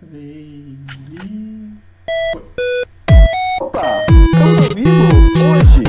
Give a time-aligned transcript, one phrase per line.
[0.00, 0.76] três
[1.24, 1.68] e.
[3.60, 3.82] Opa!
[4.32, 4.90] Estamos ao vivo
[5.52, 5.82] hoje.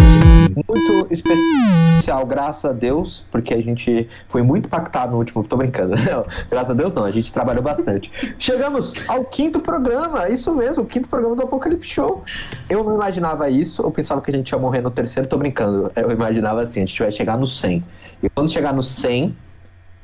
[0.68, 5.44] Muito especial, graças a Deus, porque a gente foi muito impactado no último.
[5.44, 5.96] Tô brincando.
[6.10, 8.12] Não, graças a Deus não, a gente trabalhou bastante.
[8.40, 12.24] Chegamos ao quinto programa, isso mesmo, o quinto programa do Apocalipse Show.
[12.70, 15.92] Eu não imaginava isso, eu pensava que a gente ia morrer no terceiro, tô brincando.
[15.96, 17.84] Eu imaginava assim, a gente vai chegar no 100.
[18.24, 19.36] E quando chegar no 100,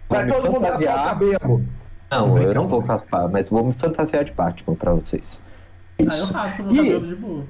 [0.10, 1.06] Vai me todo mundo fantasiar.
[1.06, 1.64] cabelo.
[2.12, 5.42] Não, eu não vou raspar, mas vou me fantasiar de Batman pra vocês.
[6.00, 6.34] Ah, eu Isso.
[6.34, 7.46] raspo meu E- cabelo de boa.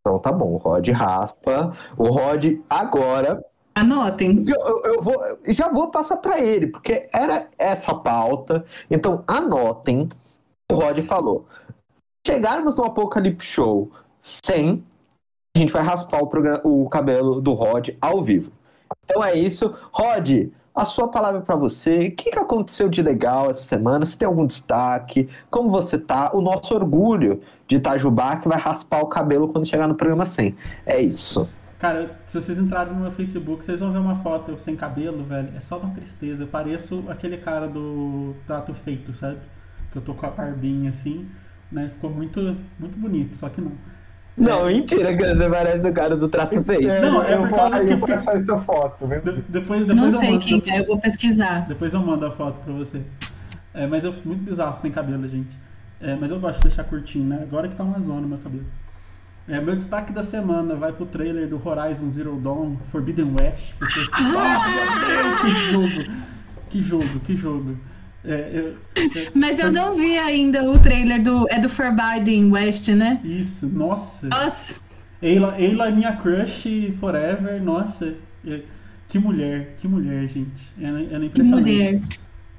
[0.00, 1.76] Então tá bom, o Rod raspa.
[1.96, 3.42] O Rod agora.
[3.74, 4.44] Anotem.
[4.46, 5.14] Eu, eu- eu vou,
[5.44, 8.66] eu já vou passar pra ele, porque era essa pauta.
[8.90, 10.08] Então anotem.
[10.70, 11.46] O Rod falou.
[12.26, 13.90] Chegarmos no Apocalipse Show
[14.22, 14.84] sem,
[15.56, 18.52] a gente vai raspar o, programa- o cabelo do Rod ao vivo.
[19.04, 19.74] Então é isso.
[19.92, 22.08] Rod, a sua palavra pra você.
[22.08, 24.06] O que, que aconteceu de legal essa semana?
[24.06, 25.28] Você tem algum destaque?
[25.50, 26.30] Como você tá?
[26.34, 30.56] O nosso orgulho de Itajubá que vai raspar o cabelo quando chegar no programa 100.
[30.86, 31.48] É isso.
[31.78, 35.52] Cara, se vocês entrarem no meu Facebook, vocês vão ver uma foto sem cabelo, velho.
[35.56, 36.44] É só uma tristeza.
[36.44, 39.38] Eu pareço aquele cara do trato feito, sabe?
[39.90, 41.28] Que eu tô com a barbinha assim,
[41.70, 41.90] né?
[41.94, 42.40] Ficou muito,
[42.78, 43.72] muito bonito, só que não.
[44.36, 46.82] Não, mentira, que você parece o cara do trato feito.
[46.84, 49.40] Sério, Não, é eu por vou, causa ai, que- eu passar essa foto, De- depois,
[49.50, 51.66] depois Não sei mando, quem é, eu vou pesquisar.
[51.68, 53.04] Depois eu mando a foto pra vocês.
[53.74, 55.50] É, mas eu muito bizarro, sem cabelo, gente.
[56.00, 57.40] É, mas eu gosto de deixar curtinho, né?
[57.42, 58.64] Agora que tá uma zona meu cabelo.
[59.48, 63.74] É, meu destaque da semana vai pro trailer do Horizon Zero Dawn Forbidden West.
[63.78, 66.22] Porque, Ah, meu Deus, que jogo!
[66.70, 67.76] Que jogo, que jogo.
[68.24, 71.46] É, eu- é, Mas eu não vi ainda o trailer do.
[71.50, 73.20] É do Forbidden West, né?
[73.24, 74.28] isso, nossa.
[74.28, 74.80] Nossa,
[75.22, 78.14] Ayla, Ayla é minha crush forever, nossa.
[78.46, 78.60] É,
[79.08, 80.62] que mulher, que mulher, gente.
[80.80, 81.50] Ela, ela é que impressionante.
[81.62, 82.00] mulher.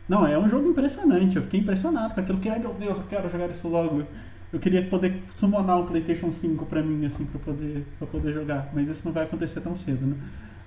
[0.07, 1.35] Não, é um jogo impressionante.
[1.37, 2.37] Eu fiquei impressionado com aquilo.
[2.37, 4.03] Fiquei, ai meu Deus, eu quero jogar isso logo.
[4.51, 8.69] Eu queria poder summonar um PlayStation 5 pra mim, assim, pra poder, pra poder jogar.
[8.73, 10.15] Mas isso não vai acontecer tão cedo, né?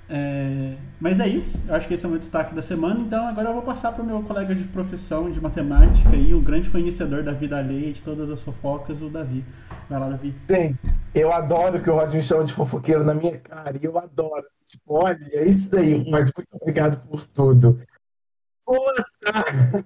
[0.09, 1.59] É, Mas é isso.
[1.67, 3.01] Eu acho que esse é o meu destaque da semana.
[3.01, 6.71] Então agora eu vou passar pro meu colega de profissão de matemática e o grande
[6.71, 9.45] conhecedor da vida alheia, de todas as fofocas, o Davi.
[9.89, 10.35] Vai lá, Davi.
[10.49, 10.83] Gente,
[11.15, 14.47] eu adoro que o Rod me chama de fofoqueiro na minha cara, e eu adoro.
[14.65, 17.81] Tipo, olha, é isso daí, Rod, muito obrigado por tudo.
[18.65, 19.85] Boa tarde.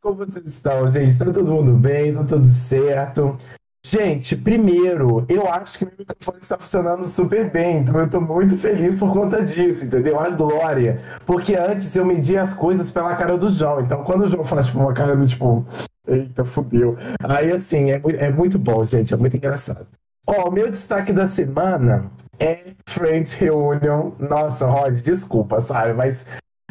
[0.00, 1.16] Como vocês estão, gente?
[1.16, 2.12] Tá todo mundo bem?
[2.12, 3.36] Tá tudo certo?
[3.84, 8.56] Gente, primeiro, eu acho que meu microfone está funcionando super bem, então eu tô muito
[8.56, 10.20] feliz por conta disso, entendeu?
[10.20, 11.02] A glória.
[11.26, 14.66] Porque antes eu media as coisas pela cara do João, então quando o João faz
[14.66, 15.66] tipo, uma cara do tipo,
[16.06, 16.96] eita, fudeu.
[17.24, 19.88] Aí assim, é, é muito bom, gente, é muito engraçado.
[20.24, 24.12] Ó, o meu destaque da semana é Friends Reunion.
[24.18, 25.92] Nossa, Rod, desculpa, sabe?
[25.92, 26.24] Mas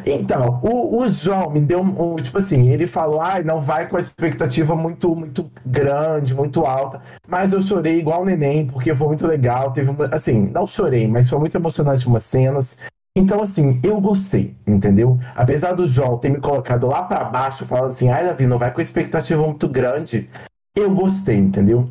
[0.04, 3.96] então, o, o João me deu um, tipo assim, ele falou, ai, não vai com
[3.96, 9.06] a expectativa muito, muito grande, muito alta, mas eu chorei igual o neném, porque foi
[9.06, 12.76] muito legal, teve uma, assim, não chorei, mas foi muito emocionante umas cenas,
[13.16, 15.18] então assim, eu gostei, entendeu?
[15.34, 18.72] Apesar do João ter me colocado lá pra baixo, falando assim, ai, Davi, não vai
[18.72, 20.28] com a expectativa muito grande,
[20.74, 21.84] eu gostei, entendeu?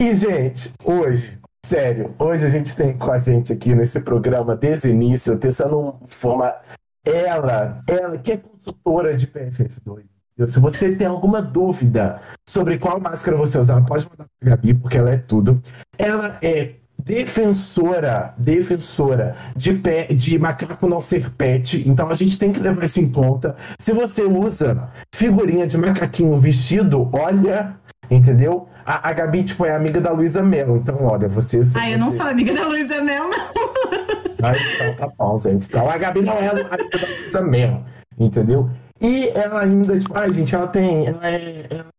[0.00, 4.88] E, gente, hoje, sério, hoje a gente tem com a gente aqui nesse programa, desde
[4.88, 6.60] o início, testando um formato
[7.06, 10.02] ela, ela que é consultora de PFF2.
[10.46, 14.98] Se você tem alguma dúvida sobre qual máscara você usar, pode mandar para Gabi, porque
[14.98, 15.62] ela é tudo.
[15.96, 21.88] Ela é defensora, defensora de pé, de macaco não ser pet.
[21.88, 23.56] Então a gente tem que levar isso em conta.
[23.78, 27.76] Se você usa figurinha de macaquinho vestido, olha,
[28.10, 28.68] entendeu?
[28.84, 30.76] A, a Gabi, tipo, é amiga da Luísa Mel.
[30.76, 31.74] Então, olha, vocês.
[31.76, 33.96] Ai, eu não sou amiga da Luísa Mel, não.
[34.46, 35.66] Mas então tá bom, gente.
[35.66, 37.82] Então a Gabi não é a Mel,
[38.18, 38.70] entendeu?
[39.00, 41.06] E ela ainda, tipo, ai, gente, ela tem.
[41.06, 41.66] Ela é.
[41.68, 41.95] Ela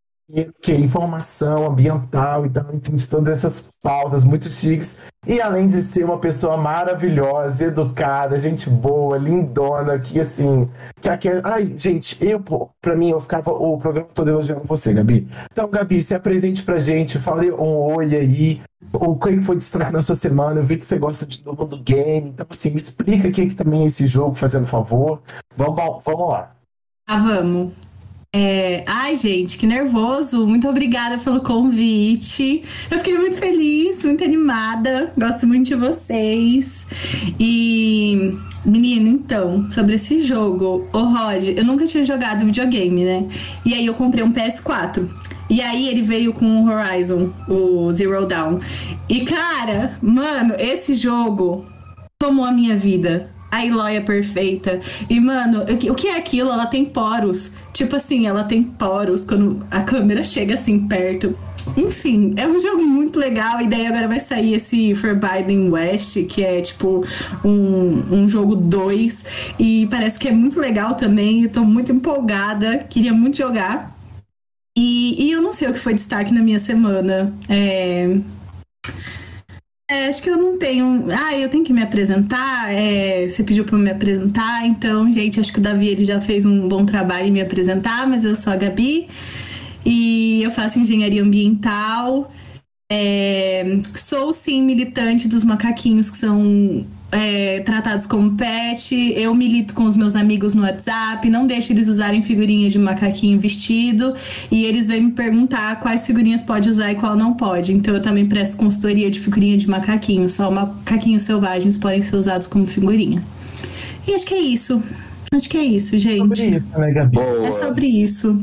[0.62, 4.98] que informação ambiental, então ela entende todas essas pautas muito chiques.
[5.26, 10.70] E além de ser uma pessoa maravilhosa, educada, gente boa, lindona, que assim.
[11.02, 12.42] Que aqui, ai, gente, eu,
[12.82, 15.28] pra mim, eu ficava o programa todo elogiando você, Gabi.
[15.52, 18.62] Então, Gabi, se apresente pra gente, fale um oi aí.
[18.94, 20.60] O que foi destaque na sua semana?
[20.60, 22.30] Eu vi que você gosta de, do mundo game.
[22.30, 25.22] Então, assim, me explica o que, que também é esse jogo, fazendo favor.
[25.56, 26.56] Vamos, vamos lá.
[27.08, 27.87] Ah, vamos.
[28.40, 30.46] É, Ai, gente, que nervoso.
[30.46, 32.62] Muito obrigada pelo convite.
[32.92, 35.12] Eu fiquei muito feliz, muito animada.
[35.18, 36.86] Gosto muito de vocês.
[37.40, 43.26] E, menino, então, sobre esse jogo, o Rod, eu nunca tinha jogado videogame, né?
[43.66, 45.10] E aí eu comprei um PS4.
[45.50, 48.60] E aí ele veio com o Horizon, o Zero Dawn.
[49.10, 51.66] E cara, mano, esse jogo
[52.20, 53.32] tomou a minha vida.
[53.50, 54.80] A Eloy é perfeita.
[55.10, 56.52] E, mano, o que- o que é aquilo?
[56.52, 57.54] Ela tem poros.
[57.78, 61.38] Tipo assim, ela tem poros quando a câmera chega assim perto.
[61.78, 63.62] Enfim, é um jogo muito legal.
[63.62, 67.06] E daí agora vai sair esse Forbidden West, que é tipo
[67.46, 69.54] um, um jogo 2.
[69.60, 71.44] E parece que é muito legal também.
[71.44, 72.80] Eu tô muito empolgada.
[72.80, 73.96] Queria muito jogar.
[74.76, 77.32] E, e eu não sei o que foi destaque na minha semana.
[77.48, 78.18] É.
[79.90, 81.06] É, acho que eu não tenho.
[81.12, 82.72] Ah, eu tenho que me apresentar.
[82.72, 86.46] É, você pediu para me apresentar, então, gente, acho que o Davi ele já fez
[86.46, 89.08] um bom trabalho em me apresentar, mas eu sou a Gabi
[89.86, 92.30] e eu faço engenharia ambiental.
[92.92, 93.64] É,
[93.96, 98.94] sou sim militante dos macaquinhos que são é, tratados como pet.
[99.16, 103.40] Eu milito com os meus amigos no WhatsApp, não deixo eles usarem figurinhas de macaquinho
[103.40, 104.14] vestido.
[104.52, 107.74] E eles vêm me perguntar quais figurinhas pode usar e qual não pode.
[107.74, 110.28] Então eu também presto consultoria de figurinha de macaquinho.
[110.28, 113.24] Só macaquinhos selvagens podem ser usados como figurinha.
[114.08, 114.82] E acho que é isso.
[115.34, 116.20] Acho que é isso, gente.
[116.20, 117.20] Sobre isso, né, Gabi?
[117.20, 118.42] É sobre isso.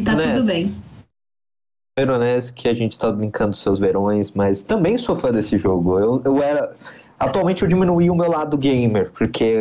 [0.00, 0.74] E tá tudo bem.
[1.98, 5.98] Veronese, que a gente tá brincando dos seus verões, mas também sou fã desse jogo.
[5.98, 6.76] Eu, eu era.
[7.18, 9.56] Atualmente eu diminuí o meu lado gamer, porque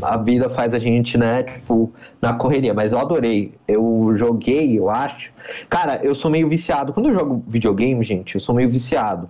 [0.00, 3.54] a vida faz a gente, né, tipo, na correria, mas eu adorei.
[3.66, 5.32] Eu joguei, eu acho.
[5.68, 6.92] Cara, eu sou meio viciado.
[6.92, 9.26] Quando eu jogo videogame, gente, eu sou meio viciado.
[9.26, 9.28] O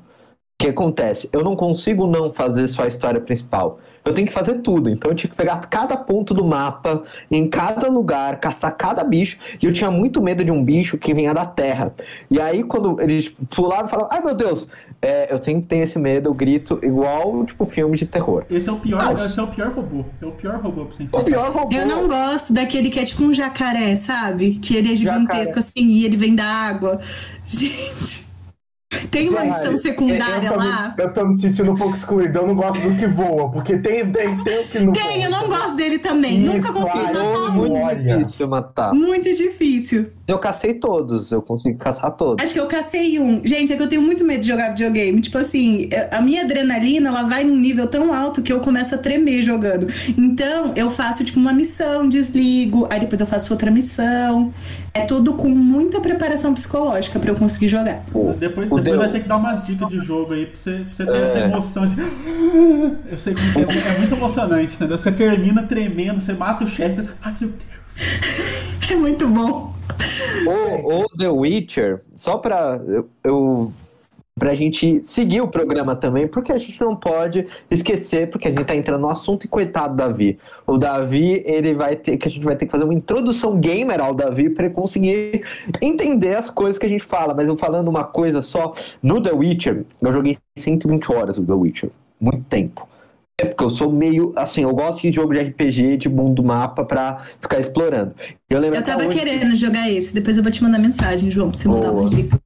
[0.59, 1.31] que acontece?
[1.33, 4.90] Eu não consigo não fazer só a história principal eu tenho que fazer tudo.
[4.90, 9.38] Então eu tinha que pegar cada ponto do mapa, em cada lugar, caçar cada bicho.
[9.60, 11.94] E eu tinha muito medo de um bicho que vinha da terra.
[12.31, 14.66] E aí, quando eles pulavam e falavam, ai meu Deus,
[15.00, 18.44] é, eu sempre tenho esse medo, eu grito igual, tipo, filme de terror.
[18.50, 19.25] Esse é o pior, Mas...
[19.25, 20.04] esse é o pior robô.
[20.20, 21.76] É o pior robô pra você O pior robô.
[21.76, 24.58] Eu não gosto daquele que é tipo um jacaré, sabe?
[24.60, 25.58] Que ele é gigantesco jacaré.
[25.60, 27.00] assim e ele vem da água.
[27.46, 28.31] Gente.
[29.11, 30.94] Tem uma missão secundária eu lá.
[30.97, 32.39] Me, eu tô me sentindo um pouco excluído.
[32.39, 35.25] Eu não gosto do que voa, porque tem, tem, tem o que não Tem, voa.
[35.25, 36.44] eu não gosto dele também.
[36.44, 37.53] Isso, Nunca consegui matar um.
[37.53, 38.94] Muito difícil matar.
[38.94, 40.11] Muito difícil.
[40.32, 42.43] Eu cacei todos, eu consigo caçar todos.
[42.43, 43.46] Acho que eu cacei um.
[43.46, 45.20] Gente, é que eu tenho muito medo de jogar videogame.
[45.20, 48.99] Tipo assim, a minha adrenalina, ela vai num nível tão alto que eu começo a
[48.99, 49.88] tremer jogando.
[50.17, 54.55] Então, eu faço, tipo, uma missão, desligo, aí depois eu faço outra missão.
[54.94, 58.02] É tudo com muita preparação psicológica para eu conseguir jogar.
[58.38, 61.05] depois, depois vai ter que dar umas dicas de jogo aí pra você, pra você
[61.05, 61.25] ter é.
[61.25, 61.82] essa emoção.
[61.82, 61.96] Assim.
[63.11, 64.96] Eu sei que é, é, muito emocionante, entendeu?
[64.96, 67.06] Você termina tremendo, você mata o chefe.
[67.20, 68.62] Ai, meu Deus.
[68.90, 69.73] É muito bom.
[70.47, 72.81] O, o The Witcher, só pra
[73.25, 73.73] eu,
[74.35, 78.65] pra gente seguir o programa também, porque a gente não pode esquecer, porque a gente
[78.65, 80.39] tá entrando no assunto e coitado Davi.
[80.67, 84.00] O Davi, ele vai ter que a gente vai ter que fazer uma introdução gamer
[84.00, 85.44] ao Davi para ele conseguir
[85.81, 88.73] entender as coisas que a gente fala, mas eu falando uma coisa só,
[89.03, 91.91] no The Witcher, eu joguei 120 horas o The Witcher,
[92.21, 92.92] muito tempo.
[93.38, 96.84] É porque eu sou meio, assim, eu gosto de jogo de RPG, de mundo mapa
[96.84, 98.14] pra ficar explorando.
[98.49, 101.58] Eu, lembro eu tava querendo jogar esse, depois eu vou te mandar mensagem, João, pra
[101.58, 102.38] você mandar umas dicas.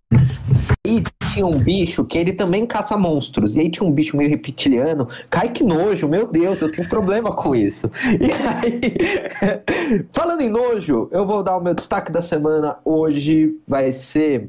[0.86, 1.02] E
[1.34, 3.56] tinha um bicho que ele também caça monstros.
[3.56, 5.08] E aí tinha um bicho meio reptiliano.
[5.28, 7.90] Cai que nojo, meu Deus, eu tenho problema com isso.
[8.18, 12.78] E aí, falando em nojo, eu vou dar o meu destaque da semana.
[12.84, 14.48] Hoje vai ser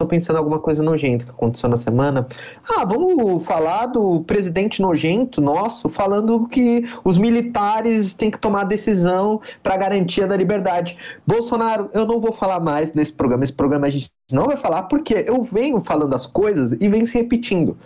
[0.00, 2.28] Tô pensando em alguma coisa nojenta que aconteceu na semana.
[2.70, 9.40] Ah, vamos falar do presidente nojento nosso, falando que os militares têm que tomar decisão
[9.60, 10.96] para garantia da liberdade.
[11.26, 13.42] Bolsonaro, eu não vou falar mais nesse programa.
[13.42, 17.04] Esse programa a gente não vai falar porque eu venho falando as coisas e venho
[17.04, 17.76] se repetindo.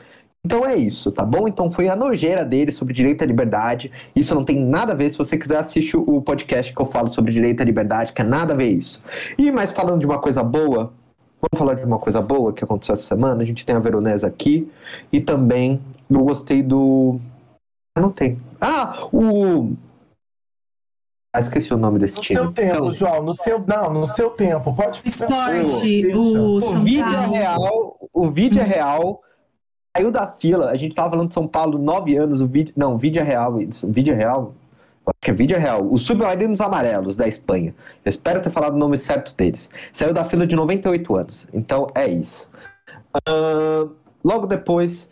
[0.44, 1.48] Então é isso, tá bom?
[1.48, 3.90] Então foi a nojeira dele sobre direito à liberdade.
[4.14, 5.08] Isso não tem nada a ver.
[5.08, 8.24] Se você quiser assistir o podcast que eu falo sobre direito à liberdade, que é
[8.24, 9.02] nada a ver isso.
[9.38, 10.92] E mais falando de uma coisa boa,
[11.42, 13.42] Vamos falar de uma coisa boa que aconteceu essa semana.
[13.42, 14.70] A gente tem a Veronese aqui
[15.12, 17.18] e também eu gostei do.
[17.96, 18.40] Ah, não tem.
[18.60, 19.72] Ah, o.
[21.34, 22.38] Ah, esqueci o nome desse no time.
[22.38, 22.92] No seu tempo, então...
[22.92, 23.22] João.
[23.24, 24.72] No seu, não, no seu tempo.
[24.72, 27.98] Pode Esporte, o, o vídeo é real.
[28.12, 29.20] O vídeo é real.
[29.96, 30.70] Saiu da fila.
[30.70, 32.40] A gente tava falando de São Paulo nove anos.
[32.40, 32.72] O vídeo.
[32.76, 33.54] Não, o vídeo é real.
[33.54, 34.54] O vídeo é real
[35.06, 37.74] acho que é vídeo real, os submarinos amarelos da Espanha.
[38.04, 39.68] Eu espero ter falado o nome certo deles.
[39.92, 41.48] Saiu da fila de 98 anos.
[41.52, 42.48] Então é isso.
[43.28, 43.90] Uh,
[44.24, 45.10] logo depois,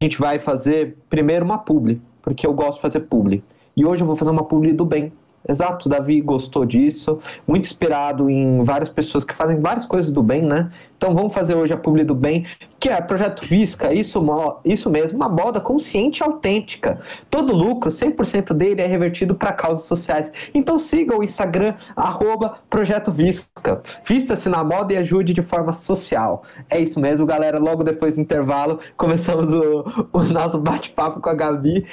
[0.00, 3.44] a gente vai fazer primeiro uma publi, porque eu gosto de fazer publi.
[3.76, 5.12] E hoje eu vou fazer uma publi do bem.
[5.48, 10.42] Exato, Davi gostou disso, muito inspirado em várias pessoas que fazem várias coisas do bem,
[10.42, 10.70] né?
[10.96, 12.46] Então vamos fazer hoje a publi do bem,
[12.80, 14.24] que é Projeto Visca, isso,
[14.64, 17.00] isso mesmo, uma moda consciente e autêntica.
[17.30, 20.32] Todo lucro, 100% dele é revertido para causas sociais.
[20.54, 23.82] Então siga o Instagram, arroba Projeto Visca.
[24.06, 26.42] Vista-se na moda e ajude de forma social.
[26.70, 27.58] É isso mesmo, galera.
[27.58, 31.86] Logo depois do intervalo, começamos o, o nosso bate-papo com a Gabi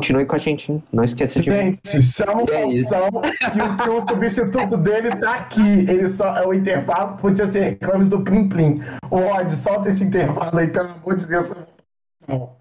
[0.00, 0.82] Continue com a gente, hein?
[0.90, 1.50] Não esqueça de.
[1.50, 2.62] Gente, chama o É.
[2.62, 3.10] Faustão
[3.54, 5.60] e o, o substituto dele tá aqui.
[5.60, 8.80] Ele só é o intervalo, podia ser reclames do Plim Plim.
[9.10, 11.50] Ô, Rod, solta esse intervalo aí, pelo amor de Deus.
[12.26, 12.60] Opa,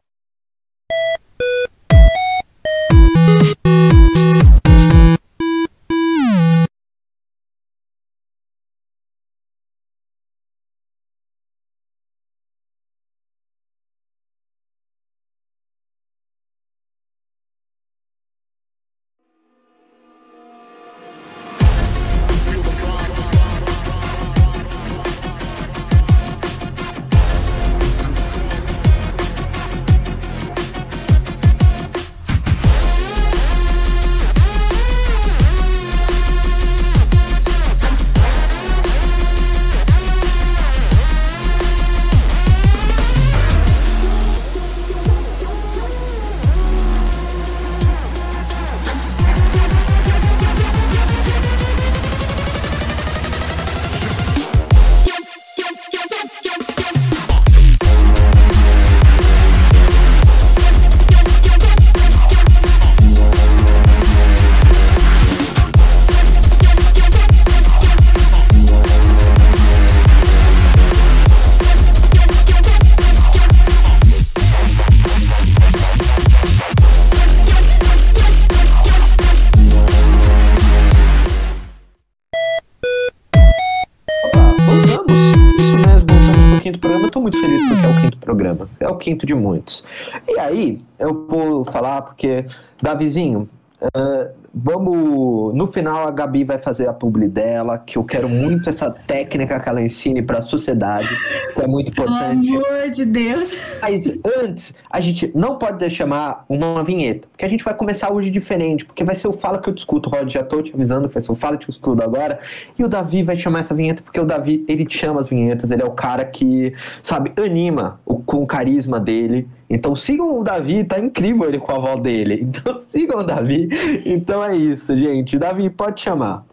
[90.27, 92.45] E aí, eu vou falar porque,
[92.81, 93.47] Davizinho,
[93.81, 95.53] eh, vamos.
[95.55, 99.59] No final, a Gabi vai fazer a publi dela, que eu quero muito essa técnica
[99.59, 101.07] que ela ensine pra sociedade,
[101.53, 102.49] que é muito Pelo importante.
[102.49, 103.79] amor de Deus.
[103.81, 104.11] Mas
[104.41, 108.85] antes, a gente não pode chamar uma vinheta, porque a gente vai começar hoje diferente,
[108.85, 111.23] porque vai ser o Fala que eu discuto, Rod, já tô te avisando que vai
[111.23, 112.39] ser o Fala que eu discuto agora,
[112.77, 115.81] e o Davi vai chamar essa vinheta, porque o Davi, ele chama as vinhetas, ele
[115.81, 120.83] é o cara que, sabe, anima o, com o carisma dele, então sigam o Davi,
[120.83, 123.69] tá incrível ele com a voz dele, então sigam o Davi,
[124.05, 126.45] então é isso, gente, Davi, pode chamar.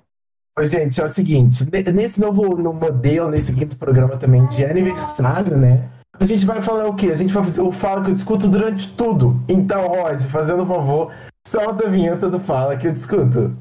[0.59, 4.65] Ô, gente, é o seguinte, ne- nesse novo no modelo, nesse quinto programa também de
[4.65, 5.89] aniversário, né?
[6.19, 7.11] A gente vai falar o quê?
[7.11, 9.39] A gente vai fazer o Fala que eu discuto durante tudo.
[9.47, 11.13] Então, Rod, fazendo um favor,
[11.47, 13.55] solta a vinheta do Fala que eu discuto.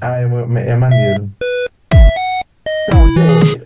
[0.00, 1.30] Ah, é, é maneiro.
[2.88, 3.60] Gente,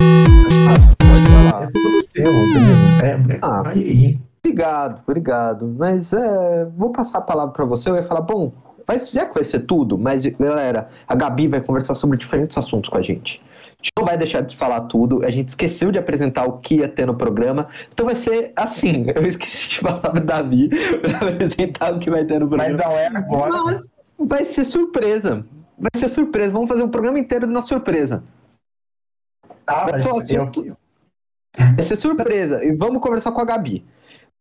[0.99, 1.62] Pode falar.
[1.64, 2.76] é tudo seu, entendeu?
[3.02, 3.62] É, é, Ah.
[3.69, 4.19] aí.
[4.45, 5.75] Obrigado, obrigado.
[5.79, 7.88] Mas é, vou passar a palavra para você.
[7.88, 8.52] Eu ia falar, bom,
[8.87, 12.91] vai, já que vai ser tudo, mas galera, a Gabi vai conversar sobre diferentes assuntos
[12.91, 13.41] com a gente.
[13.69, 15.21] A gente não vai deixar de falar tudo.
[15.25, 17.69] A gente esqueceu de apresentar o que ia ter no programa.
[17.93, 19.07] Então vai ser assim.
[19.14, 20.69] Eu esqueci de passar para Davi
[21.02, 22.76] para apresentar o que vai ter no programa.
[22.76, 23.52] Mas não é agora.
[23.64, 23.88] Mas
[24.19, 25.45] vai ser surpresa.
[25.79, 26.52] Vai ser surpresa.
[26.52, 28.23] Vamos fazer um programa inteiro na surpresa.
[29.66, 30.76] Tá, Vai mas ser eu- assunto-
[31.57, 32.64] Vai ser surpresa.
[32.64, 33.85] E vamos conversar com a Gabi.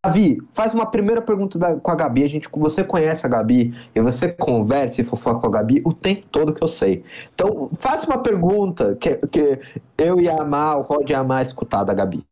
[0.04, 2.24] Davi, faz uma primeira pergunta da- com a Gabi.
[2.24, 5.94] A gente, você conhece a Gabi e você conversa e fofoca com a Gabi o
[5.94, 7.04] tempo todo que eu sei.
[7.36, 9.60] Então, faça uma pergunta que, que
[9.98, 12.24] eu ia amar, o Rod ia amar escutar da Gabi.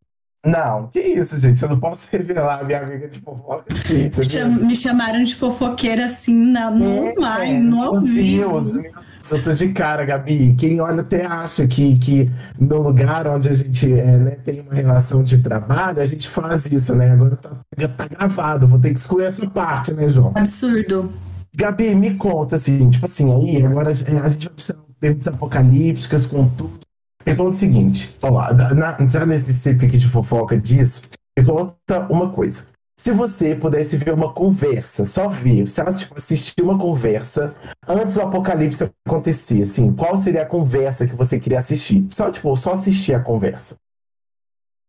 [0.43, 1.61] Não, que isso, gente?
[1.61, 4.09] Eu não posso revelar a minha amiga de fofoca assim?
[4.23, 8.49] Cham- me chamaram de fofoqueira assim na, no online, no ao Meu vivo.
[8.51, 8.95] Deus, meu Deus,
[9.31, 10.55] eu tô de cara, Gabi.
[10.55, 14.73] Quem olha até acha que, que no lugar onde a gente é, né, tem uma
[14.73, 17.11] relação de trabalho, a gente faz isso, né?
[17.11, 20.31] Agora tá, já tá gravado, vou ter que excluir essa parte, né, João?
[20.35, 21.11] Absurdo.
[21.55, 26.25] Gabi, me conta, assim, tipo assim, aí agora a gente vai precisar de perguntas apocalípticas
[26.25, 26.79] com tudo.
[27.25, 31.01] Me conta o seguinte, ó lá, na, já nesse pique de fofoca disso,
[31.37, 32.65] me conta uma coisa.
[32.99, 37.55] Se você pudesse ver uma conversa, só ver, se ela tipo, assistir uma conversa
[37.87, 42.05] antes do apocalipse acontecer, assim, qual seria a conversa que você queria assistir?
[42.09, 43.77] Só, tipo, só assistir a conversa.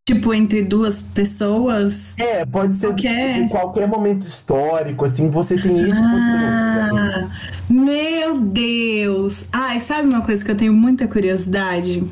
[0.08, 2.18] Tipo, entre duas pessoas.
[2.18, 6.00] É, pode ser Qualquer- de qualquer momento histórico, assim, você tem isso.
[6.02, 7.30] Ah,
[7.70, 9.44] meu Deus!
[9.52, 12.02] Ai, sabe uma coisa que eu tenho muita curiosidade?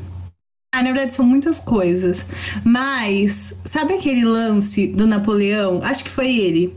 [0.70, 2.26] Ah, na verdade são muitas coisas.
[2.62, 5.80] Mas, sabe aquele lance do Napoleão?
[5.82, 6.74] Acho que foi ele.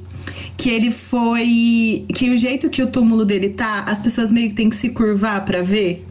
[0.56, 2.06] Que ele foi.
[2.14, 4.90] Que o jeito que o túmulo dele tá, as pessoas meio que têm que se
[4.92, 6.06] curvar pra ver.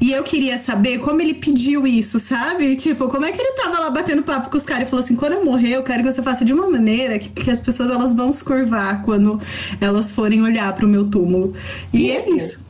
[0.00, 2.76] E eu queria saber como ele pediu isso, sabe?
[2.76, 5.16] Tipo, como é que ele tava lá batendo papo com os caras e falou assim:
[5.16, 7.90] quando eu morrer, eu quero que você faça de uma maneira que, que as pessoas
[7.90, 9.40] elas vão se curvar quando
[9.80, 11.54] elas forem olhar pro meu túmulo.
[11.92, 12.67] E é isso.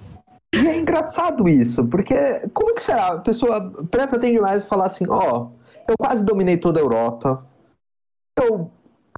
[0.55, 2.15] E é engraçado isso, porque
[2.55, 3.09] como que será?
[3.09, 5.49] A pessoa pretende demais falar assim, ó,
[5.87, 7.45] eu quase dominei toda a Europa,
[8.37, 8.71] eu,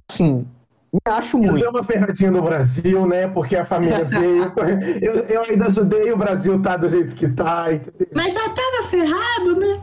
[0.09, 0.45] assim,
[0.93, 1.59] me acho Eu muito.
[1.59, 3.27] dei uma ferradinha no Brasil, né?
[3.27, 4.51] Porque a família veio.
[5.01, 7.73] Eu, eu ainda ajudei o Brasil tá do jeito que tá.
[7.73, 8.07] entendeu?
[8.13, 9.81] Mas já tava ferrado, né?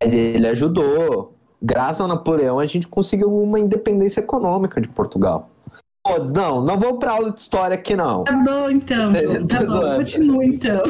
[0.00, 1.34] Mas ele ajudou.
[1.60, 5.50] Graças ao Napoleão, a gente conseguiu uma independência econômica de Portugal.
[6.34, 8.24] Não, não vamos pra aula de história aqui, não.
[8.24, 9.14] Tá bom, então.
[9.14, 9.96] João, Tá bom, Exato.
[9.96, 10.82] continua então.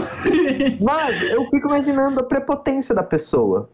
[0.81, 3.71] Mas eu fico imaginando a prepotência da pessoa.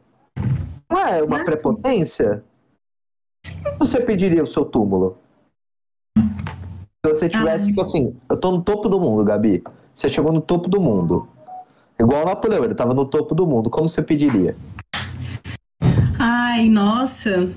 [0.90, 1.44] Não é uma Exato.
[1.47, 2.44] prepotência?
[3.78, 5.16] Você pediria o seu túmulo?
[6.18, 9.62] Se você tivesse, tipo assim, eu tô no topo do mundo, Gabi.
[9.94, 11.26] Você chegou no topo do mundo.
[11.99, 13.70] Igual o Napoleão, ele tava no topo do mundo.
[13.70, 14.54] Como você pediria?
[16.18, 17.50] Ai, nossa.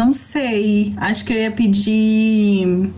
[0.00, 0.94] Não sei.
[0.96, 2.90] Acho que eu ia pedir.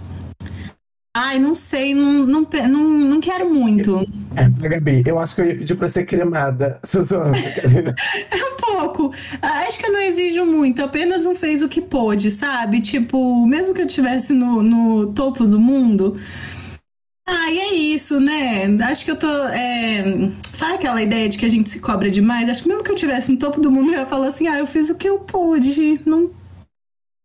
[1.13, 1.97] Ai, não sei.
[1.97, 4.07] Não, não, não, não quero muito.
[4.37, 6.79] É, Gabi, eu acho que eu ia pedir pra ser cremada.
[6.95, 7.93] Brincadeira.
[8.31, 9.13] É um pouco.
[9.43, 10.81] Acho que eu não exijo muito.
[10.81, 12.81] Apenas um fez o que pôde, sabe?
[12.81, 16.17] Tipo, mesmo que eu estivesse no, no topo do mundo.
[17.27, 18.65] Ah, e é isso, né?
[18.85, 19.27] Acho que eu tô.
[19.49, 20.05] é,
[20.55, 22.49] Sabe aquela ideia de que a gente se cobra demais?
[22.49, 24.61] Acho que mesmo que eu estivesse no topo do mundo, eu ia falar assim: ah,
[24.61, 26.01] eu fiz o que eu pude.
[26.07, 26.31] Não.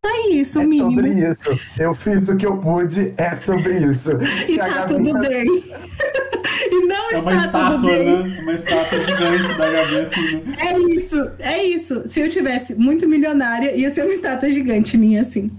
[0.09, 0.91] É isso, É mínimo.
[0.91, 1.67] sobre isso.
[1.79, 4.11] Eu fiz o que eu pude, é sobre isso.
[4.47, 5.45] E a tá Gabi tudo tá- bem.
[6.71, 8.05] e não É está tudo estátua, bem.
[8.23, 8.39] né?
[8.41, 10.55] Uma estátua gigante da Gabi, assim, né?
[10.59, 12.07] É isso, é isso.
[12.07, 15.51] Se eu tivesse muito milionária, ia ser uma estátua gigante minha, assim.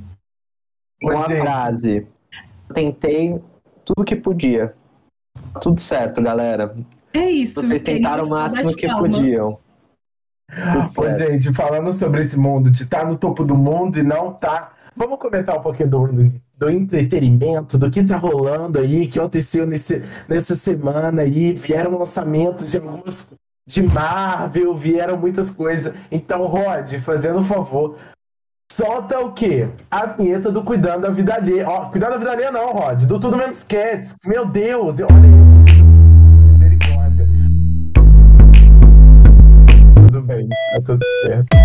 [1.03, 2.07] Uma gente, frase.
[2.75, 3.41] Tentei
[3.85, 4.75] tudo que podia.
[5.61, 6.77] Tudo certo, galera.
[7.15, 7.63] É isso.
[7.63, 9.09] Vocês tentaram o gostou, máximo que palma.
[9.09, 9.59] podiam.
[10.51, 11.19] Ô, certo.
[11.19, 14.73] gente, falando sobre esse mundo, de estar no topo do mundo e não tá.
[14.97, 19.67] Vamos comentar um pouquinho do, do, do entretenimento, do que tá rolando aí, que aconteceu
[19.67, 21.53] nesse, nessa semana aí.
[21.53, 23.29] Vieram lançamentos de algumas
[23.69, 25.95] de Marvel, vieram muitas coisas.
[26.11, 27.97] Então, Rod, fazendo um favor,
[28.73, 29.69] solta o quê?
[29.91, 31.69] A vinheta do Cuidando da Vida Alheia.
[31.69, 34.17] Ó, Cuidando da Vida Alheia não, Rod, do Tudo Menos Cats.
[34.25, 35.48] Meu Deus, olha aí.
[40.29, 41.57] Bem, tá tudo certo.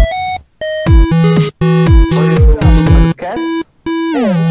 [3.17, 3.63] Cats?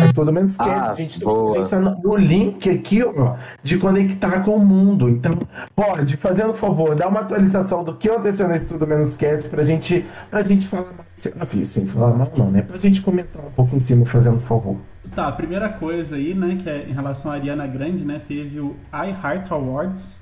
[0.02, 1.52] É tudo menos que Ah, a gente, tá- boa.
[1.54, 5.08] a gente tá no link aqui, ó, de conectar com o mundo.
[5.08, 5.38] Então,
[5.74, 9.62] pode, fazendo um favor, dá uma atualização do que aconteceu nesse Tudo Menos Cast pra
[9.62, 11.32] gente, pra gente falar mais.
[11.38, 12.62] Ah, sem falar mal, não, né?
[12.62, 14.76] Pra gente comentar um pouco em cima, fazendo um favor.
[15.14, 18.60] Tá, a primeira coisa aí, né, que é em relação à Ariana Grande, né, teve
[18.60, 20.16] o iHeart Awards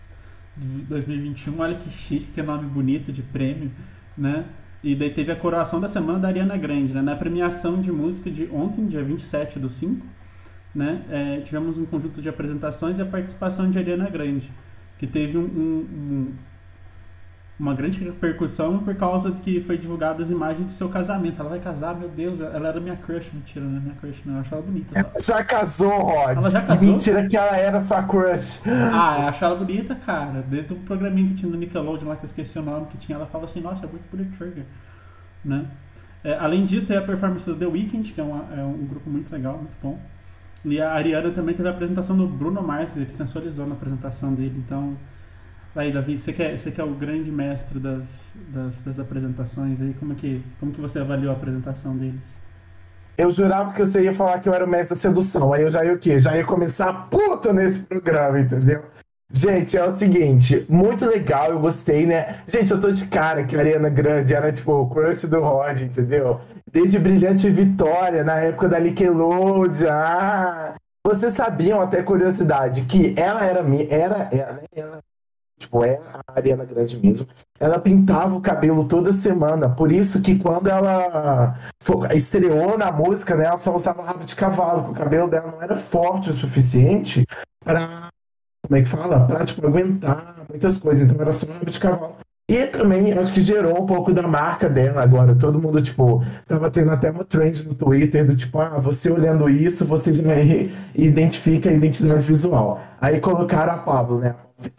[0.61, 3.71] de 2021, olha que chique, que nome bonito de prêmio,
[4.17, 4.45] né,
[4.83, 8.31] e daí teve a coroação da semana da Ariana Grande, né, na premiação de música
[8.31, 10.07] de ontem, dia 27 do 5,
[10.75, 14.51] né, é, tivemos um conjunto de apresentações e a participação de Ariana Grande,
[14.99, 16.33] que teve um, um- um-
[17.61, 21.39] uma grande repercussão por causa de que foi divulgadas as imagens de seu casamento.
[21.39, 23.31] Ela vai casar, meu Deus, ela era minha crush.
[23.35, 24.35] Mentira, não é minha crush, não.
[24.37, 25.07] Eu acho ela bonita.
[25.19, 25.35] só.
[25.35, 26.39] Já casou, Rod.
[26.39, 26.89] Ela já casou?
[26.89, 28.63] mentira que ela era sua crush.
[28.67, 30.43] Ah, eu acho ela bonita, cara.
[30.49, 33.17] Desde um programinha que tinha no Nickelodeon lá, que eu esqueci o nome, que tinha,
[33.17, 34.65] ela falava assim, nossa, é muito bonito Trigger.
[35.45, 35.67] Né?
[36.25, 39.09] É, além disso, teve a performance do The Weeknd, que é, uma- é um grupo
[39.11, 39.99] muito legal, muito bom.
[40.65, 44.63] E a Ariana também teve a apresentação do Bruno Mars, ele sensualizou na apresentação dele.
[44.67, 44.97] Então,
[45.75, 48.09] aí, Davi, você que é, você que é o grande mestre das,
[48.49, 52.25] das, das apresentações aí, como que, como que você avaliou a apresentação deles?
[53.17, 55.53] Eu jurava que você ia falar que eu era o mestre da sedução.
[55.53, 56.19] Aí eu já ia o quê?
[56.19, 58.83] Já ia começar puto nesse programa, entendeu?
[59.33, 62.41] Gente, é o seguinte, muito legal, eu gostei, né?
[62.49, 65.83] Gente, eu tô de cara que a Ariana Grande era tipo o crush do Rod,
[65.83, 66.41] entendeu?
[66.73, 69.89] Desde Brilhante Vitória, na época da Nickelodeon.
[69.89, 70.75] Ah,
[71.07, 75.01] vocês sabiam, até curiosidade, que ela era, era, ela, ela,
[75.61, 77.27] tipo, é a Ariana Grande mesmo.
[77.61, 81.55] Ela pintava o cabelo toda semana, por isso que quando ela
[82.15, 85.63] estreou na música, né, ela só usava rabo de cavalo, porque o cabelo dela não
[85.63, 87.27] era forte o suficiente
[87.63, 88.09] pra,
[88.67, 89.27] como é que fala?
[89.27, 92.17] Pra, tipo, aguentar muitas coisas, então era só rabo de cavalo.
[92.51, 95.37] E também acho que gerou um pouco da marca dela agora.
[95.37, 99.49] Todo mundo, tipo, tava tendo até uma trend no Twitter do tipo, ah, você olhando
[99.49, 100.25] isso, você já
[100.93, 102.81] identifica a identidade visual.
[103.01, 104.35] Aí colocaram a Pablo, né?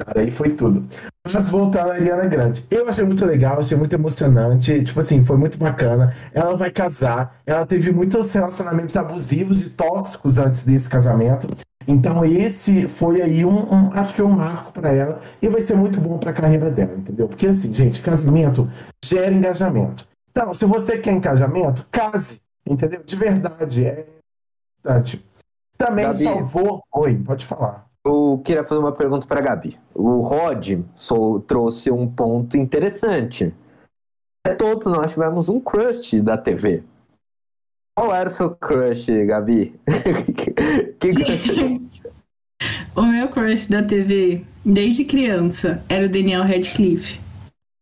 [0.06, 0.86] A aí foi tudo.
[1.32, 2.66] Mas voltando à Ariana Grande.
[2.70, 4.84] Eu achei muito legal, achei muito emocionante.
[4.84, 6.16] Tipo assim, foi muito bacana.
[6.34, 7.42] Ela vai casar.
[7.46, 11.48] Ela teve muitos relacionamentos abusivos e tóxicos antes desse casamento.
[11.88, 15.76] Então esse foi aí um, um- acho que um marco para ela e vai ser
[15.76, 17.28] muito bom para a carreira dela, entendeu?
[17.28, 18.70] Porque assim, gente, casamento
[19.04, 20.08] gera engajamento.
[20.30, 23.04] Então, se você quer engajamento, case, entendeu?
[23.04, 24.06] De verdade, é
[24.80, 25.26] importante.
[25.78, 26.24] Também Gabi.
[26.24, 26.84] salvou.
[26.94, 27.88] Oi, pode falar.
[28.04, 29.80] Eu queria fazer uma pergunta para Gabi.
[29.94, 33.54] O Rod só trouxe um ponto interessante.
[34.58, 36.84] Todos nós tivemos um crush da TV.
[37.96, 39.80] Qual era o seu crush, Gabi?
[41.00, 42.12] que, que...
[42.96, 47.20] O meu crush da TV, desde criança, era o Daniel Radcliffe,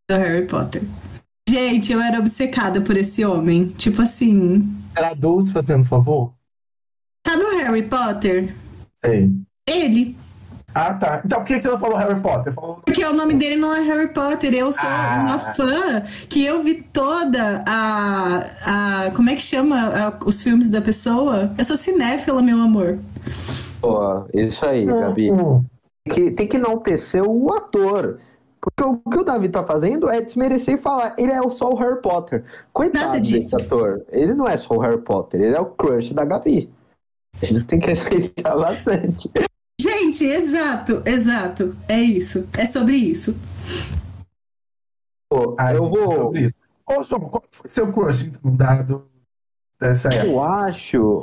[0.10, 0.84] do Harry Potter.
[1.50, 3.70] Gente, eu era obcecada por esse homem.
[3.70, 4.72] Tipo assim.
[4.96, 6.32] Era Dulce fazendo favor?
[7.26, 8.56] Sabe o Harry Potter?
[9.04, 9.32] Sei.
[9.70, 10.18] Ele.
[10.74, 11.22] Ah, tá.
[11.26, 12.54] Então por que você não falou Harry Potter?
[12.54, 12.80] Falou...
[12.86, 14.54] Porque o nome dele não é Harry Potter.
[14.54, 15.24] Eu sou Ah.
[15.26, 19.06] uma fã que eu vi toda a.
[19.08, 21.52] a como é que chama a- os filmes da pessoa?
[21.58, 23.00] Eu sou cinéfila, meu amor.
[23.82, 25.32] Pô, isso aí, Gabi.
[25.32, 25.64] Hum.
[26.10, 28.20] Que, tem que enaltecer o ator.
[28.62, 31.76] Porque o que o Davi tá fazendo é desmerecer e falar, ele é só o
[31.78, 32.44] Harry Potter.
[32.74, 33.56] Coitado Nada desse disso.
[33.56, 34.02] ator.
[34.12, 36.70] Ele não é só o Harry Potter, ele é o crush da Gabi.
[37.42, 39.32] A gente tem que respeitar bastante.
[40.10, 41.78] Gente, exato, exato.
[41.88, 42.48] É isso.
[42.58, 43.36] É sobre isso.
[45.58, 46.12] Ah, eu vou.
[46.16, 46.56] sobre isso.
[46.88, 49.06] Ô, qual foi seu crush então, dado
[49.80, 50.26] dessa época?
[50.26, 51.22] Eu acho.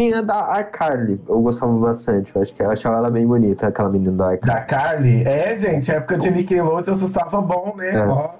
[0.00, 1.20] Tinha da iCarly.
[1.28, 2.30] Eu gostava bastante.
[2.32, 4.54] Eu acho que eu achava ela bem bonita, aquela menina da iCarly.
[4.54, 5.22] Da Carly?
[5.24, 7.96] É, gente, época de Nickelodeon assustava bom, né?
[7.96, 8.06] É.
[8.06, 8.34] Ó.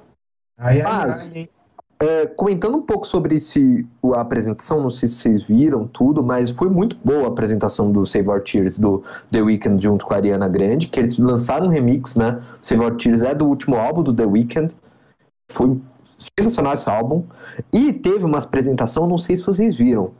[0.56, 1.48] Ai, ai, Mas- ai, hein?
[2.00, 6.22] É, comentando um pouco sobre esse, o- a apresentação, não sei se vocês viram tudo,
[6.22, 10.14] mas foi muito boa a apresentação do Save Our Tears do The Weeknd junto com
[10.14, 12.40] a Ariana Grande, que eles lançaram um remix, né?
[12.62, 14.72] Save Our Tears é do último álbum do The Weeknd.
[15.50, 15.76] Foi
[16.38, 17.24] sensacional esse álbum.
[17.72, 20.12] E teve uma apresentação, não sei se vocês viram,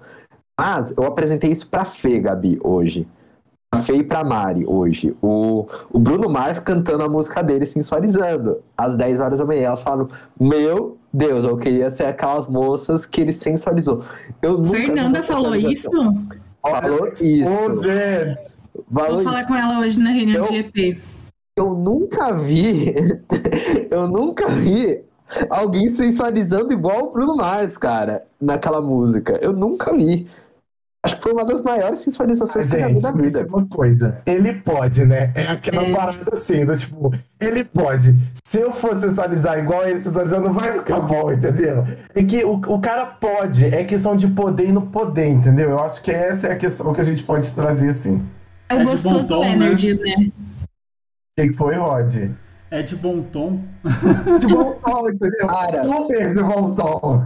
[0.59, 3.07] mas eu apresentei isso pra Fê, Gabi, hoje.
[3.71, 5.17] Pra Fê e pra Mari, hoje.
[5.23, 8.59] O, o Bruno Mars cantando a música dele, sensualizando.
[8.77, 10.09] Às 10 horas da manhã, elas falaram:
[10.41, 14.03] Meu Deus, eu queria ser aquelas moças que ele sensualizou.
[14.43, 15.91] Eu Fernanda falou isso?
[16.63, 17.45] Falou isso.
[17.45, 19.25] Falou Vou isso.
[19.25, 21.01] falar com ela hoje na reunião Eu- de EP.
[21.57, 22.95] Eu nunca vi.
[23.91, 25.01] eu nunca vi
[25.51, 29.37] alguém sensualizando igual o Bruno Mars, cara, naquela música.
[29.43, 30.29] Eu nunca vi.
[31.05, 33.39] Acho que foi uma das maiores sensualizações que eu já vi Gente, na mas é
[33.45, 33.57] vida.
[33.57, 34.19] uma coisa.
[34.27, 35.31] Ele pode, né?
[35.35, 35.93] É aquela É.
[35.95, 38.17] parada assim, do tipo, ele pode.
[38.45, 41.87] Se eu for sensualizar igual ele sensualizando, não vai ficar bom, entendeu?
[42.15, 45.71] É que o, o cara pode, é questão de poder e no poder, entendeu?
[45.71, 48.21] Eu acho que essa é a questão que a gente pode trazer assim.
[48.69, 50.15] É É o de gostoso tom, energy, né?
[50.27, 52.31] O que que foi, Rod?
[52.73, 53.61] É de bom tom.
[54.41, 55.47] De bom tom, entendeu?
[55.47, 55.85] Cara.
[55.85, 57.25] Super de bom tom.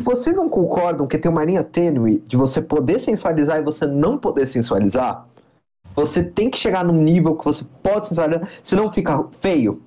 [0.00, 4.16] Vocês não concordam que tem uma linha tênue de você poder sensualizar e você não
[4.16, 5.26] poder sensualizar?
[5.94, 9.82] Você tem que chegar num nível que você pode sensualizar, senão fica feio.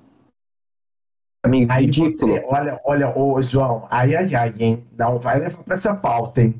[1.44, 2.32] Amigo, Aí ridículo.
[2.34, 4.84] você, olha, olha, ô João, ai, ai, ai, hein?
[4.96, 6.54] Não vai levar pra essa pauta, hein?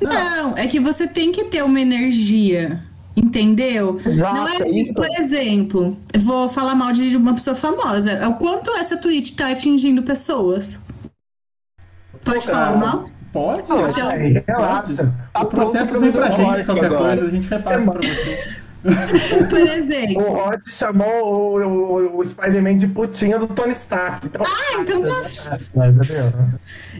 [0.00, 2.82] Não, é que você tem que ter uma energia.
[3.16, 3.96] Entendeu?
[4.04, 4.94] Exato, não é é assim, isso.
[4.94, 8.12] por exemplo, eu vou falar mal de uma pessoa famosa.
[8.12, 10.80] É O quanto essa tweet tá atingindo pessoas?
[12.24, 13.08] Pode falar mal?
[13.32, 13.62] Pode?
[13.62, 15.12] Que Ai, relaxa.
[15.32, 17.16] Tá O processo vem pra gente, qualquer agora.
[17.16, 18.60] coisa, a gente repassa pra você.
[19.50, 20.22] Por exemplo.
[20.22, 24.26] O Rod chamou o, o, o Spider-Man de putinha do Tony Stark.
[24.26, 25.58] Então, Ah, então tá.
[25.76, 26.08] Meu Deus.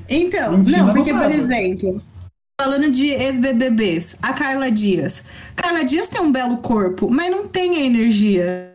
[0.09, 2.03] Então, não, porque, por exemplo,
[2.61, 5.25] falando de ex-BBBs, a Carla Dias.
[5.57, 8.75] Carla Dias tem um belo corpo, mas não tem a energia.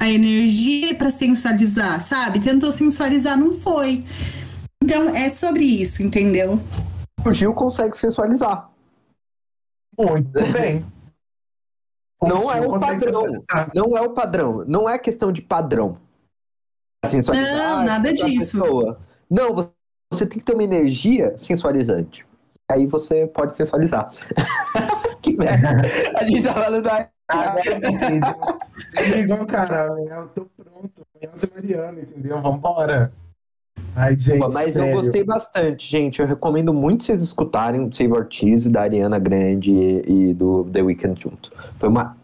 [0.00, 2.38] A energia pra sensualizar, sabe?
[2.38, 4.04] Tentou sensualizar, não foi.
[4.88, 6.58] Então, é sobre isso, entendeu?
[7.22, 8.70] O Gil consegue sensualizar.
[9.98, 10.82] Muito bem.
[12.22, 13.44] Não é o padrão.
[13.74, 14.64] Não é o padrão.
[14.66, 15.98] Não é questão de padrão.
[17.04, 18.58] Sensualizar, Não, nada disso.
[18.62, 18.98] pessoa.
[19.28, 19.70] Não, vo-
[20.10, 22.26] você tem que ter uma energia sensualizante.
[22.72, 24.10] Aí você pode sensualizar.
[25.20, 25.82] que merda.
[26.16, 27.10] A gente tá falando da.
[28.96, 29.88] Eu ligou, cara.
[30.00, 31.06] Eu tô pronto.
[31.14, 32.40] Aliança Mariana, entendeu?
[32.40, 33.12] Vambora.
[33.98, 34.38] Ai, gente.
[34.52, 34.90] Mas sério.
[34.90, 36.20] eu gostei bastante, gente.
[36.20, 40.82] Eu recomendo muito vocês escutarem o Save Ortiz da Ariana Grande e, e do The
[40.82, 41.50] Weeknd junto.
[41.80, 42.16] Foi uma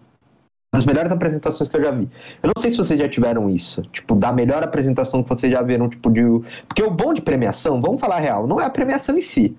[0.72, 2.08] das melhores apresentações que eu já vi.
[2.40, 5.62] Eu não sei se vocês já tiveram isso, tipo, da melhor apresentação que vocês já
[5.62, 6.22] viram, tipo, de.
[6.68, 9.56] Porque o bom de premiação, vamos falar a real, não é a premiação em si.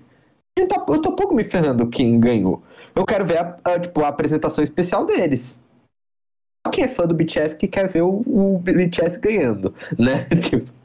[0.56, 2.62] Eu tô, eu tô pouco me ferrando quem ganhou.
[2.94, 5.60] Eu quero ver a, a, tipo, a apresentação especial deles.
[6.72, 10.24] Quem é fã do BTS que quer ver o, o BTS ganhando, né?
[10.40, 10.75] Tipo,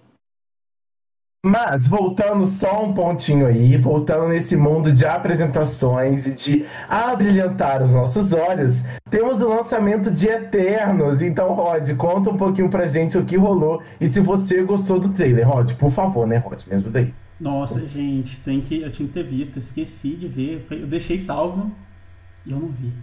[1.43, 7.95] Mas, voltando só um pontinho aí, voltando nesse mundo de apresentações e de abrilhantar os
[7.95, 11.19] nossos olhos, temos o lançamento de Eternos.
[11.19, 15.09] Então, Rod, conta um pouquinho pra gente o que rolou e se você gostou do
[15.09, 15.49] trailer.
[15.49, 16.61] Rod, por favor, né, Rod?
[16.67, 17.13] Me ajuda aí.
[17.39, 20.67] Nossa, gente, tem que, eu tinha que ter visto, esqueci de ver.
[20.69, 21.71] Eu deixei salvo
[22.45, 22.93] e eu não vi.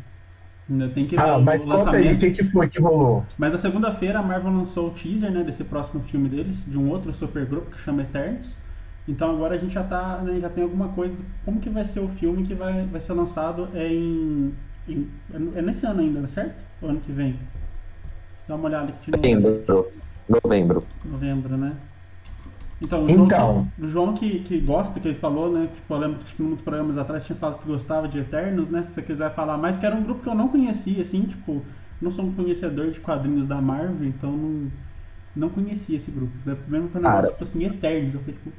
[0.71, 3.25] Ainda tem que ver Ah, o mas conta aí, o que, que foi que rolou?
[3.39, 6.91] Mas na segunda-feira a Marvel lançou o teaser, né, desse próximo filme deles, de um
[6.91, 8.55] outro supergrupo que chama Eternos.
[9.09, 11.87] Então agora a gente já tá, né, já tem alguma coisa do, como que vai
[11.87, 14.53] ser o filme que vai, vai ser lançado é em,
[14.87, 15.09] em
[15.55, 16.63] é nesse ano ainda, certo?
[16.83, 17.39] O ano que vem.
[18.47, 19.41] Dá uma olhada aqui de novo.
[19.41, 19.89] Novembro.
[20.29, 20.85] Novembro.
[21.05, 21.73] Novembro, né?
[22.81, 23.27] Então, o Então.
[23.29, 25.69] João, que, o João que, que gosta, que ele falou, né?
[25.75, 28.83] Tipo, eu lembro que muitos programas atrás tinha falado que gostava de Eternos, né?
[28.85, 31.63] Se você quiser falar mais, que era um grupo que eu não conhecia, assim, tipo,
[32.01, 34.71] não sou um conhecedor de quadrinhos da Marvel, então não,
[35.35, 36.33] não conhecia esse grupo.
[36.45, 38.15] Primeiro foi um negócio, tipo assim, Eternos.
[38.15, 38.53] Eu falei, tipo,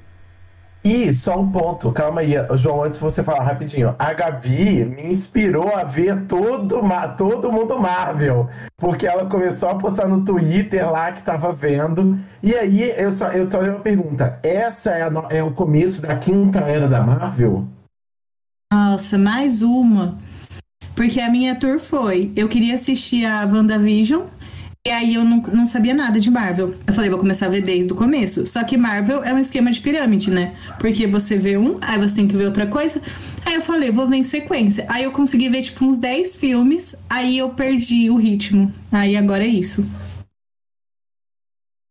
[0.84, 3.94] E só um ponto, calma aí, João, antes de você falar rapidinho.
[4.00, 6.82] A Gabi me inspirou a ver todo,
[7.18, 8.50] todo mundo Marvel.
[8.78, 12.18] Porque ela começou a postar no Twitter lá que tava vendo.
[12.42, 16.15] E aí eu só eu tenho uma pergunta: essa é, a é o começo da
[16.15, 17.68] quinta era da Marvel?
[18.72, 20.18] Nossa, mais uma.
[20.96, 22.32] Porque a minha tour foi.
[22.36, 24.28] Eu queria assistir a WandaVision.
[24.89, 26.73] E aí eu não, não sabia nada de Marvel.
[26.88, 28.47] Eu falei, vou começar a ver desde o começo.
[28.47, 30.56] Só que Marvel é um esquema de pirâmide, né?
[30.80, 32.99] Porque você vê um, aí você tem que ver outra coisa.
[33.45, 34.88] Aí eu falei, vou ver em sequência.
[34.89, 36.95] Aí eu consegui ver, tipo, uns 10 filmes.
[37.08, 38.73] Aí eu perdi o ritmo.
[38.91, 39.86] Aí agora é isso.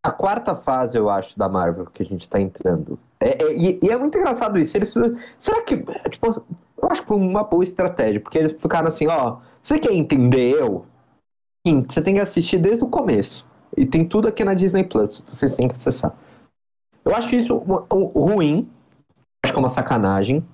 [0.04, 2.98] A quarta fase, eu acho, da Marvel que a gente tá entrando.
[3.20, 4.76] É, é- e, e é muito engraçado isso.
[4.76, 4.92] Eles,
[5.38, 5.76] será que.
[6.10, 6.44] Tipo,
[6.82, 9.36] eu acho que uma boa estratégia, porque eles ficaram assim, ó.
[9.62, 10.84] Você quer entender eu?
[11.88, 13.46] Você tem que assistir desde o começo.
[13.76, 15.22] E tem tudo aqui na Disney Plus.
[15.28, 16.14] Vocês têm que acessar.
[17.04, 17.56] Eu acho isso
[18.14, 18.68] ruim.
[19.44, 20.44] Acho que é uma sacanagem.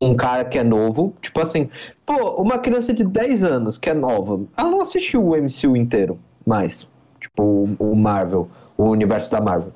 [0.00, 1.14] Um cara que é novo.
[1.20, 1.68] Tipo assim,
[2.04, 4.40] pô, uma criança de 10 anos que é nova.
[4.56, 6.88] Ela não assistiu o MCU inteiro mais.
[7.20, 9.72] Tipo, o Marvel, o universo da Marvel.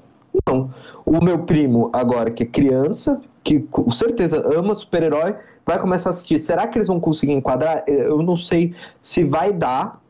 [0.47, 0.73] Não.
[1.05, 6.13] O meu primo, agora que é criança, que com certeza ama super-herói, vai começar a
[6.13, 6.39] assistir.
[6.39, 7.85] Será que eles vão conseguir enquadrar?
[7.87, 10.01] Eu não sei se vai dar.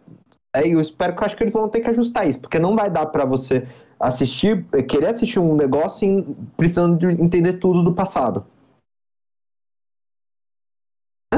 [0.55, 2.75] É, eu espero que eu acho que eles vão ter que ajustar isso, porque não
[2.75, 3.67] vai dar pra você
[4.01, 6.23] assistir, querer assistir um negócio em-
[6.57, 8.47] precisando de entender tudo do passado.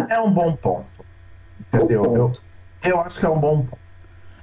[0.09, 0.87] É um bom ponto.
[1.61, 2.03] Entendeu?
[2.03, 2.43] Bom Eu, ponto.
[2.85, 3.79] eu acho que é um bom ponto.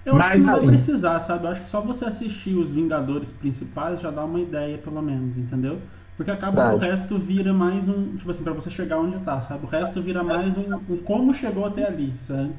[0.06, 1.46] Eu acho Mas, que não vai assim- precisar, sabe?
[1.46, 5.38] Eu acho que só você assistir os Vingadores principais já dá uma ideia, pelo menos,
[5.38, 5.82] entendeu?
[6.16, 8.16] Porque acaba que o resto vira mais um.
[8.16, 9.66] Tipo assim, pra você chegar onde tá, sabe?
[9.66, 12.54] O resto vira mais um, um como chegou até ali, sabe?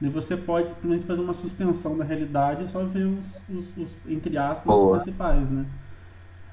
[0.00, 3.96] E você pode simplesmente fazer uma suspensão da realidade e só ver os, os- os,
[4.08, 4.96] entre aspas, Boa.
[4.98, 5.66] os principais, né?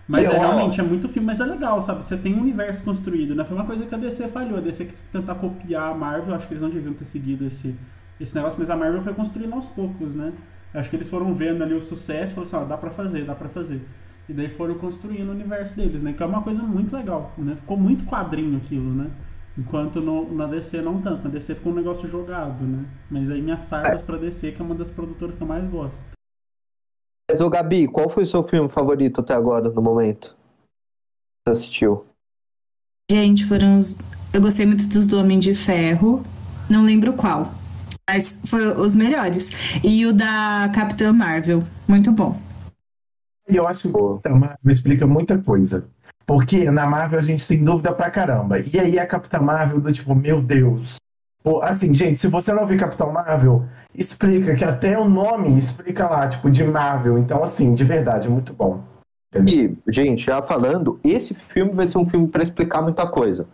[0.07, 2.03] Mas é, realmente é muito filme, mas é legal, sabe?
[2.03, 3.43] Você tem um universo construído, né?
[3.43, 4.57] Foi uma coisa que a DC falhou.
[4.57, 7.75] A DC quis tentar copiar a Marvel, acho que eles não deviam ter seguido esse,
[8.19, 10.31] esse negócio, mas a Marvel foi construindo aos poucos, né?
[10.73, 13.25] Acho que eles foram vendo ali o sucesso e falaram assim, ó, dá pra fazer,
[13.25, 13.81] dá pra fazer.
[14.29, 16.13] E daí foram construindo o universo deles, né?
[16.13, 17.55] Que é uma coisa muito legal, né?
[17.55, 19.07] Ficou muito quadrinho aquilo, né?
[19.57, 21.23] Enquanto no, na DC não tanto.
[21.23, 22.85] Na DC ficou um negócio jogado, né?
[23.09, 25.97] Mas aí minha farpas pra DC, que é uma das produtoras que eu mais gosto.
[27.29, 30.35] Mas, ô Gabi, qual foi o seu filme favorito até agora, no momento?
[31.47, 32.05] Você assistiu?
[33.09, 33.97] Gente, foram os.
[34.33, 36.23] Eu gostei muito dos do Homem de Ferro.
[36.69, 37.51] Não lembro qual.
[38.09, 39.49] Mas foi os melhores.
[39.83, 41.63] E o da Capitã Marvel.
[41.87, 42.39] Muito bom.
[43.47, 45.87] Eu acho que o Capitão Marvel explica muita coisa.
[46.25, 48.59] Porque na Marvel a gente tem dúvida pra caramba.
[48.59, 50.95] E aí a Capitã Marvel do tipo, meu Deus.
[51.61, 56.27] Assim, gente, se você não viu Capitão Marvel, explica que até o nome explica lá,
[56.27, 57.19] tipo, de Marvel.
[57.19, 58.81] Então, assim, de verdade, muito bom.
[59.47, 63.45] E, gente, já falando, esse filme vai ser um filme para explicar muita coisa.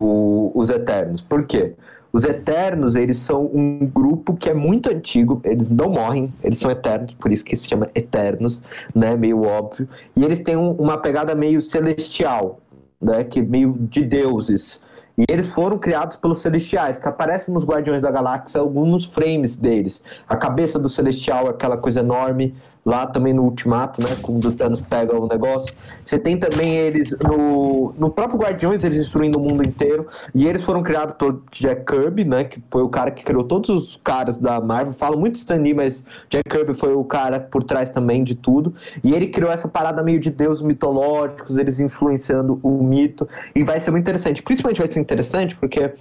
[0.00, 1.20] O- os Eternos.
[1.20, 1.74] Por quê?
[2.14, 6.70] Os Eternos, eles são um grupo que é muito antigo, eles não morrem, eles são
[6.70, 8.62] eternos, por isso que se chama Eternos,
[8.94, 9.16] né?
[9.16, 9.88] Meio óbvio.
[10.14, 12.60] E eles têm um- uma pegada meio celestial,
[13.02, 13.24] né?
[13.24, 14.80] Que meio de deuses.
[15.18, 20.00] E eles foram criados pelos Celestiais, que aparecem nos Guardiões da Galáxia alguns frames deles.
[20.28, 24.16] A cabeça do Celestial é aquela coisa enorme, lá também no Ultimato, né?
[24.20, 25.74] Quando o Thanos pega o negócio.
[26.04, 30.06] Você tem também eles no, no próprio Guardiões, eles destruindo o mundo inteiro.
[30.34, 32.44] E eles foram criados pelo Jack Kirby, né?
[32.44, 34.92] Que foi o cara que criou todos os caras da Marvel.
[34.92, 38.74] Falo muito Stan Lee, mas Jack Kirby foi o cara por trás também de tudo.
[39.02, 43.26] E ele criou essa parada meio de deuses mitológicos, eles influenciando o mito.
[43.54, 44.42] E vai ser muito interessante.
[44.42, 45.94] Principalmente vai ser interessante porque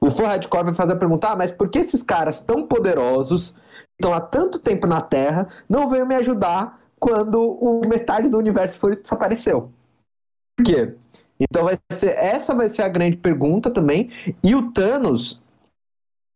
[0.00, 3.54] o fã hardcore vai fazer a pergunta: ah, mas por que esses caras tão poderosos,
[3.98, 8.78] estão há tanto tempo na Terra, não veio me ajudar quando o metade do universo
[8.78, 9.70] foi desapareceu?
[10.56, 10.94] Por quê?
[11.38, 14.10] Então vai ser, essa vai ser a grande pergunta também.
[14.42, 15.42] E o Thanos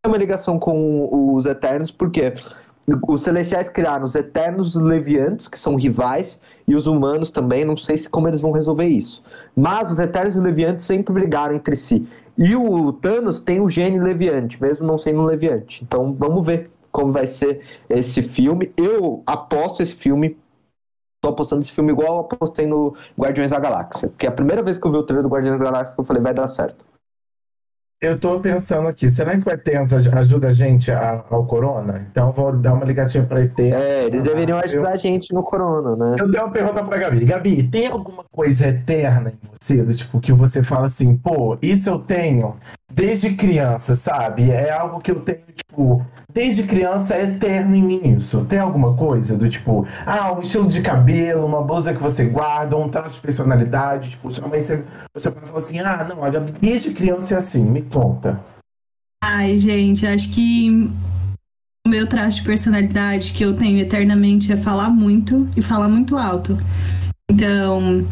[0.03, 2.35] tem uma ligação com os Eternos, porque
[3.09, 7.97] os Celestiais criaram os Eternos Leviantes, que são rivais, e os humanos também, não sei
[7.97, 9.23] se como eles vão resolver isso.
[9.57, 12.07] Mas os Eternos e Leviantes sempre brigaram entre si.
[12.37, 15.83] E o Thanos tem o gene Leviante, mesmo não sendo um Leviante.
[15.85, 18.73] Então vamos ver como vai ser esse filme.
[18.77, 20.39] Eu aposto esse filme
[21.23, 24.09] tô apostando esse filme igual eu apostei no Guardiões da Galáxia.
[24.09, 26.23] Porque a primeira vez que eu vi o trailer do Guardiões da Galáxia, eu falei,
[26.23, 26.87] vai dar certo.
[28.03, 32.07] Eu tô pensando aqui, será que o Eternos aj- ajuda a gente a- ao Corona?
[32.11, 33.83] Então vou dar uma ligadinha pra Eternos.
[33.85, 36.17] É, eles deveriam Eu- ajudar a gente no Corona, né?
[36.19, 37.25] Eu tenho uma pergunta pra Gabi.
[37.27, 39.83] Gabi, tem alguma coisa eterna em você?
[39.83, 42.57] Do tipo, que você fala assim, pô, isso eu tenho
[42.91, 44.51] desde criança, sabe?
[44.51, 48.45] É algo que eu tenho, tipo, desde criança é eterno em mim isso.
[48.45, 52.77] Tem alguma coisa do tipo, ah, um estilo de cabelo, uma blusa que você guarda,
[52.77, 54.83] um traço de personalidade, tipo, sua mãe, você,
[55.15, 58.41] você falar assim, ah, não, a Gabi desde criança é assim, me conta.
[59.23, 60.91] Ai, gente, acho que
[61.87, 66.17] o meu traço de personalidade que eu tenho eternamente é falar muito e falar muito
[66.17, 66.59] alto.
[67.31, 68.05] Então,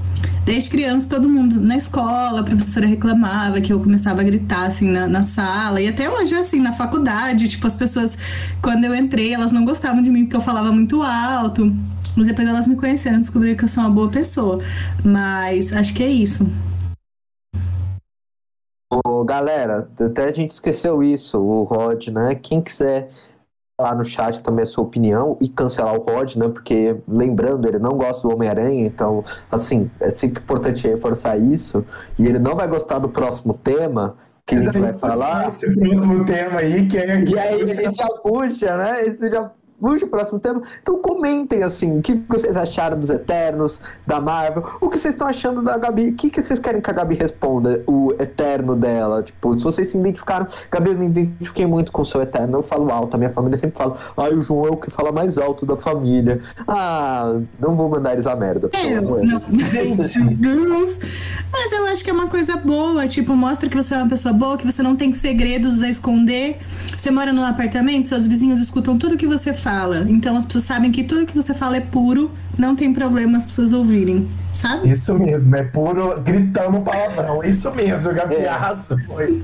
[0.44, 4.88] desde criança, todo mundo na escola, a professora reclamava que eu começava a gritar assim
[4.88, 8.16] na, na sala, e até hoje, assim, na faculdade, tipo, as pessoas,
[8.62, 11.74] quando eu entrei, elas não gostavam de mim porque eu falava muito alto.
[12.16, 14.60] Mas depois elas me conheceram, descobriram que eu sou uma boa pessoa.
[15.04, 16.46] Mas acho que é isso.
[19.04, 22.34] Ô, galera, até a gente esqueceu isso, o Rod, né?
[22.36, 23.10] Quem quiser
[23.78, 26.48] falar no chat também a sua opinião e cancelar o Rod, né?
[26.48, 31.86] Porque, lembrando, ele não gosta do Homem-Aranha, então, assim, é sempre importante reforçar isso.
[32.18, 35.46] E ele não vai gostar do próximo tema que a gente vai falar.
[35.46, 39.06] Esse próximo tema aí, que é E aí a gente já puxa, né?
[39.06, 39.48] Esse já
[39.80, 40.62] puxa o próximo tema.
[40.82, 45.26] Então comentem assim, o que vocês acharam dos Eternos, da Marvel, o que vocês estão
[45.26, 49.22] achando da Gabi, o que, que vocês querem que a Gabi responda, o Eterno dela.
[49.22, 52.62] Tipo, se vocês se identificaram, Gabi, eu me identifiquei muito com o seu Eterno, eu
[52.62, 55.38] falo alto, a minha família sempre fala, ai, o João é o que fala mais
[55.38, 56.40] alto da família.
[56.66, 58.70] Ah, não vou mandar eles a merda.
[59.00, 59.46] não, Deus.
[59.72, 60.98] gente, Deus.
[61.52, 64.32] Mas eu acho que é uma coisa boa, tipo, mostra que você é uma pessoa
[64.32, 66.58] boa, que você não tem segredos a esconder.
[66.96, 70.06] Você mora num apartamento, seus vizinhos escutam tudo que você fala.
[70.08, 73.44] Então as pessoas sabem que tudo que você fala é puro, não tem problema as
[73.44, 74.90] pessoas ouvirem, sabe?
[74.90, 77.44] Isso mesmo, é puro gritando palavrão.
[77.44, 78.48] Isso mesmo, Gabi É.
[78.48, 78.98] arrasou.
[79.00, 79.42] Foi.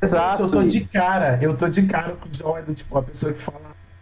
[0.00, 0.42] Exato.
[0.44, 3.02] Eu tô de cara, eu tô de cara com o João, é do tipo, a
[3.02, 3.58] pessoa que fala,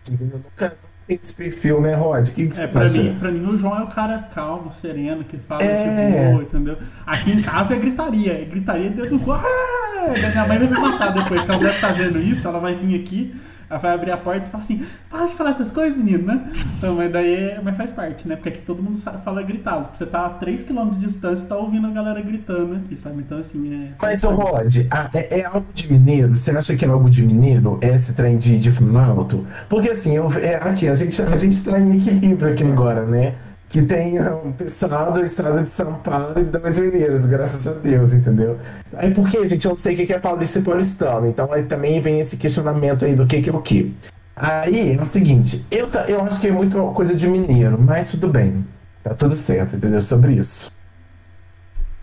[0.07, 0.29] entendeu?
[0.35, 2.29] Eu nunca tenho esse perfil, né, Rod?
[2.29, 3.03] O que, que É, você pra acha?
[3.03, 5.85] mim, pra mim o João é o cara calmo, sereno, que fala É.
[5.85, 6.77] tipo, boa, entendeu?
[7.07, 9.47] Aqui em casa é gritaria, é gritaria dentro do quarto.
[9.47, 10.13] Ah!
[10.19, 13.01] Minha mãe vai me matar depois, que ela deve estar vendo isso, ela vai vir
[13.01, 13.35] aqui,
[13.73, 16.51] ela vai abrir a porta e falar assim, para de falar essas coisas, menino, né?
[16.77, 18.37] Então, mas daí é- mas faz parte, né?
[18.37, 19.97] Porque aqui todo mundo fala gritado.
[19.97, 23.21] Você tá a 3km de distância e tá ouvindo a galera gritando aqui, sabe?
[23.21, 23.89] Então assim, é.
[24.01, 24.77] Mas, ô Rod,
[25.15, 26.37] é, é algo de mineiro?
[26.37, 29.47] Você acha que é algo de mineiro, esse trem de, de alto?
[29.69, 33.35] Porque assim, eu, é, aqui, a gente, a gente tá em equilíbrio aqui agora, né?
[33.73, 38.13] Que tem um pessoal da estrada de São Paulo e dois mineiros, graças a Deus,
[38.13, 38.59] entendeu?
[38.93, 41.99] Aí porque, gente, eu não sei o que é paulista e paulistano, então aí também
[41.99, 43.97] vem esse questionamento aí do que que é o que.
[44.37, 48.29] Aí é o seguinte, eu, eu acho que é muito coisa de mineiro, mas tudo
[48.29, 48.63] bem.
[49.03, 50.03] Tá tudo certo, entendeu?
[50.03, 50.71] Sobre isso.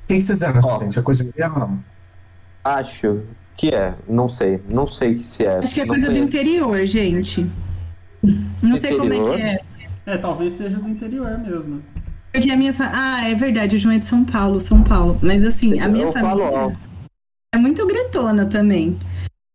[0.06, 0.80] O que, que vocês acham, Ó.
[0.80, 0.98] gente?
[0.98, 1.80] É coisa de mineiro não?
[2.64, 3.22] Acho
[3.56, 5.60] que é, não sei, não sei se é.
[5.60, 7.48] Acho que é coisa do interior, gente.
[8.64, 9.36] Não sei como é Interior?
[9.36, 9.69] que é.
[10.10, 11.84] É, talvez seja do interior mesmo.
[12.34, 12.92] Porque a minha fa...
[12.92, 15.20] Ah, é verdade, o João é de São Paulo, São Paulo.
[15.22, 16.90] Mas assim, a minha falo família alto.
[17.54, 18.98] é muito gritona também.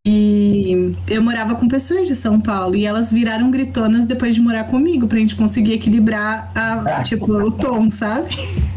[0.07, 4.65] E eu morava com pessoas de São Paulo e elas viraram gritonas depois de morar
[4.65, 8.29] comigo, pra gente conseguir equilibrar a, tipo, o tom, sabe?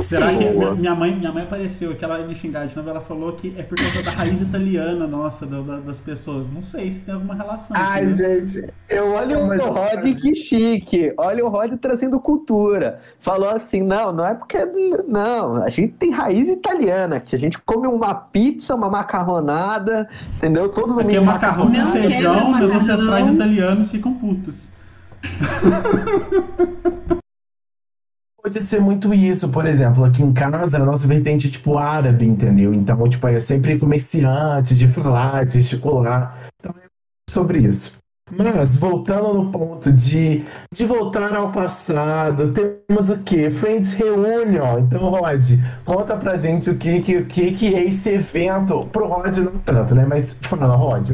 [0.00, 0.18] Sei.
[0.18, 0.74] Será que Boa.
[0.74, 2.88] minha mãe, minha mãe apareceu que ela ia me xingar de novo?
[2.90, 6.50] Ela falou que é por causa da raiz italiana nossa, da- da- das pessoas.
[6.50, 7.76] Não sei se tem alguma relação.
[7.76, 8.46] Ai, entendeu?
[8.46, 11.12] gente, Eu olho o Mas, Rod, que chique.
[11.18, 13.00] Olha o Rod trazendo cultura.
[13.20, 14.58] Falou assim: não, não é porque.
[15.06, 20.68] Não, a gente tem raiz italiana, que a gente come uma pizza, uma macarronada, entendeu?
[20.68, 21.24] Todo é domingo.
[21.26, 24.68] macarrão Não feijão, meus ancestrais italianos ficam putos.
[28.42, 32.26] Pode ser muito isso, por exemplo, aqui em casa a nossa vertente é tipo árabe,
[32.26, 32.74] entendeu?
[32.74, 36.48] Então, tipo, é sempre comerciante de falar, de gesticular.
[36.58, 36.86] Então é
[37.30, 37.94] sobre isso.
[38.36, 43.48] Mas, voltando no ponto de, de voltar ao passado, temos o quê?
[43.48, 44.80] Friends Reunion.
[44.80, 45.44] Então, Rod,
[45.84, 48.86] conta pra gente o que, que, que, que é esse evento.
[48.86, 50.04] Pro Rod não tanto, né?
[50.04, 51.10] Mas fala, Rod.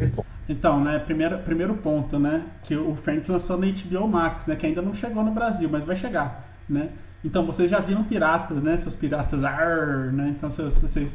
[0.49, 4.65] Então, né, primeiro, primeiro ponto, né, que o Friends lançou na HBO Max, né, que
[4.65, 6.89] ainda não chegou no Brasil, mas vai chegar, né.
[7.25, 11.11] Então, vocês já viram piratas, né, seus piratas, ar, né, então vocês,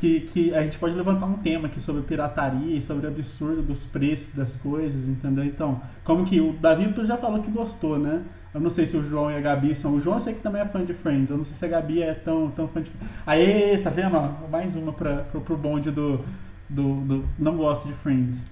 [0.00, 3.60] que, que a gente pode levantar um tema aqui sobre pirataria e sobre o absurdo
[3.60, 5.44] dos preços das coisas, entendeu?
[5.44, 8.22] Então, como que o Davi já falou que gostou, né?
[8.52, 9.94] Eu não sei se o João e a Gabi são.
[9.94, 11.30] O João eu sei que também é fã de Friends.
[11.30, 12.90] Eu não sei se a Gabi é tão, tão fã de
[13.24, 14.16] Aê, tá vendo?
[14.16, 16.24] Ó, mais uma pra, pro, pro bonde do,
[16.68, 17.24] do, do.
[17.38, 18.44] Não gosto de Friends.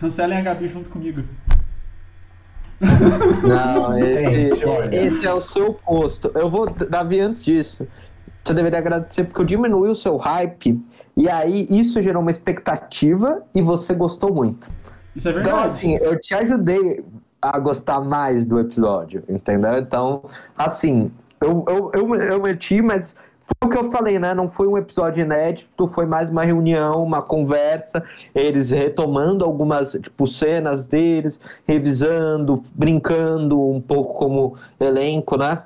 [0.00, 1.22] Cancelem a Gabi junto comigo.
[2.80, 4.56] Não, esse,
[4.96, 6.30] esse é o seu posto.
[6.34, 7.86] Eu vou, Davi, antes disso,
[8.42, 10.80] você deveria agradecer porque eu diminui o seu hype
[11.16, 14.68] e aí isso gerou uma expectativa e você gostou muito.
[15.14, 15.68] Isso é Então, verdade.
[15.68, 17.04] assim, eu te ajudei
[17.40, 19.78] a gostar mais do episódio, entendeu?
[19.78, 20.24] Então,
[20.56, 21.10] assim,
[21.40, 23.14] eu, eu, eu, eu meti, mas
[23.46, 24.34] foi o que eu falei, né?
[24.34, 28.02] Não foi um episódio inédito, foi mais uma reunião, uma conversa,
[28.34, 35.62] eles retomando algumas, tipo, cenas deles, revisando, brincando um pouco como elenco, né?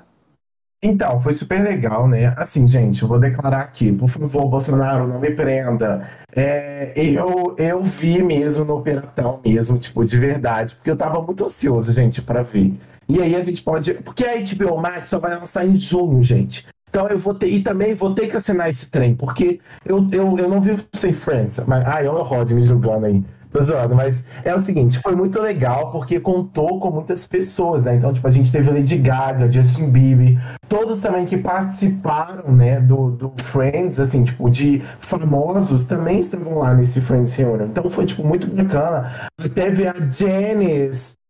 [0.83, 2.33] Então, foi super legal, né?
[2.37, 6.09] Assim, gente, eu vou declarar aqui, por favor, Bolsonaro, não me prenda.
[6.35, 11.45] É, eu, eu vi mesmo no Piratão mesmo, tipo, de verdade, porque eu tava muito
[11.45, 12.73] ansioso, gente, pra ver.
[13.07, 13.93] E aí a gente pode.
[13.95, 16.65] Porque a HBO Max só vai lançar em junho, gente.
[16.91, 17.47] Então eu vou ter.
[17.47, 21.13] E também vou ter que assinar esse trem, porque eu, eu, eu não vivo sem
[21.13, 21.61] Friends.
[21.65, 23.23] Mas, ai, olha o Rod me julgando aí.
[23.49, 27.95] Tô zoando, mas é o seguinte, foi muito legal porque contou com muitas pessoas, né?
[27.95, 30.39] Então, tipo, a gente teve Lady Gaga, Justin Bieber,
[30.69, 36.73] todos também que participaram, né, do, do Friends, assim, tipo, de famosos também estavam lá
[36.73, 37.65] nesse Friends Reunion.
[37.65, 39.11] Então foi, tipo, muito bacana.
[39.37, 41.20] Até ver a Janice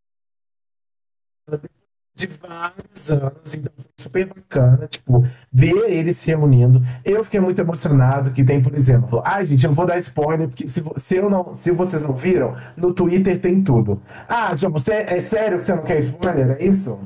[2.14, 6.82] de vários anos, então foi super bacana, tipo, ver eles se reunindo.
[7.04, 10.68] Eu fiquei muito emocionado que tem, por exemplo, ai gente, eu vou dar spoiler, porque
[10.68, 14.02] se, se eu não, se vocês não viram, no Twitter tem tudo.
[14.28, 16.58] Ah, João, você é sério que você não quer spoiler?
[16.60, 17.00] É isso?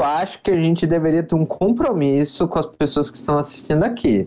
[0.00, 3.84] Eu acho que a gente deveria ter um compromisso com as pessoas que estão assistindo
[3.84, 4.26] aqui.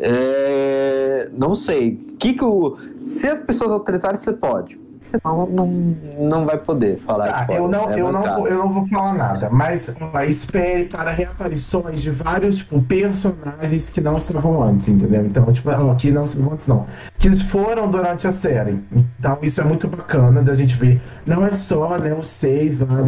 [0.00, 1.96] É, Não sei.
[2.18, 2.78] Que que o...
[2.98, 4.80] Se as pessoas autorizarem, você pode.
[5.02, 8.58] Senão, não, não vai poder falar Ah, spoiler, eu não, é eu, não vou, eu
[8.58, 9.92] não vou falar nada, mas
[10.28, 15.26] espere para reaparições de vários tipo, personagens que não estavam antes, entendeu?
[15.26, 16.86] Então, tipo, que não estavam antes, não.
[17.18, 18.82] Que foram durante a série.
[19.18, 21.00] Então, isso é muito bacana da gente ver.
[21.26, 23.02] Não é só né, os seis lá.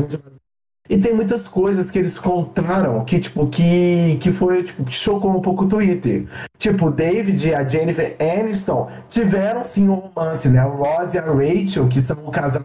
[0.89, 5.35] E tem muitas coisas que eles contaram que, tipo, que, que foi, tipo, que chocou
[5.35, 6.27] um pouco o Twitter.
[6.59, 10.63] Tipo, David e a Jennifer Aniston tiveram sim um romance, né?
[10.65, 12.63] O Ross e a Rachel, que são o casal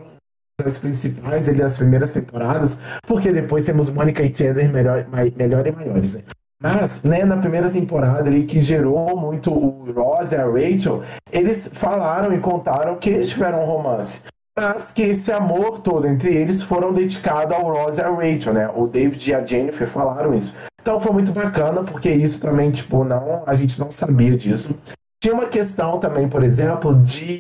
[0.62, 5.08] das principais ali das primeiras temporadas, porque depois temos Mônica e Chandler melhor,
[5.38, 6.24] melhor e maiores, né?
[6.62, 11.70] Mas, né, na primeira temporada ali, que gerou muito o Ross e a Rachel, eles
[11.72, 14.20] falaram e contaram que eles tiveram um romance.
[14.62, 18.70] Mas que esse amor todo entre eles foram dedicados ao Ross e a Rachel, né?
[18.76, 20.54] O David e a Jennifer falaram isso.
[20.82, 24.78] Então foi muito bacana, porque isso também, tipo, não, a gente não sabia disso.
[25.22, 27.40] Tinha uma questão também, por exemplo, de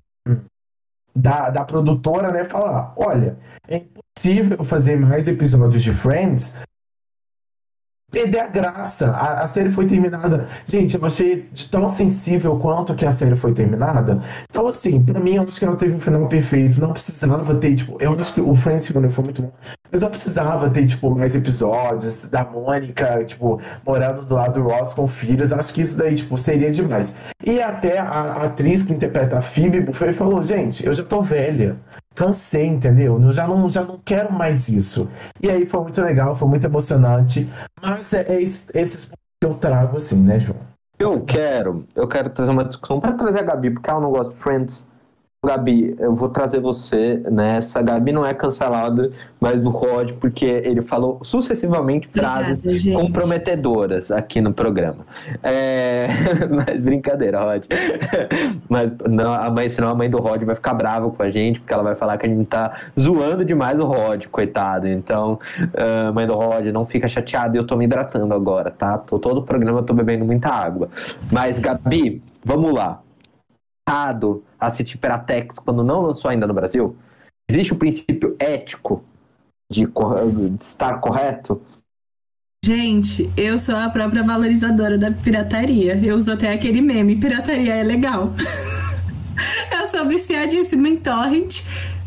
[1.16, 6.54] da, da produtora, né, falar, olha, é impossível fazer mais episódios de Friends
[8.12, 9.12] perder a graça.
[9.12, 10.48] A, a série foi terminada.
[10.66, 14.22] Gente, eu achei tão sensível quanto que a série foi terminada.
[14.50, 16.80] Então, assim, pra mim, eu acho que ela teve um final perfeito.
[16.80, 19.52] Não precisava ter, tipo, eu acho que o Friends Reunion foi muito bom.
[19.92, 24.94] Mas eu precisava ter, tipo, mais episódios da Mônica, tipo, morando do lado do Ross
[24.94, 25.52] com filhos.
[25.52, 27.16] Acho que isso daí, tipo, seria demais.
[27.46, 31.22] E até a, a atriz que interpreta a Phoebe Buffet falou, gente, eu já tô
[31.22, 31.76] velha.
[32.16, 33.22] Cansei, entendeu?
[33.22, 35.08] Eu já não, já não quero mais isso.
[35.42, 37.50] E aí foi muito legal, foi muito emocionante.
[37.82, 40.58] Mas é, é esse- esses pontos que eu trago, assim, né, João?
[40.98, 44.34] Eu quero, eu quero trazer uma discussão para trazer a Gabi, porque ela não gosta
[44.34, 44.86] de Friends.
[45.46, 47.82] Gabi, eu vou trazer você nessa.
[47.82, 49.10] Gabi não é cancelada,
[49.40, 55.06] mas do Rod, porque ele falou sucessivamente frases Obrigada, comprometedoras aqui no programa.
[55.42, 56.08] É...
[56.52, 57.64] Mas brincadeira, Rod.
[58.68, 61.62] Mas não, a mãe, senão a mãe do Rod vai ficar brava com a gente,
[61.62, 64.90] porque ela vai falar que a gente tá zoando demais o Rod, coitado.
[64.90, 65.40] Então,
[65.74, 68.98] ah, mãe do Rod, não fica chateada, eu tô me hidratando agora, tá?
[68.98, 70.90] Tô, todo o programa eu tô bebendo muita água.
[71.32, 73.02] Mas, Gabi, vamos lá.
[73.88, 76.96] Errado assistir Peratex quando não lançou ainda no Brasil?
[77.50, 79.04] Existe o princípio ético
[79.72, 81.62] de, de estar correto?
[82.64, 86.00] Gente, eu sou a própria valorizadora da pirataria.
[86.04, 88.34] Eu uso até aquele meme: pirataria é legal.
[89.72, 91.62] eu sou viciadíssima em torrent.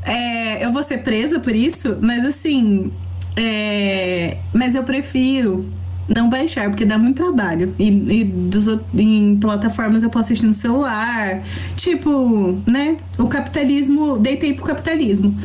[0.04, 2.92] É, eu vou ser presa por isso, mas assim.
[3.36, 5.72] é, mas eu prefiro
[6.08, 7.74] não baixar, porque dá muito trabalho.
[7.78, 11.42] E, e dos em plataformas eu posso assistir no celular.
[11.76, 12.96] Tipo, né?
[13.18, 14.18] O capitalismo.
[14.18, 15.36] Deitei pro capitalismo.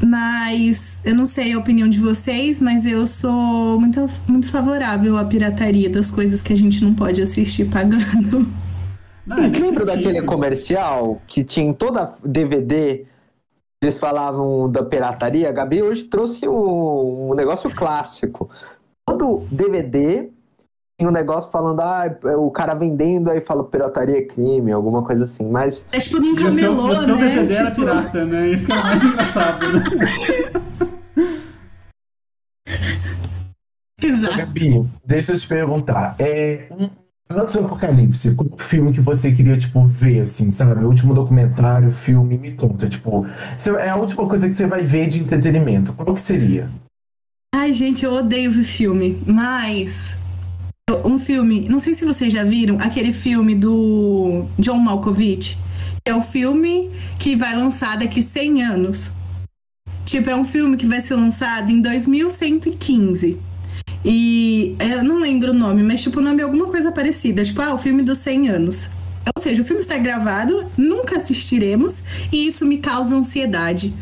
[0.00, 5.24] Mas eu não sei a opinião de vocês, mas eu sou muito, muito favorável à
[5.24, 8.48] pirataria das coisas que a gente não pode assistir pagando.
[9.26, 13.06] Não, Vocês é lembram daquele comercial que tinha em toda DVD?
[13.82, 15.48] Eles falavam da pirataria.
[15.48, 18.48] A Gabi hoje trouxe um, um negócio clássico.
[19.16, 20.30] Todo DVD
[20.98, 22.06] tem um negócio falando, ah,
[22.38, 25.48] o cara vendendo, aí fala pirataria é crime, alguma coisa assim.
[25.48, 27.28] Mas É tipo o seu, camelô, o seu né?
[27.28, 28.48] DVD era Tipo, pirata, né?
[28.48, 29.84] Isso que é o mais engraçado, né?
[34.02, 34.36] Exato.
[34.36, 36.16] Gabi, deixa eu te perguntar.
[36.18, 36.88] É, um,
[37.30, 40.84] antes do Apocalipse, qual o filme que você queria, tipo, ver, assim, sabe?
[40.84, 43.26] O último documentário, filme, me conta, tipo,
[43.78, 45.92] é a última coisa que você vai ver de entretenimento.
[45.92, 46.68] Qual que seria?
[47.54, 50.16] Ai, gente, eu odeio ver filme, mas.
[51.04, 55.58] Um filme, não sei se vocês já viram, aquele filme do John Malkovich.
[56.04, 59.10] É o filme que vai lançar daqui 100 anos.
[60.04, 63.38] Tipo, é um filme que vai ser lançado em 2115.
[64.04, 67.44] E é, eu não lembro o nome, mas tipo, o nome é alguma coisa parecida.
[67.44, 68.90] Tipo, ah, o filme dos 100 anos.
[69.36, 73.92] Ou seja, o filme está gravado, nunca assistiremos, e isso me causa ansiedade.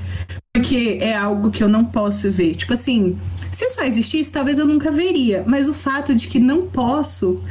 [0.54, 2.54] Porque é algo que eu não posso ver.
[2.54, 3.18] Tipo assim,
[3.56, 5.42] se só existisse, talvez eu nunca veria.
[5.46, 7.42] Mas o fato de que não posso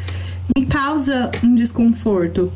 [0.55, 2.53] me causa um desconforto.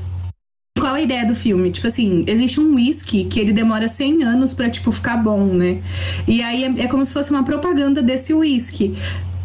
[0.79, 1.71] Qual a ideia do filme?
[1.71, 5.81] Tipo assim, existe um whisky que ele demora 100 anos pra, tipo, ficar bom, né?
[6.27, 8.95] E aí é, é como se fosse uma propaganda desse whisky.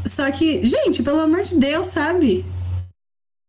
[0.05, 2.44] Só que, gente, pelo amor de Deus, sabe?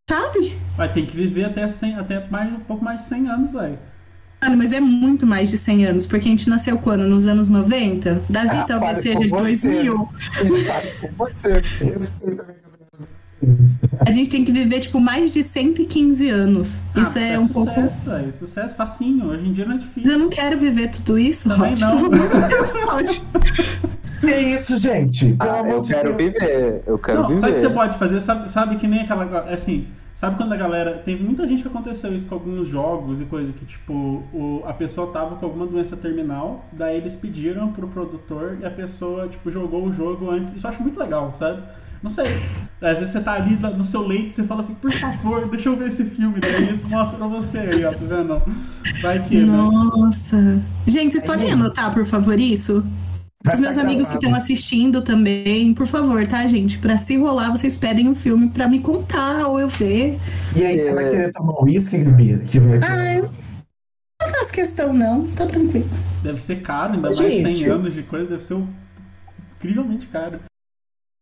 [0.09, 0.57] Sabe?
[0.77, 3.77] Vai ter que viver até, 100, até mais, um pouco mais de 100 anos, velho.
[4.41, 7.01] Mano, mas é muito mais de 100 anos, porque a gente nasceu quando?
[7.05, 8.21] Nos anos 90?
[8.29, 9.35] Davi Ah, talvez seja de você.
[9.41, 10.09] 2000.
[10.65, 13.55] Sabe, com você, respeita a minha
[14.05, 16.79] A gente tem que viver, tipo, mais de 115 anos.
[16.95, 17.71] Isso Ah, é um pouco.
[17.73, 18.33] sucesso, velho.
[18.33, 19.25] Sucesso facinho.
[19.27, 20.13] Hoje em dia não é Mas difícil.
[20.13, 21.79] eu não quero viver tudo isso, Também Rod.
[21.81, 21.97] não.
[21.97, 23.09] Pelo amor de Deus, Rod.
[24.23, 25.33] É isso, gente.
[25.33, 26.33] Pelo Ah, amor eu de quero Deus.
[26.33, 26.83] viver.
[26.87, 27.41] Eu quero Não, viver.
[27.41, 28.21] sabe o que você pode fazer?
[28.21, 29.25] Sabe, sabe que nem aquela.
[29.53, 29.85] Assim,
[30.15, 31.01] sabe quando a galera.
[31.05, 34.73] Teve muita gente que aconteceu isso com alguns jogos e coisa que, tipo, o, a
[34.73, 39.51] pessoa tava com alguma doença terminal, daí eles pediram pro produtor e a pessoa, tipo,
[39.51, 40.53] jogou o jogo antes.
[40.55, 41.61] Isso eu acho muito legal, sabe?
[42.01, 42.25] Não sei.
[42.81, 45.69] Às vezes você tá ali no seu leito e você fala assim, por favor, deixa
[45.69, 46.39] eu ver esse filme.
[46.39, 48.41] Daí eles mostram pra você aí, ó, tá vendo?
[49.01, 49.45] Vai que, né?
[49.45, 50.61] Nossa.
[50.85, 52.85] Gente, vocês podem anotar, por favor, isso?
[53.53, 56.79] Os meus amigos que estão assistindo também, por favor, tá, gente?
[56.79, 60.19] Pra se rolar, vocês pedem um filme pra me contar ou eu ver.
[60.55, 60.93] E aí, você É.
[60.93, 62.39] vai querer tomar uísque, Gabi?
[62.45, 62.79] Que vai.
[62.81, 63.23] Ah, eu
[64.21, 65.27] não faço questão, não.
[65.33, 65.87] Tá tranquilo.
[66.23, 67.59] Deve ser caro, ainda mais Gente.
[67.59, 68.67] 100 anos de coisa, deve ser um-
[69.57, 70.39] incrivelmente caro.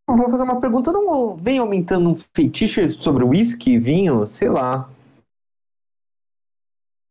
[0.10, 0.92] Eu vou fazer uma pergunta.
[0.92, 4.26] Não vem aumentando um fetiche sobre uísque, vinho?
[4.28, 4.90] Sei lá.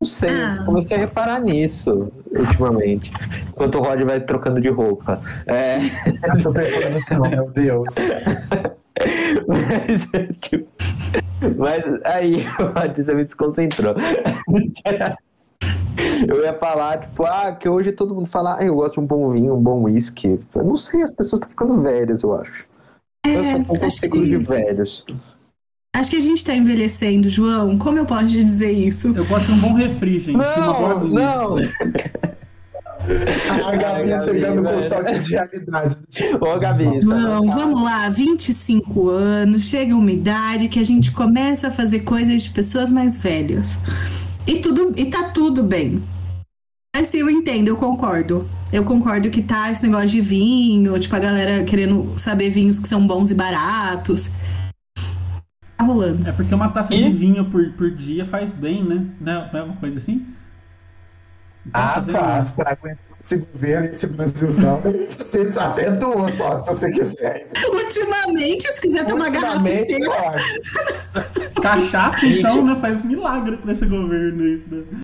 [0.01, 0.31] Não sei.
[0.31, 0.63] Ah.
[0.65, 3.13] Comecei a reparar nisso ultimamente.
[3.49, 5.21] Enquanto o Rod vai trocando de roupa.
[5.47, 5.79] É.
[6.43, 7.91] Superprodução, meu Deus.
[9.47, 10.69] Mas, é, tipo,
[11.57, 13.95] mas aí, Rod, você me desconcentrou.
[16.27, 19.07] Eu ia falar, tipo, ah, que hoje todo mundo fala, ah, eu gosto de um
[19.07, 20.41] bom vinho, um bom whisky.
[20.55, 22.67] Eu não sei, as pessoas estão ficando velhas, eu acho.
[23.27, 25.05] eu só tô com É, acho ciclo de velhos.
[25.95, 27.79] Acho que a gente tá envelhecendo, João.
[27.79, 29.13] Como eu posso dizer isso?
[29.17, 30.37] Eu gosto de um bom refri, gente.
[30.37, 31.57] uma boa Não, não!
[33.51, 34.89] A Gabi Gabi, chegando com velho.
[34.89, 35.97] choque de realidade.
[36.41, 41.71] Ô, Gabi, João, vamos lá, 25 anos, chega uma idade que a gente começa a
[41.71, 43.77] fazer coisas de pessoas mais velhas.
[44.47, 46.03] E, tudo, e tá tudo bem.
[46.95, 48.49] Mas sim, eu entendo, eu concordo.
[48.73, 52.87] Eu concordo que tá esse negócio de vinho, tipo, a galera querendo saber vinhos que
[52.87, 54.31] são bons e baratos.
[55.83, 56.29] Tá rolando.
[56.29, 57.03] É porque uma taça E?
[57.03, 59.07] de vinho por, por dia faz bem, né?
[59.21, 60.27] Não é não é uma coisa assim?
[61.67, 62.19] Então, tá Ah, vendo?
[62.19, 62.51] faz.
[62.51, 64.83] Pra aguentar esse governo, esse Brasilzão,
[65.15, 67.47] isso até duas só, se você quiser.
[67.73, 70.35] Ultimamente, se quiser tomar garrafa Ultimamente, inteira.
[71.63, 72.77] Cachaça, então, né?
[72.81, 74.65] Faz milagre pra esse governo aí.
[74.69, 75.01] né?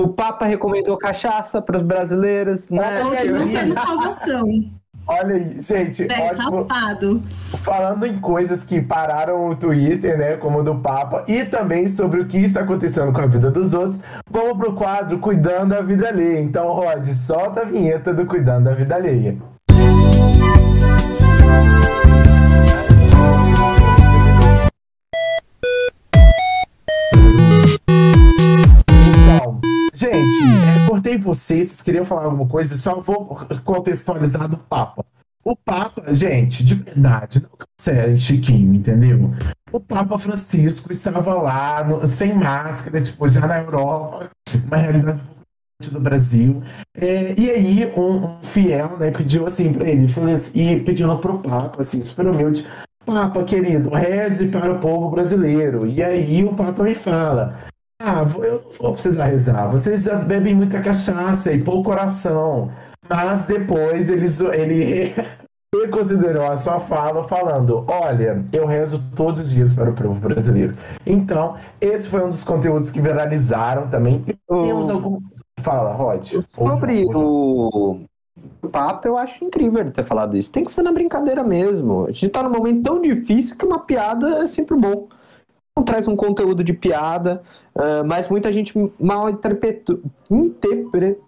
[0.00, 3.02] O Papa recomendou cachaça para os brasileiros, né?
[3.04, 4.70] Olha aí, Não temos salvação.
[5.12, 6.68] Olha aí, gente, É ótimo.
[6.68, 7.22] safado.
[7.64, 12.20] Falando em coisas que pararam o Twitter, né, como o do Papa, e também sobre
[12.20, 13.98] o que está acontecendo com a vida dos outros,
[14.30, 16.40] vamos pro quadro Cuidando da Vida Alheia.
[16.40, 19.36] Então, Rod, solta a vinheta do Cuidando da Vida Alheia.
[31.10, 32.76] É, cortei vocês, vocês queriam falar alguma coisa?
[32.76, 35.04] Só vou contextualizar do Papa.
[35.42, 37.50] O Papa, gente, de verdade, não
[37.80, 39.30] sério, Chiquinho, entendeu?
[39.72, 44.28] O Papa Francisco estava lá, no- sem máscara, tipo, já na Europa,
[44.66, 45.20] uma realidade
[45.90, 46.62] do Brasil.
[46.94, 51.38] É, e aí, um, um fiel, né, pediu assim pra ele, assim, e pedindo pro
[51.38, 52.66] Papa, assim, super humilde,
[53.06, 55.86] Papa, querido, reze para o povo brasileiro.
[55.86, 57.69] E aí o Papa me fala,
[58.00, 59.68] ah, eu não vou precisar rezar.
[59.68, 62.70] Vocês já bebem muita cachaça e pouco coração.
[63.08, 65.14] Mas depois eles, ele
[65.74, 70.74] reconsiderou a sua fala falando: Olha, eu rezo todos os dias para o povo brasileiro.
[71.04, 74.24] Então, esse foi um dos conteúdos que viralizaram também.
[74.26, 75.18] E temos O- algum.
[75.60, 76.26] Fala, Rod.
[76.54, 78.00] Sobre o
[78.62, 80.50] o papo, eu acho incrível ele ter falado isso.
[80.50, 82.06] Tem que ser na brincadeira mesmo.
[82.06, 85.08] A gente tá num momento tão difícil que uma piada é sempre bom.
[85.80, 87.42] Não traz um conteúdo de piada,
[87.74, 89.98] uh, mas muita gente mal interpretou.
[90.30, 91.24] Interpretou.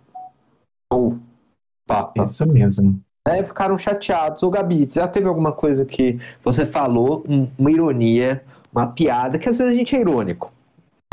[1.86, 2.22] Papo.
[2.22, 3.00] Isso mesmo.
[3.26, 4.42] É, ficaram chateados.
[4.42, 9.48] Ô, Gabi, já teve alguma coisa que você falou, um, uma ironia, uma piada, que
[9.48, 10.52] às vezes a gente é irônico.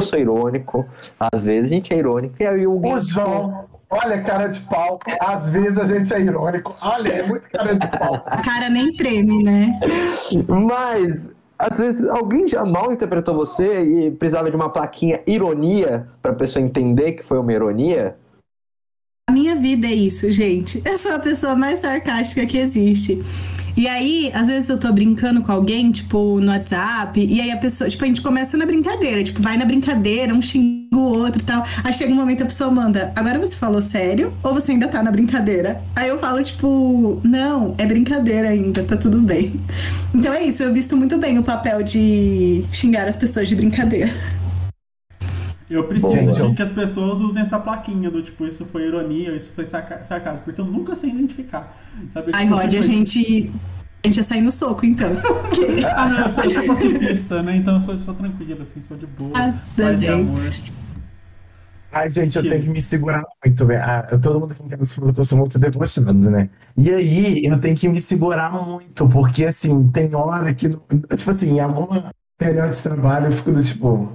[0.01, 0.85] Eu sou irônico,
[1.17, 2.93] às vezes a gente é irônico, e aí alguém.
[2.93, 4.99] O João, olha, cara de pau.
[5.21, 6.75] Às vezes a gente é irônico.
[6.81, 8.21] Olha, é muito cara de pau.
[8.25, 9.79] A cara nem treme, né?
[10.45, 11.25] Mas,
[11.60, 16.64] às vezes, alguém já mal interpretou você e precisava de uma plaquinha ironia pra pessoa
[16.64, 18.16] entender que foi uma ironia?
[19.30, 20.82] A minha vida é isso, gente.
[20.86, 23.20] Eu sou a pessoa mais sarcástica que existe.
[23.76, 27.57] E aí, às vezes eu tô brincando com alguém, tipo, no WhatsApp, e aí a
[27.57, 31.41] pessoa, tipo, a gente começa na brincadeira, tipo, vai na brincadeira, um xinga o outro
[31.41, 31.63] e tal.
[31.84, 35.01] Aí chega um momento a pessoa manda, agora você falou sério ou você ainda tá
[35.03, 35.82] na brincadeira?
[35.95, 39.59] Aí eu falo, tipo, não, é brincadeira ainda, tá tudo bem.
[40.13, 44.11] Então é isso, eu visto muito bem o papel de xingar as pessoas de brincadeira.
[45.70, 49.51] Eu preciso Gente, que as pessoas usem essa plaquinha do tipo, isso foi ironia, isso
[49.53, 51.78] foi sarca- sarcasmo, porque eu nunca sei identificar.
[52.11, 52.32] Sabe?
[52.34, 53.51] Ai, Rod, a gente.
[54.03, 55.09] A gente ia sair no soco, então.
[55.95, 57.55] Ah, não, eu sou, eu sou pacifista, né?
[57.57, 59.32] Então eu sou, sou tranquilo, assim, sou de boa.
[59.36, 60.39] Ah, paz e amor.
[61.91, 63.82] Ai, gente, eu Que- tenho que me segurar muito, velho.
[63.84, 66.49] Ah, todo mundo aqui em casa falando que eu sou muito debochado, né?
[66.78, 71.55] E aí, eu tenho que me segurar muito, porque, assim, tem hora que, tipo assim,
[71.55, 74.11] em alguma reunião de trabalho eu fico do tipo,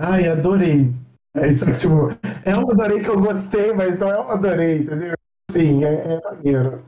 [0.00, 0.92] ai, adorei.
[1.34, 2.08] Aí, só que, tipo,
[2.44, 5.14] é um adorei que eu gostei, mas não é um adorei, entendeu?
[5.50, 6.84] Sim, é, é maneiro.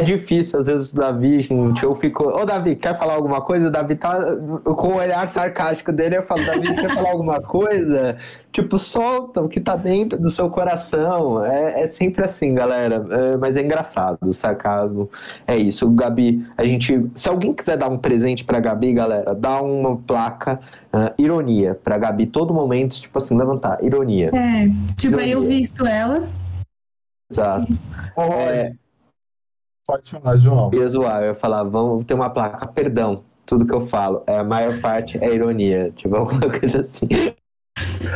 [0.00, 2.24] É difícil, às vezes, o Davi, gente, eu fico.
[2.24, 3.68] Ô, Davi, quer falar alguma coisa?
[3.68, 4.18] O Davi tá
[4.64, 6.16] com o olhar sarcástico dele.
[6.16, 8.16] Eu falo, Davi, quer falar alguma coisa?
[8.50, 11.44] Tipo, solta o que tá dentro do seu coração.
[11.44, 13.06] É, é sempre assim, galera.
[13.10, 15.10] É, mas é engraçado, o sarcasmo.
[15.46, 15.86] É isso.
[15.86, 17.10] O Gabi, a gente.
[17.14, 20.60] Se alguém quiser dar um presente pra Gabi, galera, dá uma placa
[20.92, 22.26] ah, ironia pra Gabi.
[22.26, 23.84] Todo momento, tipo assim, levantar.
[23.84, 24.30] Ironia.
[24.34, 26.26] É, tipo, aí eu visto ela.
[27.30, 27.72] Exato.
[28.48, 28.72] É.
[29.90, 30.70] pode falar, João.
[30.72, 34.22] Eu ia zoar, eu ia falar, vamos ter uma placa, perdão, tudo que eu falo,
[34.26, 37.08] é, a maior parte é ironia, tipo, alguma coisa assim.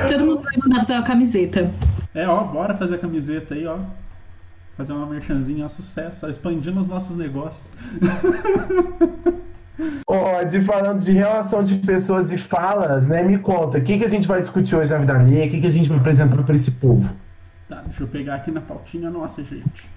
[0.09, 1.70] Todo mundo vai mandar fazer uma camiseta.
[2.14, 3.79] É, ó, bora fazer a camiseta aí, ó.
[4.77, 7.66] Fazer uma merchanzinha, ó, sucesso, ó, expandindo os nossos negócios.
[10.09, 13.25] Ó, de falando de relação de pessoas e falas, né?
[13.25, 15.47] Me conta, o que, que a gente vai discutir hoje na vida alheia?
[15.47, 17.12] O que, que a gente vai apresentar para esse povo?
[17.68, 19.91] Tá, deixa eu pegar aqui na pautinha nossa, gente.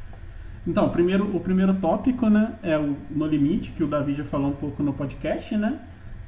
[0.67, 4.49] Então, primeiro, o primeiro tópico, né, é o No Limite, que o Davi já falou
[4.49, 5.79] um pouco no podcast, né?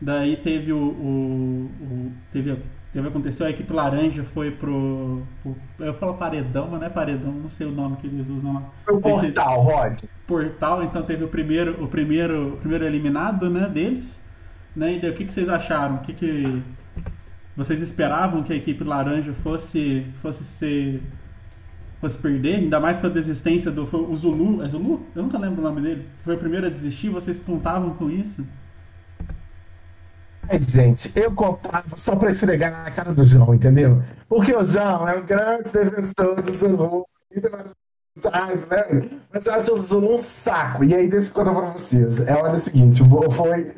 [0.01, 0.77] Daí teve o.
[0.77, 2.55] o, o- teve,
[2.93, 5.23] teve aconteceu, a equipe laranja foi pro.
[5.43, 8.53] pro- eu falo paredão, mas não é paredão, não sei o nome que eles usam
[8.53, 8.63] lá.
[8.87, 9.99] O portal, Rod.
[10.25, 14.17] portal, então teve o primeiro, o primeiro, o primeiro eliminado, né, deles,
[14.73, 14.95] né?
[14.95, 15.95] E daí, o que, que vocês acharam?
[15.95, 16.63] O que, que
[17.57, 21.03] vocês esperavam que a equipe laranja fosse fosse ser
[21.99, 25.05] fosse perder, ainda mais com a desistência do foi o Zulu, é Zulu?
[25.15, 26.05] Eu nunca lembro o nome dele.
[26.23, 28.45] Foi o primeiro a desistir, vocês contavam com isso?
[30.51, 34.01] Ai, gente, eu contava só pra esfregar na cara do João, entendeu?
[34.27, 37.05] Porque o João é um grande defensor do Zulu.
[37.31, 37.49] e do
[38.17, 39.19] Sainz, né?
[39.31, 40.83] Mas eu acho o Zulu um saco.
[40.83, 42.19] E aí, deixa eu contar pra vocês.
[42.21, 43.75] É, olha o seguinte, foi...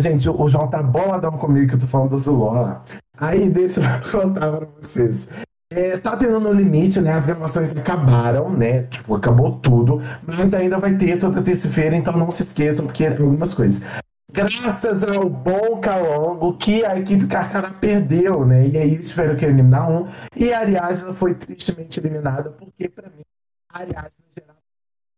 [0.00, 2.80] Gente, o João tá boladão comigo que eu tô falando do Zulu, ó.
[3.16, 5.28] Aí, deixa eu contar pra vocês.
[5.74, 7.12] É, tá tendo no limite, né?
[7.12, 8.84] As gravações acabaram, né?
[8.84, 10.00] Tipo, acabou tudo.
[10.26, 13.82] Mas ainda vai ter toda terça-feira, então não se esqueçam, porque algumas coisas.
[14.30, 18.66] Graças ao bom Calongo, que a equipe Carcará perdeu, né?
[18.66, 20.08] E aí eles tiveram que eliminar um.
[20.34, 23.22] E a Ariadna foi tristemente eliminada, porque pra mim,
[23.68, 24.58] a Ariadna gerava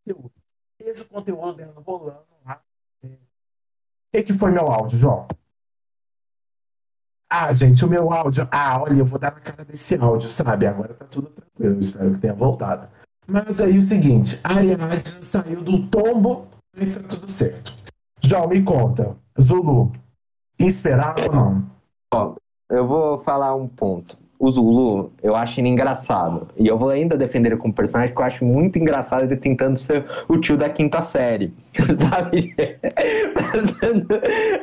[0.04, 0.32] conteúdo.
[1.00, 2.60] O conteúdo dela rolando lá.
[3.02, 3.06] É.
[3.06, 3.10] O
[4.12, 5.26] que, que foi meu áudio, João?
[7.36, 8.46] Ah, gente, o meu áudio.
[8.48, 10.68] Ah, olha, eu vou dar na cara desse áudio, sabe?
[10.68, 12.86] Agora tá tudo tranquilo, espero que tenha voltado.
[13.26, 14.54] Mas aí o seguinte, a
[15.20, 16.46] saiu do tombo,
[16.78, 17.74] mas tá tudo certo.
[18.22, 19.16] João, me conta.
[19.40, 19.90] Zulu,
[20.60, 21.66] esperava ou não?
[22.12, 22.36] Ó,
[22.70, 24.16] eu vou falar um ponto.
[24.44, 26.48] O Zulu, eu acho ele engraçado.
[26.54, 29.78] E eu vou ainda defender ele como personagem, porque eu acho muito engraçado ele tentando
[29.78, 31.50] ser o tio da quinta série.
[31.98, 32.54] Sabe?
[33.50, 34.06] Fazendo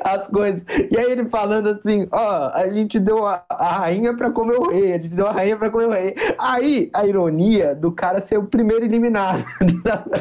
[0.04, 0.62] as coisas.
[0.92, 4.70] E aí ele falando assim: ó, a gente deu a, a rainha pra comer o
[4.70, 6.16] rei, a gente deu a rainha pra comer o rei.
[6.38, 9.44] Aí a ironia do cara ser o primeiro eliminado.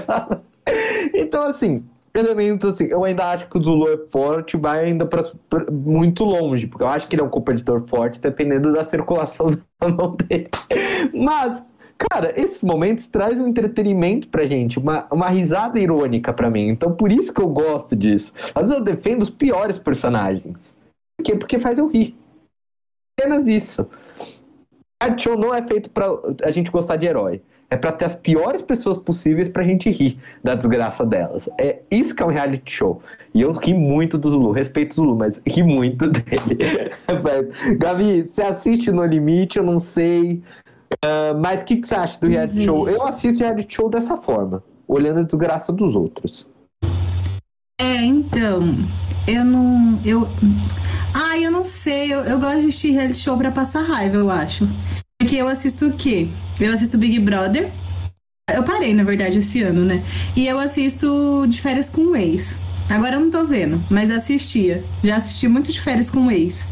[1.12, 1.84] então, assim,
[2.14, 5.24] elementos assim, eu ainda acho que o Zulu é forte, vai ainda pra-
[5.70, 9.46] muito longe, porque eu acho que ele é um competidor forte, dependendo da circulação
[9.80, 10.48] da mão dele.
[11.14, 11.64] Mas,
[11.96, 16.68] cara, esses momentos trazem um entretenimento pra gente, uma, uma risada irônica pra mim.
[16.68, 18.32] Então, por isso que eu gosto disso.
[18.54, 20.74] Às vezes eu defendo os piores personagens.
[21.16, 21.36] Por quê?
[21.36, 22.16] Porque faz eu rir.
[23.18, 23.86] Apenas isso.
[25.02, 26.06] Reality show não é feito pra
[26.42, 27.42] a gente gostar de herói.
[27.70, 31.48] É pra ter as piores pessoas possíveis pra gente rir da desgraça delas.
[31.56, 33.00] É isso que é um reality show.
[33.32, 34.50] E eu ri muito do Zulu.
[34.50, 36.92] Respeito o Zulu, mas ri muito dele.
[37.78, 39.58] Gabi, você assiste No Limite?
[39.58, 40.42] Eu não sei.
[41.04, 42.88] Uh, mas o que, que, você acha do reality show?
[42.88, 46.48] Eu assisto reality show dessa forma, olhando a desgraça dos outros.
[47.80, 48.74] É, então,
[49.28, 50.00] eu não.
[50.04, 50.26] Eu...
[51.14, 52.12] Ah, eu não sei.
[52.12, 54.68] Eu, eu gosto de assistir reality show pra passar raiva, eu acho.
[55.18, 56.28] Porque eu assisto o quê?
[56.60, 57.70] Eu assisto Big Brother.
[58.54, 60.02] Eu parei, na verdade, esse ano, né?
[60.36, 62.54] E eu assisto de férias com o ex.
[62.90, 64.84] Agora eu não tô vendo, mas assistia.
[65.02, 66.66] Já assisti muito de férias com o ex.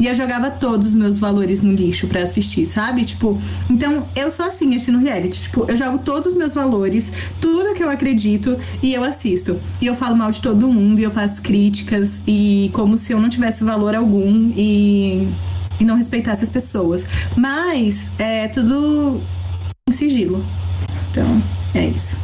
[0.00, 3.04] E eu jogava todos os meus valores no lixo para assistir, sabe?
[3.04, 3.38] Tipo,
[3.68, 5.42] então eu sou assim assistindo reality.
[5.42, 9.60] Tipo, eu jogo todos os meus valores, tudo que eu acredito e eu assisto.
[9.80, 13.20] E eu falo mal de todo mundo e eu faço críticas e como se eu
[13.20, 15.28] não tivesse valor algum e,
[15.80, 17.04] e não respeitasse as pessoas.
[17.36, 19.20] Mas é tudo
[19.88, 20.44] em sigilo.
[21.10, 21.42] Então,
[21.74, 22.18] é isso.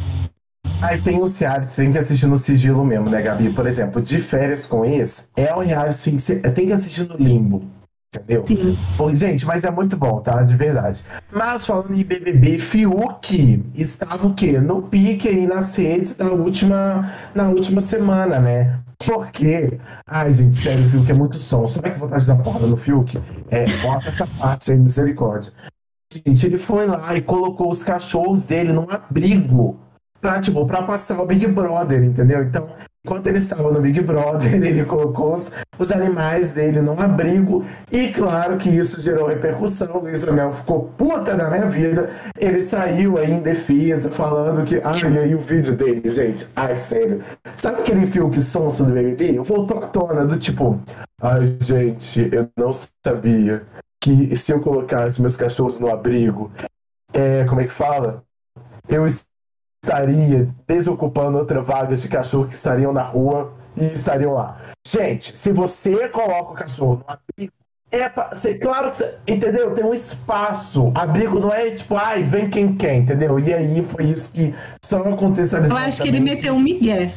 [0.83, 3.51] Aí tem os reality, tem que assistir no sigilo mesmo, né, Gabi?
[3.51, 7.63] Por exemplo, de férias com ex, é um reality que tem que assistir no limbo.
[8.13, 8.45] Entendeu?
[8.45, 9.15] Sim.
[9.15, 10.43] gente, mas é muito bom, tá?
[10.43, 11.05] De verdade.
[11.31, 14.59] Mas falando em BBB, Fiuk estava o quê?
[14.59, 18.81] No pique aí nas redes da última, na última semana, né?
[19.05, 21.67] Porque, ai, gente, sério, o Fiuk é muito som.
[21.67, 23.19] Só que vontade da porra no Fiuk?
[23.49, 25.53] É, bota essa parte aí, misericórdia.
[26.13, 29.81] Gente, ele foi lá e colocou os cachorros dele num abrigo
[30.21, 32.43] pra, tipo, pra passar o Big Brother, entendeu?
[32.43, 32.69] Então,
[33.05, 38.09] enquanto ele estava no Big Brother, ele colocou os, os animais dele num abrigo, e
[38.09, 40.01] claro que isso gerou repercussão.
[40.01, 42.11] Luiz Amel ficou puta da minha vida.
[42.39, 44.81] Ele saiu aí em defesa, falando que.
[44.85, 46.47] Ai, e aí o vídeo dele, gente.
[46.55, 47.23] Ai, sério.
[47.57, 49.39] Sabe aquele filme sonso do BBB?
[49.41, 50.81] Voltou à tona do tipo.
[51.21, 52.71] Ai, gente, eu não
[53.05, 53.63] sabia
[54.01, 56.51] que se eu colocasse meus cachorros no abrigo,
[57.13, 58.23] é, como é que fala?
[58.89, 59.07] Eu
[59.83, 64.61] estaria desocupando outra vaga de cachorro que estariam na rua e estariam lá.
[64.87, 67.53] Gente, se você coloca o cachorro no abrigo,
[67.93, 69.75] é pra, cê, claro que você, entendeu?
[69.75, 70.93] Tem um espaço.
[70.95, 73.39] Abrigo não é tipo, ai, vem quem quer, entendeu?
[73.41, 74.55] E aí foi isso que
[74.85, 75.65] só aconteceu.
[75.65, 77.15] Eu acho que ele meteu um migué.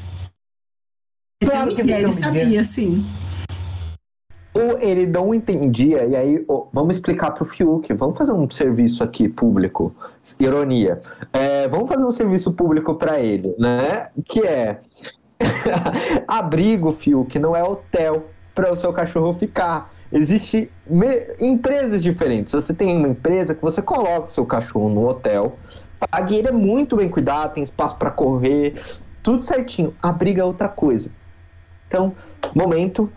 [1.43, 2.01] Claro que ele, migué.
[2.01, 3.05] ele sabia, sim.
[4.53, 8.49] Ou ele não entendia, e aí oh, vamos explicar para o Fiuk, vamos fazer um
[8.49, 9.95] serviço aqui público,
[10.39, 11.01] ironia,
[11.31, 14.09] é, vamos fazer um serviço público para ele, né?
[14.25, 14.81] Que é
[16.27, 19.91] abrigo, Fiuk, não é hotel para o seu cachorro ficar.
[20.11, 20.69] Existem
[21.39, 22.53] empresas diferentes.
[22.53, 25.57] Você tem uma empresa que você coloca o seu cachorro no hotel,
[25.99, 28.75] paga e ele é muito bem cuidado, tem espaço para correr,
[29.23, 29.95] tudo certinho.
[30.01, 31.09] Abrigo é outra coisa.
[31.87, 32.13] Então,
[32.53, 33.11] momento,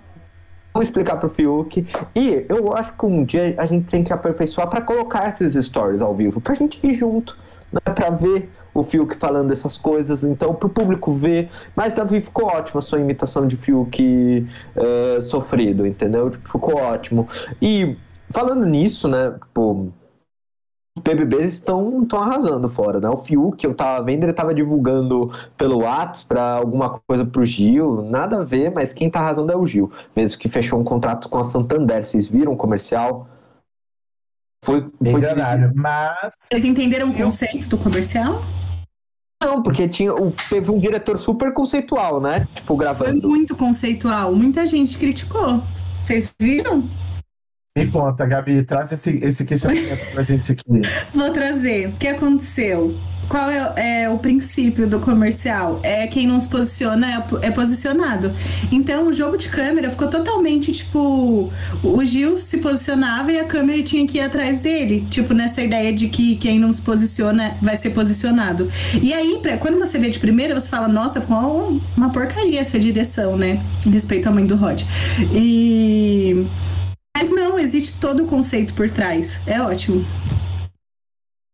[0.77, 1.87] Vamos explicar pro Fiuk.
[2.15, 6.03] E eu acho que um dia a gente tem que aperfeiçoar para colocar esses stories
[6.03, 7.35] ao vivo, pra gente ir junto,
[7.73, 7.81] né?
[7.95, 11.49] Pra ver o Fiuk falando essas coisas, então pro público ver.
[11.75, 14.47] Mas Davi ficou ótimo a sua imitação de Fiuk
[14.77, 16.29] uh, sofrido, entendeu?
[16.29, 17.27] Tipo, ficou ótimo.
[17.63, 17.97] E
[18.31, 19.91] falando nisso, né, tipo
[20.97, 23.09] os BBBs estão, estão arrasando fora, né?
[23.09, 28.03] O Fiuk, eu tava vendo, ele tava divulgando pelo WhatsApp pra alguma coisa pro Gil,
[28.03, 31.29] nada a ver, mas quem tá arrasando é o Gil, mesmo que fechou um contrato
[31.29, 32.03] com a Santander.
[32.03, 33.29] Vocês viram o comercial?
[34.65, 35.73] Foi, foi dirigido...
[35.75, 36.35] mas...
[36.41, 38.43] Vocês entenderam o conceito do comercial?
[39.43, 40.11] Não, porque tinha,
[40.49, 42.49] teve um diretor super conceitual, né?
[42.55, 43.21] Tipo, gravando.
[43.21, 45.63] Foi muito conceitual, muita gente criticou.
[46.01, 46.89] Vocês viram?
[47.77, 50.65] Me conta, Gabi, traz esse, esse questionamento pra gente aqui.
[51.15, 51.89] Vou trazer.
[51.89, 52.91] O que aconteceu?
[53.29, 55.81] Qual é, é, o princípio do comercial?
[55.83, 58.33] É quem não se posiciona é, é, posicionado.
[58.73, 61.53] Então o jogo de câmera ficou totalmente tipo.
[61.83, 65.07] O Gil se posicionava e a câmera tinha que ir atrás dele.
[65.11, 68.71] Tipo, nessa ideia de que quem não se posiciona vai ser posicionado.
[69.03, 72.79] E aí, pra, quando você vê de primeira, você fala, nossa, ficou uma porcaria essa
[72.79, 73.61] direção, né?
[73.85, 74.83] Respeito ao mãe do Rod.
[75.35, 76.47] E.
[77.19, 79.41] Mas não, existe todo o conceito por trás.
[79.47, 80.05] É ótimo.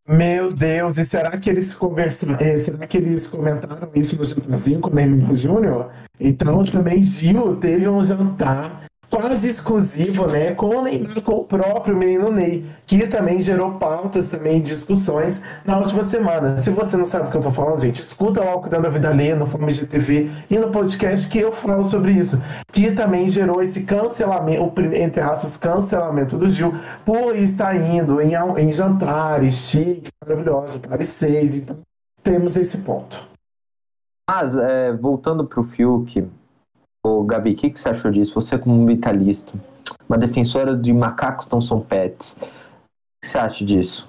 [0.05, 2.35] Meu Deus, e será que eles conversaram?
[2.37, 5.89] Eh, será que eles comentaram isso no jantarzinho com o Júnior?
[6.19, 8.83] Então também Gil teve um jantar
[9.13, 14.27] quase exclusivo, né, com o Neymar, com o próprio menino Ney, que também gerou pautas,
[14.27, 16.57] também discussões na última semana.
[16.57, 18.89] Se você não sabe do que eu tô falando, gente, escuta lá o Cuidando da
[18.89, 22.41] Vida Alheia no Fome GTV e no podcast que eu falo sobre isso,
[22.71, 26.73] que também gerou esse cancelamento, entre aspas, cancelamento do Gil
[27.05, 31.77] por estar indo em, em jantares chiques, maravilhosos, Paris 6, então
[32.23, 33.21] temos esse ponto.
[34.27, 36.27] Mas, é, voltando pro Fiuk,
[37.05, 38.33] Ô, Gabi, o que, que você achou disso?
[38.35, 39.53] Você como um vitalista,
[40.07, 42.37] uma defensora de macacos não são pets.
[42.41, 42.45] O
[43.21, 44.07] que você acha disso?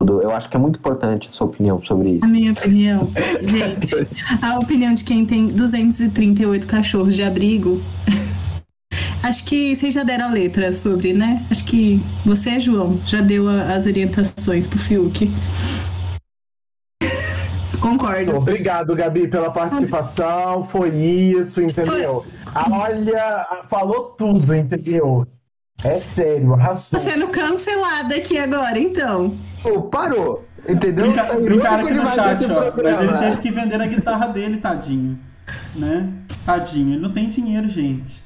[0.00, 2.24] Eu acho que é muito importante a sua opinião sobre isso.
[2.24, 3.10] A minha opinião,
[3.42, 4.06] gente,
[4.40, 7.82] a opinião de quem tem 238 cachorros de abrigo.
[9.20, 11.44] Acho que vocês já deram a letra sobre, né?
[11.50, 15.28] Acho que você, João, já deu a, as orientações pro Fiuk.
[17.80, 18.36] Concordo.
[18.36, 20.64] Obrigado, Gabi, pela participação.
[20.64, 22.24] Foi isso, entendeu?
[22.52, 22.72] Foi.
[22.72, 25.26] Olha, falou tudo, entendeu?
[25.84, 26.98] É sério, arrasou.
[26.98, 29.36] Tô sendo cancelada aqui agora, então.
[29.62, 30.44] Pô, parou.
[30.68, 31.06] Entendeu?
[31.06, 35.18] Brinca, brincaram aqui no chat, ó, mas ele teve que vender a guitarra dele, tadinho.
[35.74, 36.08] Né?
[36.44, 36.94] Tadinho.
[36.94, 38.22] Ele não tem dinheiro, gente.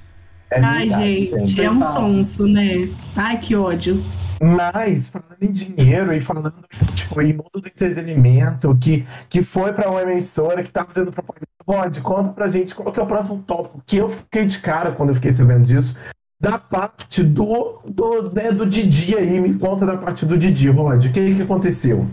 [0.51, 2.89] É Ai, gente, gente, é um sonso, né?
[3.17, 4.03] Ai, que ódio.
[4.43, 6.53] Mas, falando em dinheiro e falando,
[6.95, 11.47] tipo, em mundo do entretenimento, que, que foi para uma emissora que tá fazendo propaganda.
[11.65, 14.91] Rod, conta pra gente qual que é o próximo tópico, que eu fiquei de cara
[14.91, 15.97] quando eu fiquei sabendo disso,
[16.41, 19.41] da parte do, do, né, do Didi aí.
[19.41, 21.05] Me conta da parte do Didi, Rod.
[21.05, 22.09] O que, que aconteceu?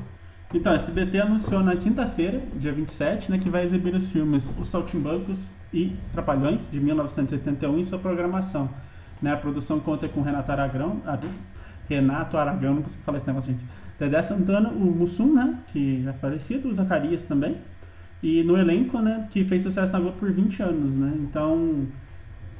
[0.54, 4.68] Então, a SBT anunciou na quinta-feira, dia 27, né, que vai exibir os filmes Os
[4.68, 8.70] Saltimbancos e Trapalhões, de 1981, em sua programação.
[9.20, 11.02] Né, a produção conta com Renato Aragão,
[11.90, 13.66] Renato Aragão, não consigo falar esse negócio, gente.
[14.00, 15.60] Dedé Santana, o Mussum, né?
[15.74, 17.58] Que é falecido, o Zacarias também.
[18.24, 19.28] E no elenco, né?
[19.32, 21.14] Que fez sucesso na Globo por 20 anos, né?
[21.18, 21.88] Então,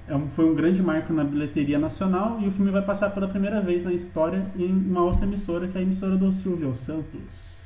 [0.08, 3.28] é um, foi um grande marco na bilheteria nacional e o filme vai passar pela
[3.28, 7.60] primeira vez na história em uma outra emissora, que é a emissora do Silvio Santos.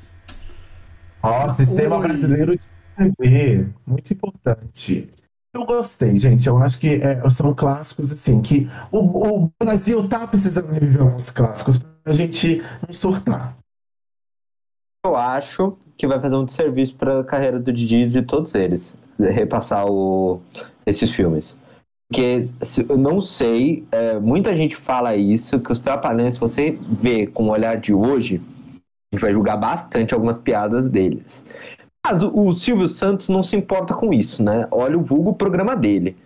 [1.22, 2.04] Ó, Sistema Oi.
[2.04, 5.10] Brasileiro de TV, muito importante.
[5.54, 6.48] Eu gostei, gente.
[6.48, 8.98] Eu acho que é, são clássicos, assim, que o,
[9.46, 13.56] o, Brasil tá precisando reviver alguns clássicos pra gente não surtar.
[15.06, 18.92] Eu acho que vai fazer um serviço pra carreira do Didi de todos eles.
[19.20, 20.42] Repassar o,
[20.88, 21.56] esses filmes.
[22.10, 22.42] Porque
[22.90, 27.46] eu não sei, é, muita gente fala isso, que os Trapalhões, se você vê com
[27.46, 28.42] o olhar de hoje,
[29.12, 31.46] a gente vai julgar bastante algumas piadas deles.
[32.06, 34.68] Mas o, Silvio Santos não se importa com isso, né?
[34.70, 36.18] Olha o vulgo programa dele.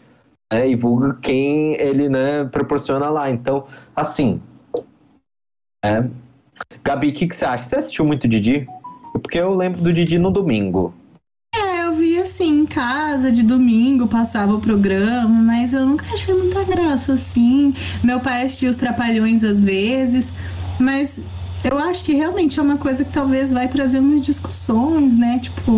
[0.51, 0.69] Né?
[0.69, 3.30] E vulga quem ele né, proporciona lá.
[3.30, 3.65] Então,
[3.95, 4.41] assim.
[5.86, 6.03] É.
[6.84, 7.65] Gabi, o que, que você acha?
[7.65, 8.67] Você assistiu muito Didi?
[9.13, 10.93] Porque eu lembro do Didi no domingo.
[11.55, 16.34] É, eu vi assim, em casa, de domingo, passava o programa, mas eu nunca achei
[16.34, 17.73] muita graça, assim.
[18.03, 20.34] Meu pai assistia os Trapalhões às vezes,
[20.80, 21.23] mas
[21.64, 25.39] eu acho que realmente é uma coisa que talvez vai trazer umas discussões, né?
[25.39, 25.72] Tipo.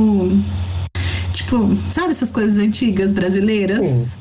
[1.34, 1.58] Tipo,
[1.92, 3.88] sabe essas coisas antigas brasileiras?
[3.88, 4.20] Sim.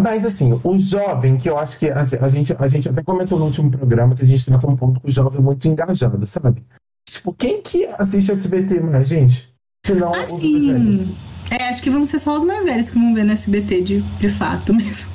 [0.00, 3.46] Mas assim, o jovem, que eu acho que a, gente, a gente até comentou no
[3.46, 6.62] último programa que a gente trata um ponto com o jovem muito engajado, sabe?
[7.08, 9.52] Tipo, quem que assiste SBT mais, gente?
[9.84, 11.12] Se não assim, os mais velhos.
[11.50, 14.00] É, acho que vão ser só os mais velhos que vão ver no SBT de,
[14.00, 15.10] de fato mesmo.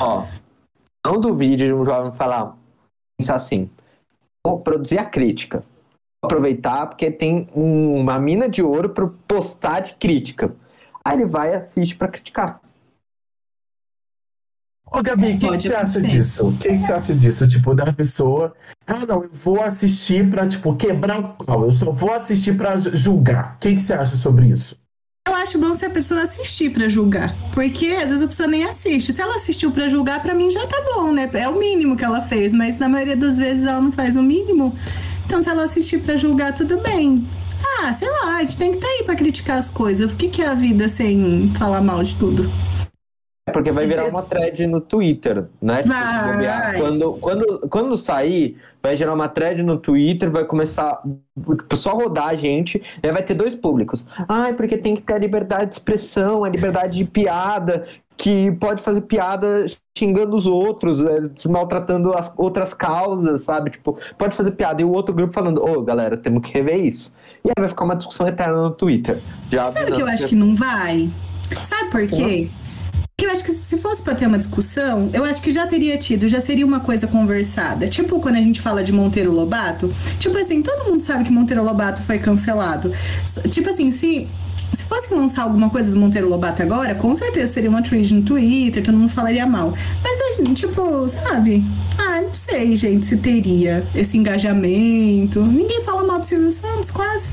[0.00, 0.24] Ó,
[1.04, 2.56] não duvide de um jovem falar,
[3.18, 3.68] pensar assim,
[4.42, 5.62] produzir a crítica.
[6.22, 10.54] Aproveitar porque tem uma mina de ouro para postar de crítica.
[11.04, 12.60] Aí ele vai e assiste para criticar.
[14.92, 16.48] Ô, Gabi, o que, você acha disso?
[16.48, 17.46] O que, você acha disso?
[17.46, 18.52] Tipo, da pessoa.
[18.86, 21.64] Ah, não, eu vou assistir pra, tipo, quebrar o pau.
[21.64, 23.54] Eu só vou assistir pra julgar.
[23.54, 24.76] O que você acha sobre isso?
[25.28, 27.34] Eu acho bom se a pessoa assistir para julgar.
[27.52, 29.12] Porque às vezes a pessoa nem assiste.
[29.12, 31.28] Se ela assistiu para julgar, para mim já tá bom, né?
[31.34, 32.52] É o mínimo que ela fez.
[32.52, 34.74] Mas na maioria das vezes ela não faz o mínimo.
[35.26, 37.26] Então se ela assistir para julgar, tudo bem.
[37.82, 40.10] Ah, sei lá, a gente tem que estar tá aí pra criticar as coisas.
[40.10, 42.50] Por que, que é a vida sem falar mal de tudo?
[43.46, 45.82] É porque vai virar uma thread no Twitter, né?
[45.82, 46.78] Tipo, vai.
[46.78, 51.02] Quando, quando, quando sair, vai gerar uma thread no Twitter, vai começar
[51.74, 54.04] só rodar a gente, aí vai ter dois públicos.
[54.28, 58.82] Ai, porque tem que ter a liberdade de expressão, a liberdade de piada, que pode
[58.82, 59.64] fazer piada
[59.96, 63.70] xingando os outros, é, maltratando as outras causas, sabe?
[63.70, 64.82] Tipo, pode fazer piada.
[64.82, 67.14] E o outro grupo falando, ô, oh, galera, temos que rever isso.
[67.42, 69.20] E aí vai ficar uma discussão eterna no Twitter.
[69.50, 71.08] Já Sabe o que eu acho que não vai?
[71.56, 72.50] Sabe por quê?
[72.52, 72.59] Uhum.
[73.24, 76.26] Eu acho que se fosse para ter uma discussão, eu acho que já teria tido,
[76.28, 77.86] já seria uma coisa conversada.
[77.88, 81.62] Tipo quando a gente fala de Monteiro Lobato, tipo assim, todo mundo sabe que Monteiro
[81.62, 82.92] Lobato foi cancelado.
[83.50, 84.26] Tipo assim, se
[84.72, 88.22] se fosse lançar alguma coisa do Monteiro Lobato agora, com certeza seria uma trade no
[88.22, 89.74] Twitter, todo mundo falaria mal.
[90.02, 91.64] Mas, tipo, sabe?
[91.98, 95.42] Ah, não sei, gente, se teria esse engajamento.
[95.42, 97.30] Ninguém fala mal do Silvio Santos, quase.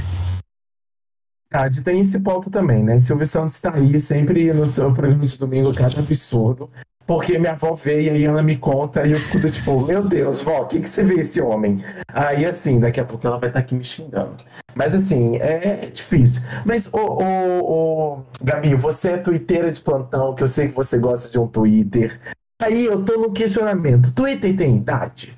[1.49, 2.99] Cade, tem esse ponto também, né?
[2.99, 6.69] Silvio Santos está aí sempre no seu programa de domingo, cada absurdo.
[7.05, 10.63] Porque minha avó veio e ela me conta e eu fico tipo, meu Deus, vó,
[10.63, 11.81] o que, que você vê esse homem?
[12.09, 14.35] Aí assim, daqui a pouco ela vai estar tá aqui me xingando.
[14.75, 16.41] Mas assim, é difícil.
[16.65, 20.99] Mas, ô, ô, ô, Gabi, você é twitteira de plantão, que eu sei que você
[20.99, 22.19] gosta de um Twitter.
[22.61, 24.11] Aí eu tô no questionamento.
[24.11, 25.37] Twitter tem idade?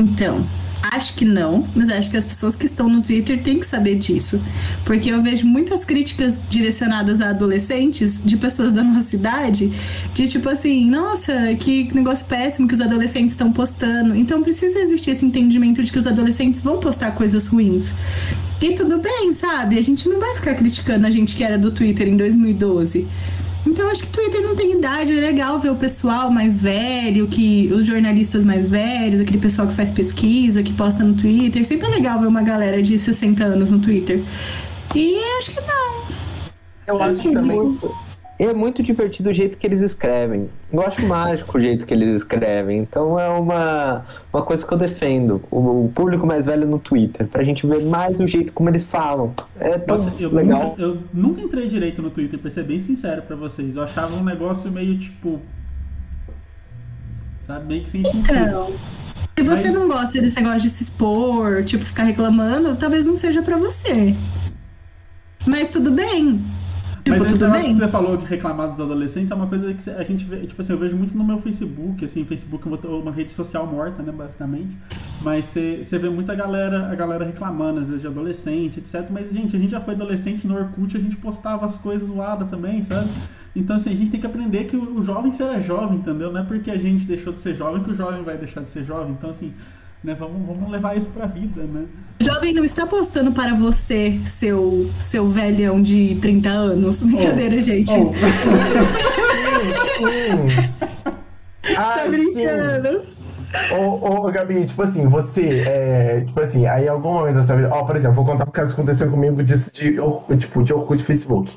[0.00, 0.38] Então,
[0.92, 3.94] Acho que não, mas acho que as pessoas que estão no Twitter têm que saber
[3.94, 4.40] disso.
[4.84, 9.72] Porque eu vejo muitas críticas direcionadas a adolescentes, de pessoas da nossa idade,
[10.12, 14.14] de tipo assim, nossa, que negócio péssimo que os adolescentes estão postando.
[14.14, 17.94] Então precisa existir esse entendimento de que os adolescentes vão postar coisas ruins.
[18.60, 19.78] E tudo bem, sabe?
[19.78, 23.08] A gente não vai ficar criticando a gente que era do Twitter em 2012.
[23.66, 27.72] Então acho que Twitter não tem idade, é legal ver o pessoal mais velho, que
[27.72, 31.64] os jornalistas mais velhos, aquele pessoal que faz pesquisa, que posta no Twitter.
[31.64, 34.22] Sempre é legal ver uma galera de 60 anos no Twitter.
[34.94, 36.04] E acho que não.
[36.86, 37.78] Eu acho que também
[38.38, 40.48] é muito divertido o jeito que eles escrevem.
[40.72, 42.78] Eu acho mágico o jeito que eles escrevem.
[42.78, 45.40] Então é uma, uma coisa que eu defendo.
[45.50, 48.84] O, o público mais velho no Twitter, pra gente ver mais o jeito como eles
[48.84, 49.32] falam.
[49.58, 50.70] É tão Nossa, eu legal.
[50.70, 53.76] Nunca, eu nunca entrei direito no Twitter, pra ser bem sincero pra vocês.
[53.76, 55.40] Eu achava um negócio meio tipo.
[57.46, 58.72] Sabe, meio que sem Então.
[59.36, 59.74] Se você Mas...
[59.74, 64.14] não gosta desse negócio de se expor, tipo, ficar reclamando, talvez não seja para você.
[65.44, 66.40] Mas tudo bem.
[67.06, 67.74] Mas tipo, negócio bem?
[67.74, 70.60] que você falou de reclamar dos adolescentes é uma coisa que a gente vê, tipo
[70.60, 74.10] assim, eu vejo muito no meu Facebook, assim, Facebook é uma rede social morta, né,
[74.10, 74.74] basicamente.
[75.20, 79.06] Mas você, você vê muita galera, a galera reclamando, às vezes, de adolescente, etc.
[79.10, 82.48] Mas, gente, a gente já foi adolescente no Orkut, a gente postava as coisas zoadas
[82.48, 83.10] também, sabe?
[83.54, 86.32] Então, assim, a gente tem que aprender que o, o jovem será jovem, entendeu?
[86.32, 88.68] Não é porque a gente deixou de ser jovem que o jovem vai deixar de
[88.68, 89.12] ser jovem.
[89.12, 89.52] Então, assim,
[90.04, 90.14] né?
[90.14, 91.86] Vamos, vamos levar isso pra vida, né?
[92.20, 97.00] Jovem não está postando para você, seu, seu velhão de 30 anos.
[97.00, 97.90] Brincadeira, oh, gente.
[97.92, 98.12] Oh.
[101.76, 103.14] ah, tá brincando.
[103.72, 107.56] Ô, ô, Gabi, tipo assim, você, é, tipo assim, aí em algum momento da sua
[107.56, 109.96] vida, ó, por exemplo, vou contar um caso que aconteceu comigo disso de,
[110.38, 111.56] tipo, de Orkut Facebook.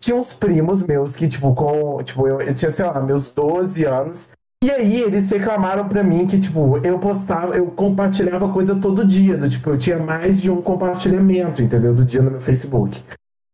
[0.00, 3.84] Tinha uns primos meus que, tipo, com, tipo, eu, eu tinha, sei lá, meus 12
[3.84, 4.30] anos,
[4.64, 9.36] e aí eles reclamaram para mim que, tipo, eu postava, eu compartilhava coisa todo dia,
[9.36, 11.94] do tipo, eu tinha mais de um compartilhamento, entendeu?
[11.94, 13.02] Do dia no meu Facebook.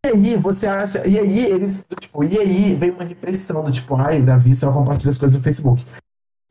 [0.05, 1.07] E aí você acha.
[1.07, 5.11] E aí eles, tipo, e aí veio uma repressão do tipo, ai, Davi só compartilha
[5.11, 5.84] as coisas no Facebook.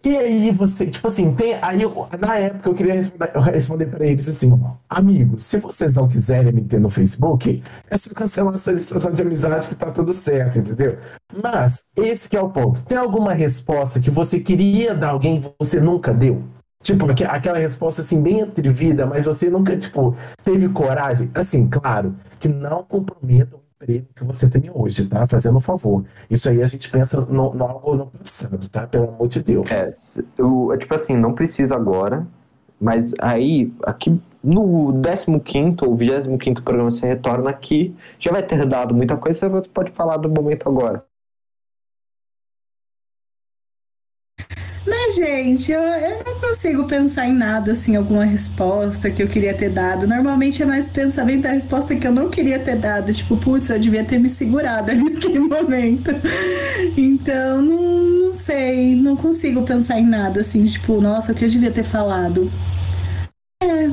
[0.04, 1.54] E aí você, tipo assim, tem.
[1.62, 4.52] Aí eu, na época eu queria responder, eu pra eles assim,
[4.90, 9.22] amigos, se vocês não quiserem me ter no Facebook, é só cancelar a solicitação de
[9.22, 10.98] amizade que tá tudo certo, entendeu?
[11.44, 12.84] Mas, esse que é o ponto.
[12.84, 16.44] Tem alguma resposta que você queria dar alguém e você nunca deu?
[16.82, 21.30] Tipo, aquela resposta assim, bem atrevida, mas você nunca, tipo, teve coragem?
[21.36, 25.26] Assim, claro, que não comprometa emprego que você tem hoje, tá?
[25.28, 26.04] Fazendo um favor.
[26.30, 28.88] Isso aí a gente pensa no, no algo no passado, tá?
[28.88, 29.72] Pelo amor de Deus.
[29.72, 29.90] É,
[30.38, 32.28] eu, é tipo assim, não precisa agora,
[32.80, 34.92] mas aí, aqui no
[35.44, 39.92] 15 ou 25 programa você retorna aqui, já vai ter dado muita coisa, você pode
[39.92, 41.06] falar do momento agora.
[45.12, 49.70] Gente, eu, eu, não consigo pensar em nada, assim, alguma resposta que eu queria ter
[49.70, 50.08] dado.
[50.08, 53.14] Normalmente é mais pensamento da resposta que eu não queria ter dado.
[53.14, 56.12] Tipo, putz, eu devia ter me segurado ali naquele momento.
[56.98, 61.50] Então, não, não sei, não consigo pensar em nada, assim, tipo, nossa, o que eu
[61.50, 62.52] devia ter falado.
[63.62, 63.90] É.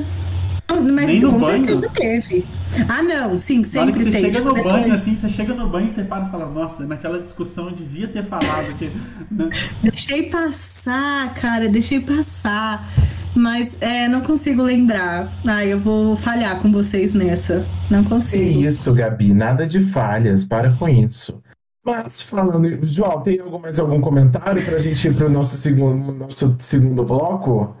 [0.69, 2.45] Mas Nem com certeza teve.
[2.87, 4.21] Ah, não, sim, sempre você tem.
[4.21, 4.73] Chega no depois...
[4.73, 7.75] banho, assim, você chega no banho e você para e fala, nossa, naquela discussão eu
[7.75, 8.91] devia ter falado que.
[9.31, 9.49] Né?
[9.81, 12.87] Deixei passar, cara, deixei passar.
[13.35, 15.31] Mas é, não consigo lembrar.
[15.47, 17.65] Ah, eu vou falhar com vocês nessa.
[17.89, 18.43] Não consigo.
[18.43, 21.41] Que isso, Gabi, nada de falhas, para com isso.
[21.85, 26.55] Mas falando, João, tem algum, mais algum comentário pra gente ir pro nosso segundo, nosso
[26.59, 27.75] segundo bloco?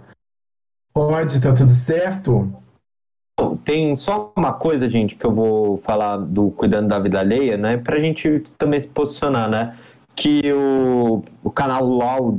[0.93, 2.51] Pode, tá tudo certo?
[3.63, 7.77] Tem só uma coisa, gente, que eu vou falar do cuidando da vida alheia, né?
[7.77, 9.75] Pra gente também se posicionar, né?
[10.15, 11.85] Que o, o canal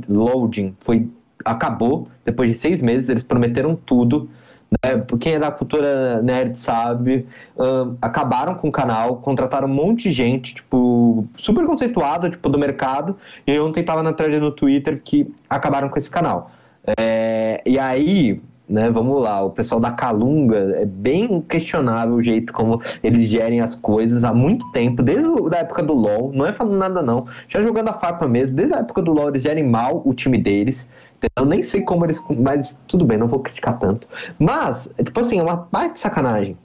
[0.07, 1.09] Loading foi,
[1.43, 4.29] acabou depois de seis meses, eles prometeram tudo.
[4.71, 5.03] Né?
[5.19, 7.27] Quem é da cultura nerd sabe,
[7.57, 12.57] uh, acabaram com o canal, contrataram um monte de gente, tipo, super conceituada, tipo, do
[12.57, 16.51] mercado, e ontem tava na thread no Twitter que acabaram com esse canal.
[16.97, 18.41] É, e aí,
[18.71, 18.89] né?
[18.89, 23.75] Vamos lá, o pessoal da Calunga é bem questionável o jeito como eles gerem as
[23.75, 27.61] coisas há muito tempo, desde a época do LoL, não é falando nada não, já
[27.61, 30.89] jogando a farpa mesmo, desde a época do LoL eles gerem mal o time deles,
[31.35, 34.07] eu nem sei como eles, mas tudo bem, não vou criticar tanto.
[34.39, 36.57] Mas, tipo assim, é uma parte de sacanagem.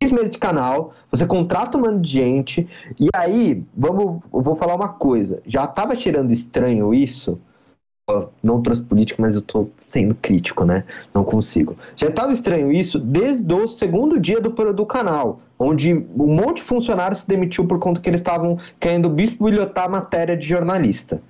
[0.00, 2.68] Seis meses de canal, você contrata um monte de gente,
[3.00, 7.40] e aí, vamos, eu vou falar uma coisa, já tava tirando estranho isso,
[8.42, 10.84] não trouxe política, mas eu tô sendo crítico, né?
[11.12, 11.76] Não consigo.
[11.94, 16.62] Já estava estranho isso desde o segundo dia do, do canal, onde um monte de
[16.62, 21.20] funcionários se demitiu por conta que eles estavam querendo bisbilhotar a matéria de jornalista.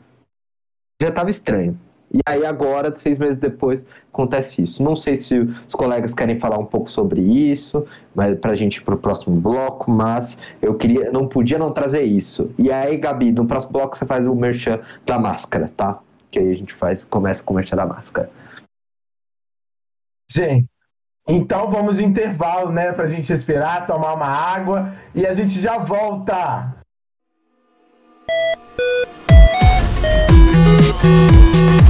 [1.03, 1.79] Já estava estranho.
[2.13, 4.83] E aí agora, seis meses depois, acontece isso.
[4.83, 8.83] Não sei se os colegas querem falar um pouco sobre isso, mas pra gente ir
[8.83, 12.51] pro próximo bloco, mas eu queria, não podia não trazer isso.
[12.57, 16.01] E aí, Gabi, no próximo bloco você faz o merchan da máscara, tá?
[16.31, 18.31] Que aí a gente faz, começa com o merchan da máscara.
[20.31, 20.69] Gente,
[21.27, 26.79] então vamos intervalo, né, pra gente respirar, tomar uma água e a gente já volta.
[30.89, 31.88] acho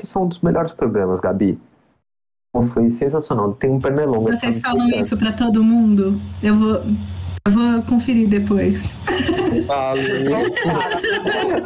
[0.00, 1.60] que são um dos melhores programas, Gabi.
[2.72, 3.52] Foi sensacional.
[3.54, 4.32] Tem um pernilongo.
[4.32, 6.20] Vocês falam isso para todo mundo?
[6.42, 6.82] Eu vou.
[7.46, 8.92] Eu vou conferir depois.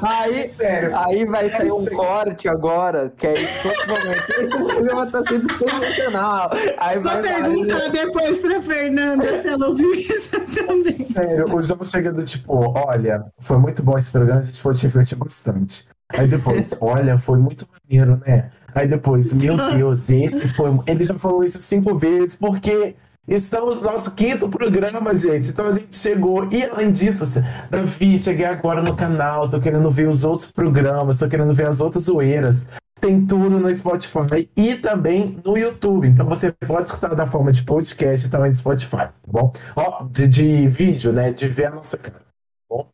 [0.03, 0.97] aí, Sério.
[0.97, 4.31] aí vai sair um corte agora, que é momento.
[4.31, 6.51] Esse programa tá sendo sensacional.
[6.79, 11.09] Aí vou perguntar depois pra Fernanda se ela ouviu isso também.
[11.09, 14.81] Sério, o João chega do tipo, olha, foi muito bom esse programa, a gente pode
[14.81, 15.89] refletir bastante.
[16.13, 18.51] Aí depois, olha, foi muito maneiro, né?
[18.75, 20.71] Aí depois, meu Deus, esse foi.
[20.87, 22.95] Ele já falou isso cinco vezes, porque
[23.27, 25.51] estamos no nosso quinto programa, gente.
[25.51, 26.47] Então a gente chegou.
[26.53, 27.41] E além disso,
[27.71, 31.81] Davi, cheguei agora no canal, tô querendo ver os outros programas, tô querendo ver as
[31.81, 32.67] outras zoeiras.
[33.01, 36.09] tem tudo no Spotify e também no YouTube.
[36.09, 39.53] Então você pode escutar da forma de podcast e também do Spotify, tá bom?
[39.77, 41.33] Ó, de, de vídeo, né?
[41.33, 42.24] De ver a nossa cara.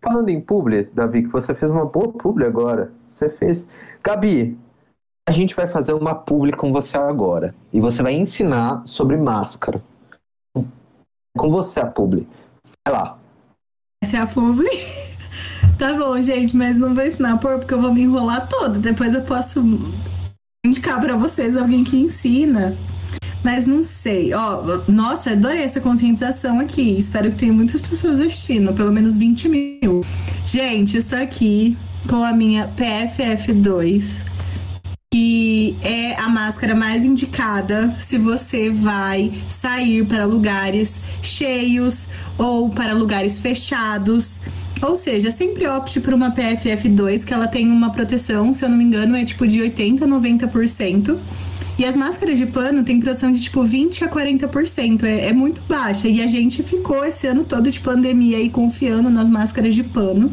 [0.02, 2.92] Falando em publi, Davi, que você fez uma boa publi agora.
[3.08, 3.66] Você fez.
[4.02, 4.58] Gabi,
[5.28, 7.54] a gente vai fazer uma publi com você agora.
[7.72, 9.82] E você vai ensinar sobre máscara.
[11.36, 12.28] Com você a publi.
[12.86, 13.18] Vai lá.
[14.02, 14.68] Essa é a publi?
[15.78, 18.78] Tá bom, gente, mas não vou ensinar por porque eu vou me enrolar todo.
[18.78, 19.62] Depois eu posso
[20.62, 22.76] indicar para vocês alguém que ensina.
[23.42, 24.34] Mas não sei.
[24.34, 26.96] Ó, nossa, adorei essa conscientização aqui.
[26.98, 30.04] Espero que tenha muitas pessoas assistindo, pelo menos 20 mil.
[30.44, 31.76] Gente, estou aqui
[32.06, 34.24] com a minha PFF2,
[35.12, 42.08] que é a máscara mais indicada se você vai sair para lugares cheios
[42.38, 44.40] ou para lugares fechados.
[44.82, 48.78] Ou seja, sempre opte por uma PFF2, que ela tem uma proteção, se eu não
[48.78, 51.18] me engano, é tipo de 80% a 90%.
[51.80, 55.62] E as máscaras de pano têm proteção de tipo 20 a 40%, é, é muito
[55.66, 56.08] baixa.
[56.08, 60.30] E a gente ficou esse ano todo de pandemia aí confiando nas máscaras de pano.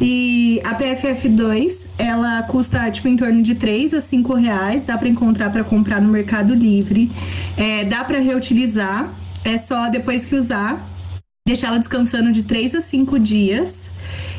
[0.00, 5.08] E a PFF2, ela custa tipo em torno de 3 a 5 reais, dá para
[5.08, 7.12] encontrar para comprar no Mercado Livre.
[7.54, 9.12] É, dá para reutilizar,
[9.44, 10.88] é só depois que usar
[11.46, 13.90] deixar ela descansando de 3 a 5 dias.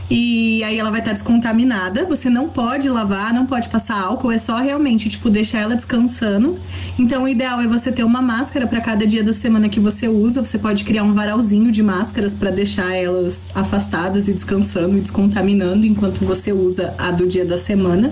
[0.10, 2.03] E aí ela vai estar descontaminada.
[2.06, 6.57] Você não pode lavar, não pode passar álcool, é só realmente, tipo, deixar ela descansando.
[6.98, 10.07] Então o ideal é você ter uma máscara para cada dia da semana que você
[10.07, 10.44] usa.
[10.44, 15.86] Você pode criar um varalzinho de máscaras para deixar elas afastadas e descansando e descontaminando
[15.86, 18.11] enquanto você usa a do dia da semana.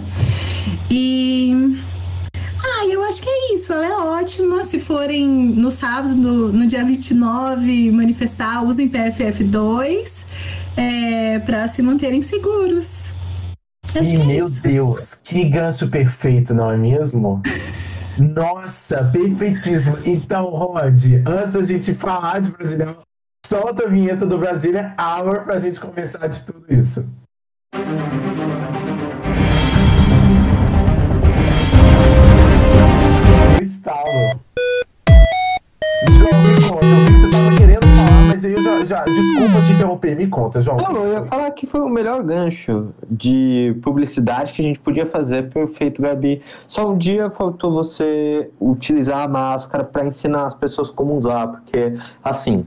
[0.92, 1.80] E
[2.64, 3.74] ah, eu acho que é isso.
[3.74, 4.64] Ela é ótima.
[4.64, 10.27] Se forem no sábado, no, no dia 29, manifestar, usem PFF2
[10.78, 13.14] é, para se manterem seguros.
[13.96, 14.46] Acho e é meu.
[14.46, 17.42] Deus, que gancho perfeito, não é mesmo?
[18.18, 19.98] Nossa, perfeitíssimo.
[20.06, 22.98] Então, Rod, antes da gente falar de Brasília,
[23.46, 27.06] solta a vinheta do Brasília Hour pra gente começar de tudo isso.
[33.62, 34.42] estalo.
[36.10, 37.17] Me conta.
[38.54, 39.06] Eu já, já.
[39.06, 40.78] Desculpa te interromper, me conta, João.
[40.78, 45.06] Não, eu ia falar que foi o melhor gancho de publicidade que a gente podia
[45.06, 45.50] fazer.
[45.50, 46.42] Perfeito, Gabi.
[46.68, 51.94] Só um dia faltou você utilizar a máscara para ensinar as pessoas como usar, porque,
[52.24, 52.66] assim,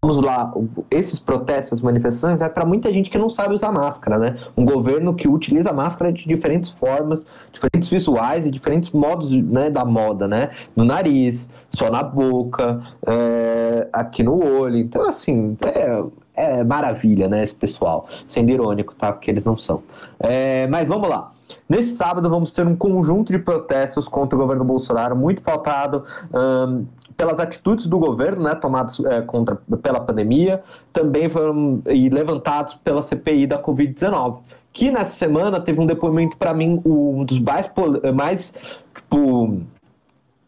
[0.00, 0.52] vamos lá,
[0.90, 4.36] esses protestos, manifestações, vai para muita gente que não sabe usar máscara, né?
[4.56, 9.84] Um governo que utiliza máscara de diferentes formas, diferentes visuais e diferentes modos né, da
[9.84, 10.50] moda, né?
[10.76, 14.76] No nariz, só na boca, é, aqui no olho.
[14.76, 16.02] Então, assim, é,
[16.34, 18.06] é maravilha, né, esse pessoal.
[18.28, 19.12] Sendo irônico, tá?
[19.12, 19.82] Porque eles não são.
[20.20, 21.32] É, mas vamos lá.
[21.68, 26.84] Nesse sábado vamos ter um conjunto de protestos contra o governo Bolsonaro, muito pautado um,
[27.18, 30.62] pelas atitudes do governo, né, tomadas é, contra, pela pandemia,
[30.92, 34.38] também foram e levantados pela CPI da Covid-19.
[34.72, 37.68] Que nessa semana teve um depoimento, para mim, um dos mais,
[38.14, 38.54] mais
[38.94, 39.60] tipo,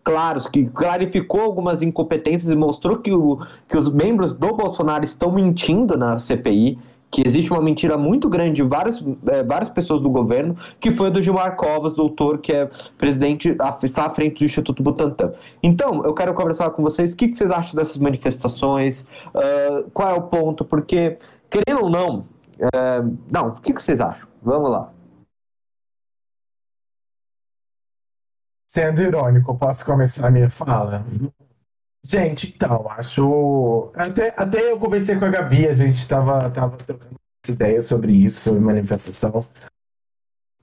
[0.05, 5.33] claros, que clarificou algumas incompetências e mostrou que, o, que os membros do Bolsonaro estão
[5.33, 6.79] mentindo na CPI
[7.11, 11.11] que existe uma mentira muito grande de várias, é, várias pessoas do governo, que foi
[11.11, 15.33] do Gilmar Covas, doutor, que é presidente, está à frente do Instituto Butantan.
[15.63, 19.01] Então, eu quero conversar com vocês, o que, que vocês acham dessas manifestações,
[19.35, 21.19] uh, qual é o ponto, porque,
[21.51, 24.29] querendo ou não, uh, não, o que, que vocês acham?
[24.43, 24.93] Vamos lá.
[28.69, 31.05] Sendo irônico, posso começar a minha fala?
[32.03, 33.91] Gente, então, acho.
[33.95, 37.17] Até, até eu conversei com a Gabi, a gente tava, tava trocando
[37.47, 39.45] ideias sobre isso, sobre manifestação.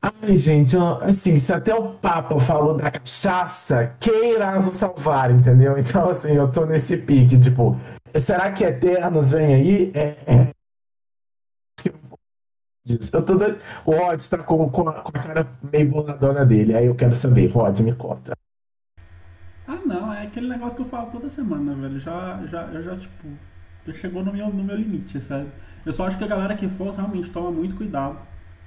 [0.02, 5.78] Ai, gente, assim, se até o Papa falou da cachaça, quem irá nos salvar, entendeu?
[5.78, 7.76] Então, assim, eu tô nesse pique, tipo,
[8.16, 9.92] será que Eternos vem aí?
[9.94, 10.52] É, é...
[13.12, 13.34] Eu tô.
[13.86, 17.14] O Rod tá com, com, a, com a cara meio boladona dele, aí eu quero
[17.16, 18.34] saber, Rod, me conta.
[19.68, 22.00] Ah, não, é aquele negócio que eu falo toda semana, velho.
[22.00, 23.28] Já, já, eu já, tipo,
[23.86, 25.48] já chegou no meu, no meu limite, sabe?
[25.86, 28.18] Eu só acho que a galera que for realmente toma muito cuidado,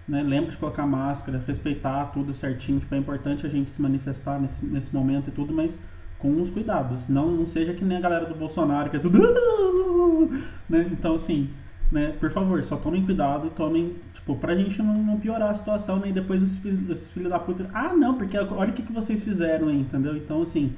[0.06, 0.22] né?
[0.22, 2.80] Lembra de colocar máscara, respeitar tudo certinho.
[2.80, 5.78] Tipo, é importante a gente se manifestar nesse, nesse momento e tudo, mas
[6.18, 7.08] com os cuidados.
[7.08, 9.18] Não, não seja que nem a galera do Bolsonaro, que é tudo.
[10.68, 10.86] Né?
[10.92, 11.50] Então, assim,
[11.90, 12.14] né?
[12.20, 15.96] Por favor, só tomem cuidado e tomem, tipo, pra gente não, não piorar a situação,
[15.96, 16.20] nem né?
[16.20, 17.68] depois esses, esses filhos da puta.
[17.74, 20.16] Ah, não, porque olha o que, que vocês fizeram aí, entendeu?
[20.16, 20.72] Então, assim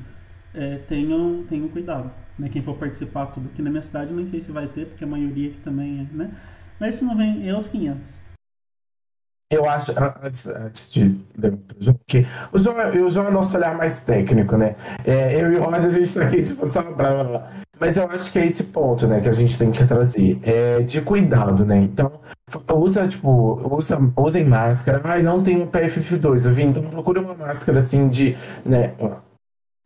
[0.55, 2.11] é, tenham, tenham cuidado.
[2.39, 2.49] Né?
[2.49, 5.07] Quem for participar tudo aqui na minha cidade, nem sei se vai ter, porque a
[5.07, 6.31] maioria aqui também é, né?
[6.81, 8.23] Mas se não vem, é os 500.
[9.51, 9.93] eu acho,
[10.23, 11.21] antes, antes de
[11.95, 12.77] porque o João,
[13.07, 14.75] o João é nosso olhar mais técnico, né?
[15.05, 17.53] É, eu e o Roger, a gente tá aqui, tipo, só blá, blá, blá.
[17.79, 20.81] Mas eu acho que é esse ponto, né, que a gente tem que trazer, é
[20.81, 21.77] de cuidado, né?
[21.79, 22.21] Então,
[22.75, 25.01] usa, tipo, usa, usem máscara.
[25.05, 28.95] Ai, não tenho PFF2, eu vi, então procure uma máscara, assim, de, né,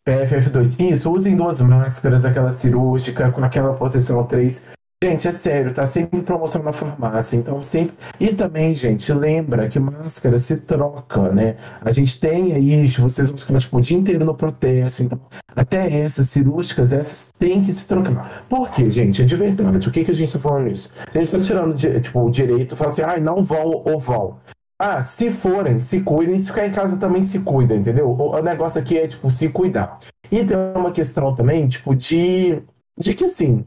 [0.07, 0.93] PFF2.
[0.93, 6.19] Isso, usem duas máscaras, aquela cirúrgica, com aquela proteção 3 Gente, é sério, tá sempre
[6.19, 7.95] em promoção na farmácia, então sempre.
[8.19, 11.57] E também, gente, lembra que máscara se troca, né?
[11.83, 15.21] A gente tem aí, vocês vão ficar tipo, o dia inteiro no protesto, então
[15.55, 18.47] até essas cirúrgicas, essas têm que se trocar.
[18.49, 19.21] Por quê, gente?
[19.21, 19.87] É de verdade.
[19.87, 20.91] O que, que a gente tá falando isso?
[21.15, 24.39] A gente tá tirando tipo, o direito, fala assim, ai, ah, não vão ou vão.
[24.79, 28.11] Ah, se forem, se cuidem, se ficar em casa também se cuida, entendeu?
[28.11, 29.99] O, o negócio aqui é, tipo, se cuidar.
[30.31, 32.63] E tem uma questão também, tipo, de,
[32.99, 33.65] de que assim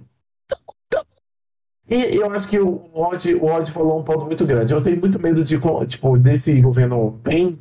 [1.90, 4.72] e eu acho que o Rod, o Rod falou um ponto muito grande.
[4.72, 7.58] Eu tenho muito medo de, tipo, desse governo bem,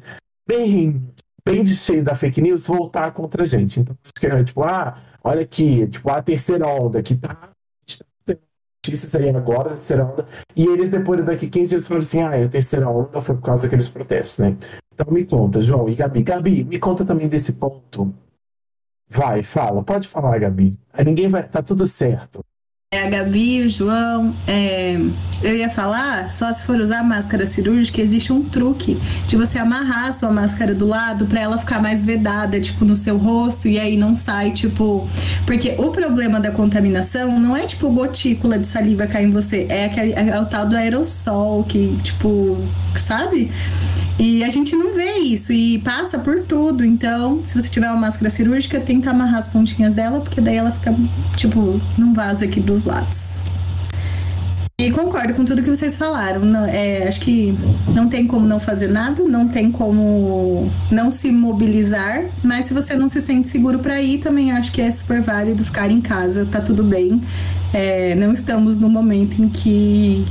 [0.46, 1.02] bem,
[1.42, 3.80] bem de cheio da fake news voltar contra a gente.
[3.80, 7.50] Então, acho que é tipo, ah, olha aqui, tipo, a terceira onda que tá.
[8.86, 10.26] Notícias aí agora, terceira onda.
[10.56, 13.64] E eles, depois daqui 15 dias, falam assim: ah, a terceira onda foi por causa
[13.64, 14.56] daqueles protestos, né?
[14.94, 16.22] Então me conta, João e Gabi.
[16.22, 18.14] Gabi, me conta também desse ponto.
[19.08, 20.78] Vai, fala, pode falar, Gabi.
[20.92, 21.48] Aí ninguém vai.
[21.48, 22.44] Tá tudo certo.
[22.90, 24.34] É a Gabi, o João.
[24.46, 24.98] É,
[25.42, 30.06] eu ia falar, só se for usar máscara cirúrgica, existe um truque de você amarrar
[30.06, 33.78] a sua máscara do lado para ela ficar mais vedada, tipo, no seu rosto, e
[33.78, 35.06] aí não sai, tipo.
[35.44, 39.84] Porque o problema da contaminação não é tipo gotícula de saliva cair em você, é,
[39.84, 42.56] aquele, é o tal do aerossol, que, tipo,
[42.96, 43.50] sabe?
[44.18, 46.84] E a gente não vê isso e passa por tudo.
[46.84, 50.72] Então, se você tiver uma máscara cirúrgica, tenta amarrar as pontinhas dela, porque daí ela
[50.72, 50.92] fica,
[51.36, 53.40] tipo, não vaza aqui dos lados.
[54.80, 56.44] E concordo com tudo que vocês falaram.
[56.44, 57.52] Não, é, acho que
[57.88, 62.94] não tem como não fazer nada, não tem como não se mobilizar, mas se você
[62.94, 66.46] não se sente seguro para ir, também acho que é super válido ficar em casa,
[66.46, 67.20] tá tudo bem.
[67.74, 70.24] É, não estamos no momento em que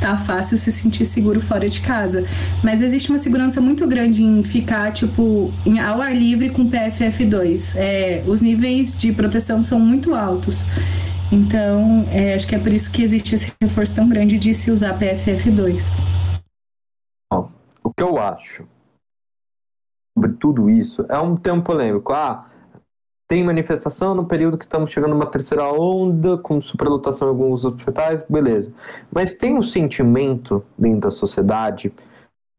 [0.00, 2.24] tá fácil se sentir seguro fora de casa.
[2.62, 7.74] Mas existe uma segurança muito grande em ficar, tipo, em, ao ar livre com PFF2.
[7.76, 10.64] É, os níveis de proteção são muito altos.
[11.32, 14.70] Então, é, acho que é por isso que existe esse reforço tão grande de se
[14.70, 15.92] usar PFF2.
[17.82, 18.68] O que eu acho
[20.16, 22.12] sobre tudo isso é um tempo polêmico.
[22.12, 22.46] Ah,
[23.28, 28.24] tem manifestação no período que estamos chegando numa terceira onda, com superlotação em alguns hospitais,
[28.28, 28.72] beleza.
[29.10, 31.92] Mas tem um sentimento dentro da sociedade,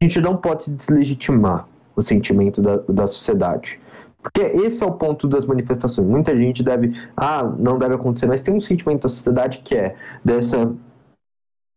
[0.01, 3.79] a gente não pode deslegitimar o sentimento da, da sociedade.
[4.21, 6.07] Porque esse é o ponto das manifestações.
[6.07, 9.95] Muita gente deve, ah, não deve acontecer, mas tem um sentimento da sociedade que é
[10.23, 10.71] dessa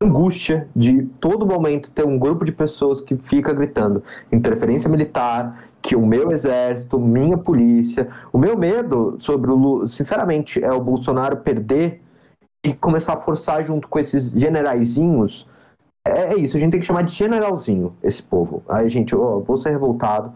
[0.02, 5.96] angústia de todo momento ter um grupo de pessoas que fica gritando interferência militar, que
[5.96, 11.38] o meu exército, minha polícia, o meu medo sobre o Lula, sinceramente, é o Bolsonaro
[11.38, 12.02] perder
[12.64, 15.46] e começar a forçar junto com esses generaizinhos.
[16.06, 18.62] É, é isso, a gente tem que chamar de generalzinho esse povo.
[18.68, 20.32] Aí, gente, eu vou ser revoltado,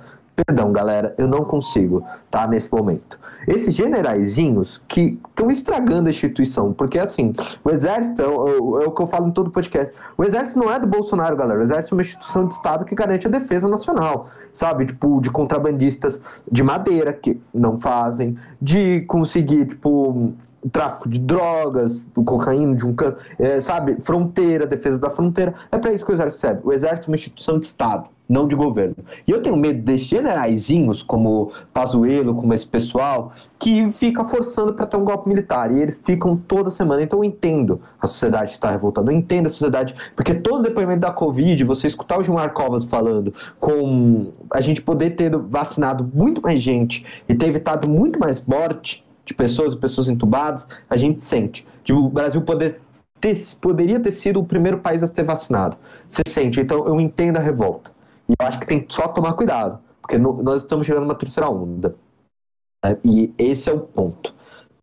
[0.46, 2.46] Perdão, galera, eu não consigo, tá?
[2.46, 3.18] Nesse momento.
[3.48, 7.32] Esses generaizinhos que estão estragando a instituição, porque assim,
[7.64, 9.92] o exército é, é, é, o que eu falo em todo podcast.
[10.16, 11.58] O exército não é do Bolsonaro, galera.
[11.58, 14.86] O exército é uma instituição de Estado que garante a defesa nacional, sabe?
[14.86, 16.20] Tipo, de contrabandistas
[16.50, 20.34] de madeira que não fazem, de conseguir, tipo,
[20.72, 23.98] tráfico de drogas, cocaína de um canto, é, sabe?
[24.02, 25.54] Fronteira, defesa da fronteira.
[25.70, 26.60] É para isso que o exército serve.
[26.64, 28.96] O exército é uma instituição de Estado não de governo.
[29.26, 34.84] E eu tenho medo desses generaizinhos, como Pazuello, como esse pessoal, que fica forçando para
[34.84, 35.74] ter um golpe militar.
[35.74, 37.02] E eles ficam toda semana.
[37.02, 41.10] Então eu entendo a sociedade estar revoltada, eu entendo a sociedade, porque todo depoimento da
[41.10, 46.60] Covid, você escutar o Gilmar Covas falando, com a gente poder ter vacinado muito mais
[46.60, 51.66] gente e ter evitado muito mais morte de pessoas, pessoas entubadas, a gente sente.
[51.84, 52.80] De o Brasil poder
[53.20, 55.76] ter, poderia ter sido o primeiro país a ter vacinado.
[56.08, 57.92] Você sente, então eu entendo a revolta.
[58.26, 61.14] E eu acho que tem que só tomar cuidado, porque no, nós estamos chegando numa
[61.14, 61.94] terceira onda.
[62.82, 62.96] Né?
[63.04, 64.34] E esse é o ponto.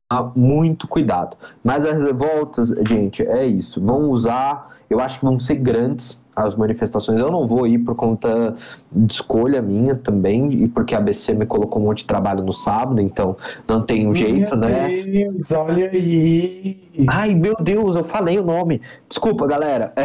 [0.08, 0.32] Tá?
[0.36, 1.36] Muito cuidado.
[1.64, 3.82] Mas as revoltas, gente, é isso.
[3.82, 7.20] Vão usar, eu acho que vão ser grandes as manifestações.
[7.20, 8.56] Eu não vou ir por conta
[8.92, 12.52] de escolha minha também, e porque a ABC me colocou um monte de trabalho no
[12.52, 13.38] sábado, então
[13.68, 15.04] não tem um jeito, meu né?
[15.04, 16.92] Deus, olha aí.
[17.08, 18.82] Ai, meu Deus, eu falei o nome.
[19.08, 19.94] Desculpa, galera.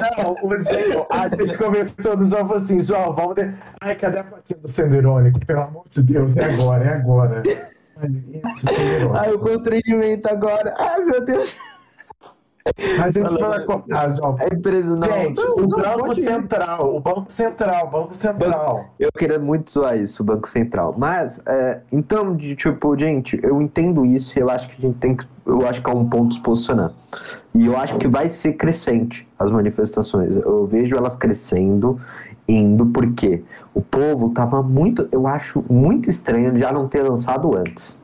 [0.00, 3.34] Não, o João, a gente começou do João falou assim: João, vamos.
[3.34, 3.54] ter.
[3.80, 5.44] Ai, cadê a plaquinha do sendo irônico?
[5.44, 7.42] Pelo amor de Deus, é agora, é agora.
[9.14, 10.74] Ai, o constrangimento agora.
[10.78, 11.54] Ai, meu Deus.
[13.02, 14.36] A gente Falando- vai cortar, João.
[14.38, 15.12] A empresa não.
[15.12, 16.14] Gente, não, o não, Banco.
[16.14, 18.84] Central, o Banco Central, o Banco Central.
[18.98, 20.94] Eu queria muito zoar isso, o Banco Central.
[20.96, 24.98] Mas, é, então, de, tipo, gente, eu entendo isso e eu acho que a gente
[24.98, 25.26] tem que.
[25.46, 26.92] Eu acho que é um ponto se posicionar.
[27.54, 30.36] E eu acho que vai ser crescente as manifestações.
[30.36, 31.98] Eu vejo elas crescendo,
[32.46, 33.42] indo, porque
[33.74, 35.08] o povo tava muito.
[35.10, 37.98] Eu acho muito estranho já não ter lançado antes.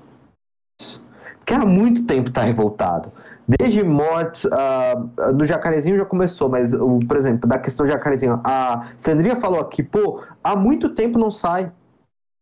[1.39, 3.13] Porque há muito tempo tá revoltado.
[3.49, 4.95] Desde mortes, ah,
[5.33, 9.61] no Jacarezinho já começou, mas, o, por exemplo, da questão do Jacarezinho, a Fendrinha falou
[9.61, 11.71] aqui, pô, há muito tempo não sai.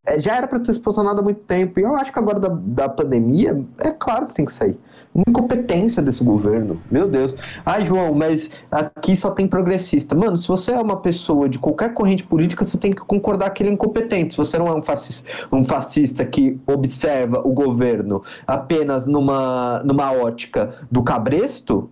[0.05, 1.79] É, já era para ter se posicionado há muito tempo.
[1.79, 4.79] E eu acho que agora da, da pandemia, é claro que tem que sair.
[5.15, 6.81] Incompetência desse governo.
[6.91, 7.33] Meu Deus.
[7.65, 10.13] Ai, João, mas aqui só tem progressista.
[10.13, 13.63] Mano, se você é uma pessoa de qualquer corrente política, você tem que concordar que
[13.63, 14.33] ele é incompetente.
[14.33, 20.11] Se você não é um fascista, um fascista que observa o governo apenas numa, numa
[20.11, 21.89] ótica do cabresto,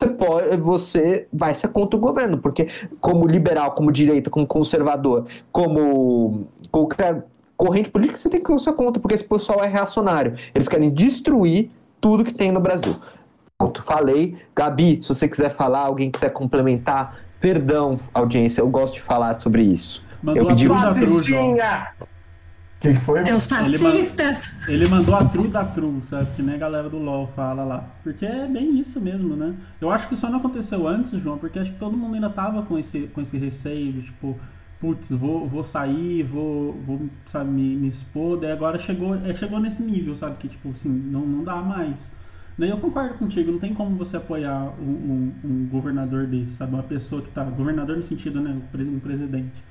[0.00, 2.68] você, pode, você vai ser contra o governo, porque
[3.00, 7.26] como liberal, como direita, como conservador, como qualquer
[7.56, 10.34] corrente política, você tem que ser contra, porque esse pessoal é reacionário.
[10.54, 11.70] Eles querem destruir
[12.00, 12.96] tudo que tem no Brasil.
[13.58, 14.36] Pronto, falei.
[14.56, 19.62] Gabi, se você quiser falar, alguém quiser complementar, perdão, audiência, eu gosto de falar sobre
[19.62, 20.02] isso.
[20.22, 22.06] Mandou Eu pedi a uma tru da tru!
[22.06, 23.26] O que, que foi?
[23.26, 24.56] Seus fascistas!
[24.66, 26.28] Ele mandou a tru da tru, sabe?
[26.34, 27.84] Que nem a galera do LoL fala lá.
[28.02, 29.54] Porque é bem isso mesmo, né?
[29.78, 32.62] Eu acho que isso não aconteceu antes, João, porque acho que todo mundo ainda tava
[32.62, 34.38] com esse, com esse receio, de, tipo,
[34.80, 39.60] putz, vou, vou sair, vou, vou sabe, me, me expor, daí agora chegou, é, chegou
[39.60, 40.36] nesse nível, sabe?
[40.38, 41.96] Que, tipo, assim, não, não dá mais.
[42.58, 46.74] Daí eu concordo contigo, não tem como você apoiar um, um- um governador desse, sabe?
[46.74, 47.42] Uma pessoa que tá.
[47.44, 48.54] Governador no sentido, né?
[48.74, 49.62] Um presidente.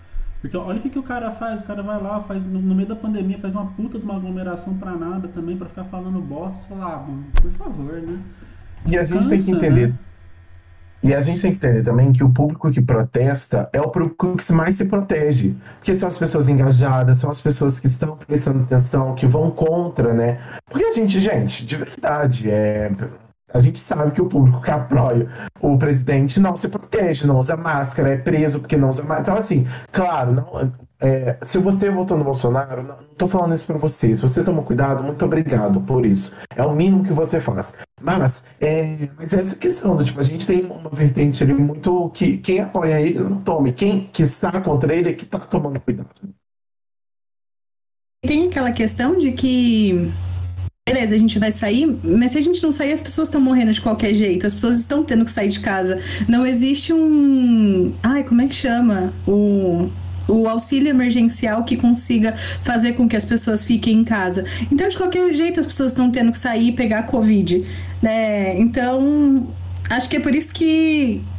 [0.41, 2.73] Porque olha o que, que o cara faz, o cara vai lá, faz no, no
[2.73, 6.19] meio da pandemia, faz uma puta de uma aglomeração pra nada também, pra ficar falando
[6.22, 8.19] bosta, fala, ah, mano, por favor, né?
[8.88, 9.88] E a gente tem que Cansa, entender.
[9.90, 9.95] né?
[11.02, 14.36] E a gente tem que entender também que o público que protesta é o público
[14.36, 15.56] que mais se protege.
[15.76, 20.14] Porque são as pessoas engajadas, são as pessoas que estão prestando atenção, que vão contra,
[20.14, 20.40] né?
[20.70, 22.92] Porque a gente, gente, de verdade, é.
[23.54, 25.28] A gente sabe que o público que apoia
[25.62, 29.22] o presidente não se protege, não usa máscara, é preso porque não usa máscara.
[29.22, 30.72] Então, assim, claro, não,
[31.02, 34.14] é, se você votou no Bolsonaro, não, tô falando isso pra você.
[34.14, 36.34] Se você tomou cuidado, muito obrigado por isso.
[36.54, 37.74] É o mínimo que você faz.
[38.02, 42.38] Mas, é, mas essa questão do tipo, a gente tem uma vertente ali muito que
[42.38, 43.72] quem apoia ele não tome.
[43.72, 46.10] Quem que está contra ele é que tá tomando cuidado.
[48.22, 50.12] Tem aquela questão de que.
[50.91, 53.72] Beleza, a gente vai sair, mas se a gente não sair, as pessoas estão morrendo
[53.72, 56.02] de qualquer jeito, as pessoas estão tendo que sair de casa.
[56.28, 57.94] Não existe um.
[58.02, 59.14] Ai, como é que chama?
[59.28, 59.90] O.
[60.28, 64.45] O auxílio emergencial que consiga fazer com que as pessoas fiquem em casa.
[64.72, 67.66] Então, de qualquer jeito, as pessoas estão tendo que sair e pegar Covid.
[67.99, 68.60] Né?
[68.60, 69.48] Então,
[69.90, 71.20] acho que é por isso que,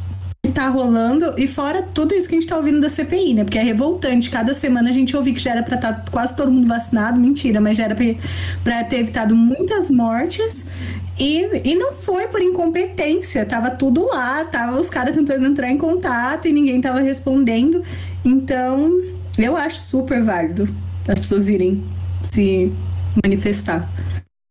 [0.51, 3.43] tá rolando, e fora tudo isso que a gente tá ouvindo da CPI, né?
[3.43, 4.29] Porque é revoltante.
[4.29, 7.59] Cada semana a gente ouve que já era pra estar quase todo mundo vacinado, mentira,
[7.59, 8.05] mas já era pra,
[8.63, 10.65] pra ter evitado muitas mortes.
[11.19, 15.77] E, e não foi por incompetência, tava tudo lá, tava os caras tentando entrar em
[15.77, 17.83] contato e ninguém tava respondendo.
[18.23, 19.01] Então,
[19.37, 20.67] eu acho super válido
[21.07, 21.83] as pessoas irem
[22.21, 22.71] se
[23.23, 23.89] manifestar.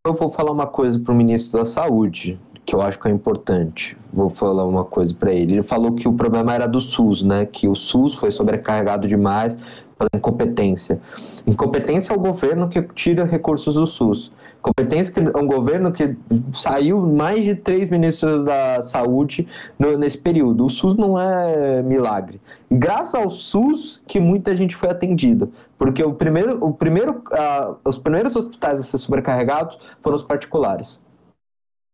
[0.06, 3.96] Eu vou falar uma coisa pro ministro da Saúde, que eu acho que é importante.
[4.12, 5.54] Vou falar uma coisa para ele.
[5.54, 7.46] Ele falou que o problema era do SUS, né?
[7.46, 9.56] Que o SUS foi sobrecarregado demais
[9.98, 11.00] pela incompetência.
[11.46, 14.32] Incompetência é o governo que tira recursos do SUS.
[14.62, 16.16] Competência que é um governo que
[16.54, 20.66] saiu mais de três ministros da saúde no- nesse período.
[20.66, 22.40] O SUS não é milagre.
[22.70, 25.48] Graças ao SUS que muita gente foi atendida.
[25.78, 31.00] Porque o primeiro, o primeiro, ah, os primeiros hospitais a ser sobrecarregados foram os particulares.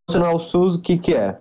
[0.09, 1.37] Se não é o SUS, o que, que é?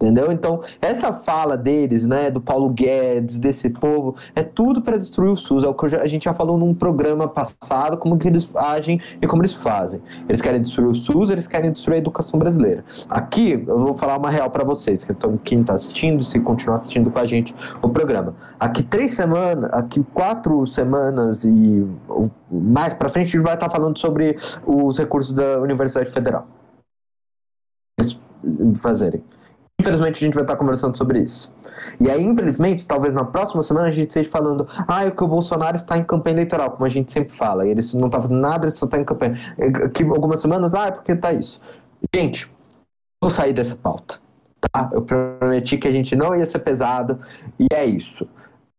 [0.00, 0.30] Entendeu?
[0.30, 5.36] Então, essa fala deles, né, do Paulo Guedes, desse povo, é tudo para destruir o
[5.36, 5.64] SUS.
[5.64, 9.26] É o que a gente já falou num programa passado, como que eles agem e
[9.26, 10.02] como eles fazem.
[10.28, 12.84] Eles querem destruir o SUS, eles querem destruir a educação brasileira.
[13.08, 16.76] Aqui, eu vou falar uma real para vocês, que então, quem está assistindo, se continuar
[16.76, 18.36] assistindo com a gente o programa.
[18.60, 21.86] Aqui três semanas, aqui quatro semanas e
[22.50, 24.36] mais para frente, a gente vai estar falando sobre
[24.66, 26.46] os recursos da Universidade Federal.
[28.80, 29.22] Fazerem.
[29.80, 31.54] Infelizmente, a gente vai estar conversando sobre isso.
[32.00, 35.28] E aí, infelizmente, talvez na próxima semana a gente esteja falando ah, é que o
[35.28, 37.66] Bolsonaro está em campanha eleitoral, como a gente sempre fala.
[37.66, 39.38] E ele não está fazendo nada, ele só está em campanha.
[39.94, 41.60] Que algumas semanas, ah, é porque está isso.
[42.14, 42.50] Gente,
[43.20, 44.18] vou sair dessa pauta.
[44.72, 44.90] Tá?
[44.92, 47.20] Eu prometi que a gente não ia ser pesado.
[47.58, 48.28] E é isso.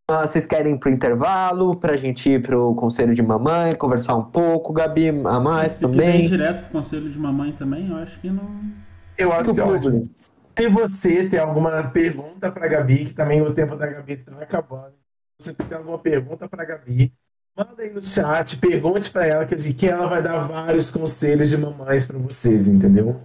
[0.10, 4.24] Ah, Vocês querem ir pro intervalo, pra gente ir pro conselho de mamãe, conversar um
[4.24, 6.28] pouco, Gabi, a mais Se quiser ir também.
[6.28, 8.89] direto pro conselho de mamãe também, eu acho que não.
[9.20, 9.92] Eu acho que é ótimo.
[9.92, 10.16] público.
[10.58, 14.94] Se você tem alguma pergunta para Gabi, que também o tempo da Gabi tá acabando,
[15.38, 17.14] se você tem alguma pergunta para Gabi,
[17.56, 21.58] manda aí no chat, pergunte para ela, que, que ela vai dar vários conselhos de
[21.58, 23.22] mamães para vocês, entendeu?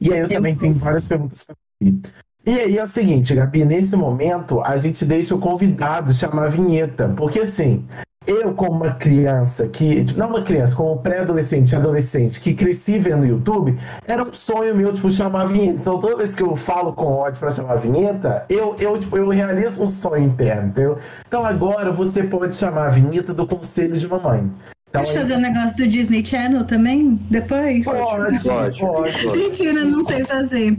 [0.00, 2.02] E aí eu também tenho várias perguntas para Gabi.
[2.46, 6.50] E aí é o seguinte, Gabi, nesse momento a gente deixa o convidado chamar a
[6.50, 7.86] vinheta, porque assim,
[8.26, 10.04] eu, como uma criança que.
[10.16, 15.10] Não uma criança, como pré-adolescente adolescente que cresci vendo YouTube, era um sonho meu, tipo,
[15.10, 15.78] chamar a vinheta.
[15.80, 19.16] Então, toda vez que eu falo com ódio para chamar a vinheta, eu, eu, tipo,
[19.16, 20.98] eu realizo um sonho interno, entendeu?
[21.26, 24.50] Então, agora você pode chamar a vinheta do Conselho de Mamãe.
[24.88, 27.20] Então, Pode fazer o um negócio do Disney Channel também?
[27.28, 27.84] Depois?
[27.84, 28.78] Pode, pode.
[28.78, 29.26] pode.
[29.36, 30.78] Mentira, não sei fazer.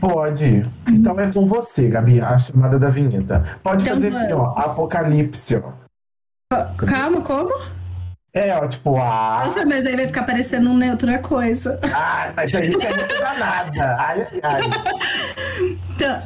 [0.00, 0.68] Pode.
[0.90, 3.56] Então é com você, Gabi, a chamada da vinheta.
[3.62, 5.81] Pode então, fazer assim, ó, Apocalipse, ó.
[6.76, 7.52] Calma, como?
[8.34, 9.44] É, ó, tipo, ah.
[9.46, 11.78] Nossa, mas aí vai ficar parecendo um outra coisa.
[11.94, 13.96] Ah, mas aí isso é muito danada.
[13.98, 14.62] Ai, ai, ai.
[15.94, 16.18] Então.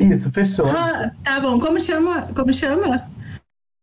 [0.00, 0.66] Isso, fechou.
[0.66, 1.60] Ah, tá bom.
[1.60, 2.28] Como chama?
[2.34, 3.08] Como chama?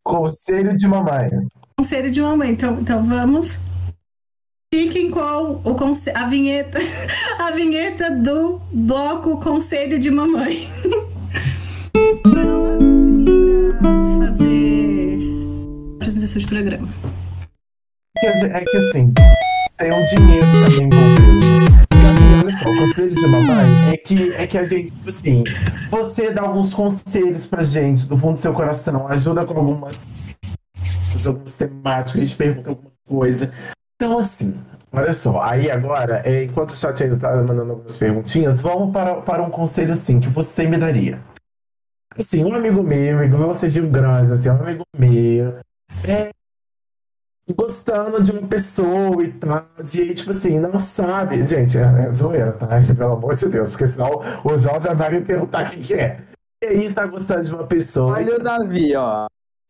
[0.04, 1.30] Conselho de mamãe.
[1.78, 2.52] Conselho de mamãe.
[2.52, 3.58] Então, então vamos.
[4.74, 6.12] Fiquem com o conce...
[6.12, 6.78] a vinheta,
[7.40, 10.70] a vinheta do bloco Conselho de Mamãe.
[16.10, 16.90] apresentação de programa.
[18.24, 19.14] É que assim,
[19.78, 21.50] tem um dinheiro também envolvido.
[22.42, 25.44] Olha só, o conselho de mamãe é que, é que a gente, assim,
[25.90, 30.08] você dá alguns conselhos pra gente do fundo do seu coração, ajuda com algumas,
[31.26, 33.54] algumas temáticas, a gente pergunta alguma coisa.
[33.96, 34.60] Então, assim,
[34.92, 39.22] olha só, aí agora, é, enquanto o chat ainda tá mandando algumas perguntinhas, vamos para,
[39.22, 41.22] para um conselho assim que você me daria.
[42.18, 45.60] Assim, um amigo meu, igual você Gil Grande, assim, um amigo meu,
[46.08, 46.32] é,
[47.54, 49.66] gostando de uma pessoa e tal.
[49.94, 51.46] E aí, tipo assim, não sabe.
[51.46, 52.68] Gente, é, é zoeira, tá?
[52.96, 55.94] Pelo amor de Deus, porque senão o João já vai me perguntar o que, que
[55.94, 56.24] é.
[56.62, 58.14] E aí tá gostando de uma pessoa.
[58.14, 59.28] Olha o Davi, ó.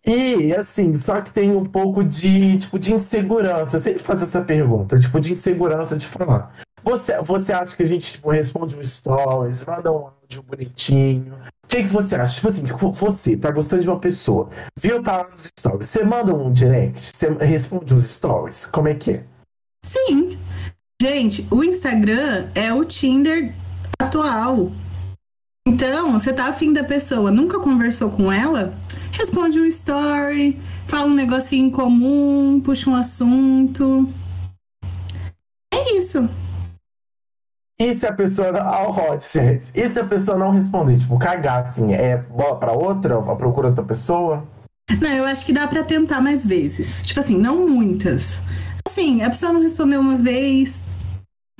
[0.08, 3.76] E, assim, só que tem um pouco de, tipo, de insegurança.
[3.76, 6.54] Eu sempre faço essa pergunta, tipo, de insegurança de falar.
[6.90, 11.68] Você, você acha que a gente, tipo, responde um stories, manda um áudio bonitinho, o
[11.68, 12.34] que, que você acha?
[12.34, 16.34] Tipo assim, você tá gostando de uma pessoa, viu tá lá nos stories, você manda
[16.34, 19.24] um direct, você responde uns stories, como é que é?
[19.86, 20.40] Sim.
[20.99, 23.53] Gente, o Instagram é o Tinder
[24.02, 24.72] atual.
[25.68, 28.74] Então, você tá afim da pessoa, nunca conversou com ela,
[29.11, 34.11] responde um story, fala um negocinho em comum, puxa um assunto.
[35.72, 36.28] É isso.
[37.80, 38.50] E se a pessoa.
[38.60, 39.24] Ah, hot.
[39.74, 40.98] E se a pessoa não responder?
[40.98, 43.18] Tipo, cagar assim, é bola pra outra?
[43.18, 44.46] A procura outra pessoa?
[45.00, 47.04] Não, eu acho que dá para tentar mais vezes.
[47.04, 48.42] Tipo assim, não muitas.
[48.86, 50.84] Assim, a pessoa não respondeu uma vez,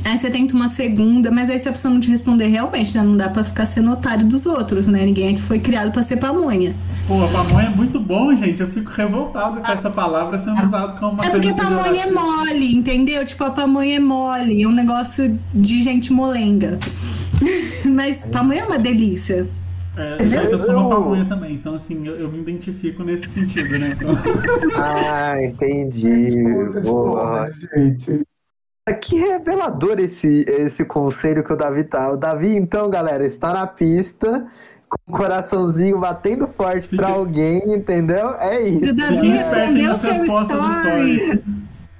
[0.04, 3.04] Aí você tenta uma segunda, mas aí se a pessoa não te responder realmente, né?
[3.04, 5.04] Não dá pra ficar sendo otário dos outros, né?
[5.04, 6.74] Ninguém aqui foi criado pra ser pamonha.
[7.08, 8.62] Pô, pamonha é muito bom, gente.
[8.62, 12.76] Eu fico revoltado com essa palavra sendo usada como uma É porque pamonha é mole,
[12.76, 13.26] entendeu?
[13.26, 14.64] Tipo, a pamonha é mole.
[14.64, 16.80] É um negócio de gente molenga.
[17.90, 19.48] mas pamonha é uma delícia.
[19.98, 23.78] É, mas eu sou uma pamonha também, então assim, eu, eu me identifico nesse sentido,
[23.78, 23.90] né?
[23.94, 24.18] Então...
[24.78, 26.42] ah, entendi.
[26.86, 27.44] Boa.
[27.52, 28.24] gente.
[28.94, 32.12] Que revelador esse, esse conselho que o Davi tá.
[32.12, 34.48] O Davi, então, galera, está na pista
[34.90, 37.04] com o coraçãozinho batendo forte Fica...
[37.04, 38.36] pra alguém, entendeu?
[38.40, 38.92] É isso.
[38.92, 41.44] O Davi respondeu seu story.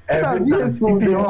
[0.08, 1.26] É Davi respondeu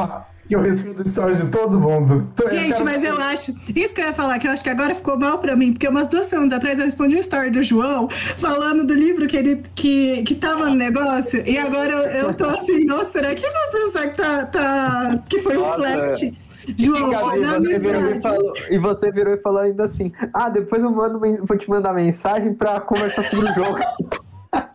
[0.50, 2.28] que eu respondo stories de todo mundo.
[2.34, 3.54] Então, Gente, eu mas eu acho.
[3.72, 5.86] Isso que eu ia falar, que eu acho que agora ficou mal pra mim, porque
[5.86, 9.62] umas duas semanas atrás eu respondi um story do João falando do livro que ele
[9.76, 13.70] que, que tava no negócio, e agora eu, eu tô assim, nossa, será que vai
[13.70, 14.46] pensar que tá.
[14.46, 16.34] tá que foi um flat?
[16.76, 20.82] João, e, você virou e, falou, e você virou e falou ainda assim: Ah, depois
[20.82, 23.78] eu mando, vou te mandar mensagem pra conversar sobre o jogo.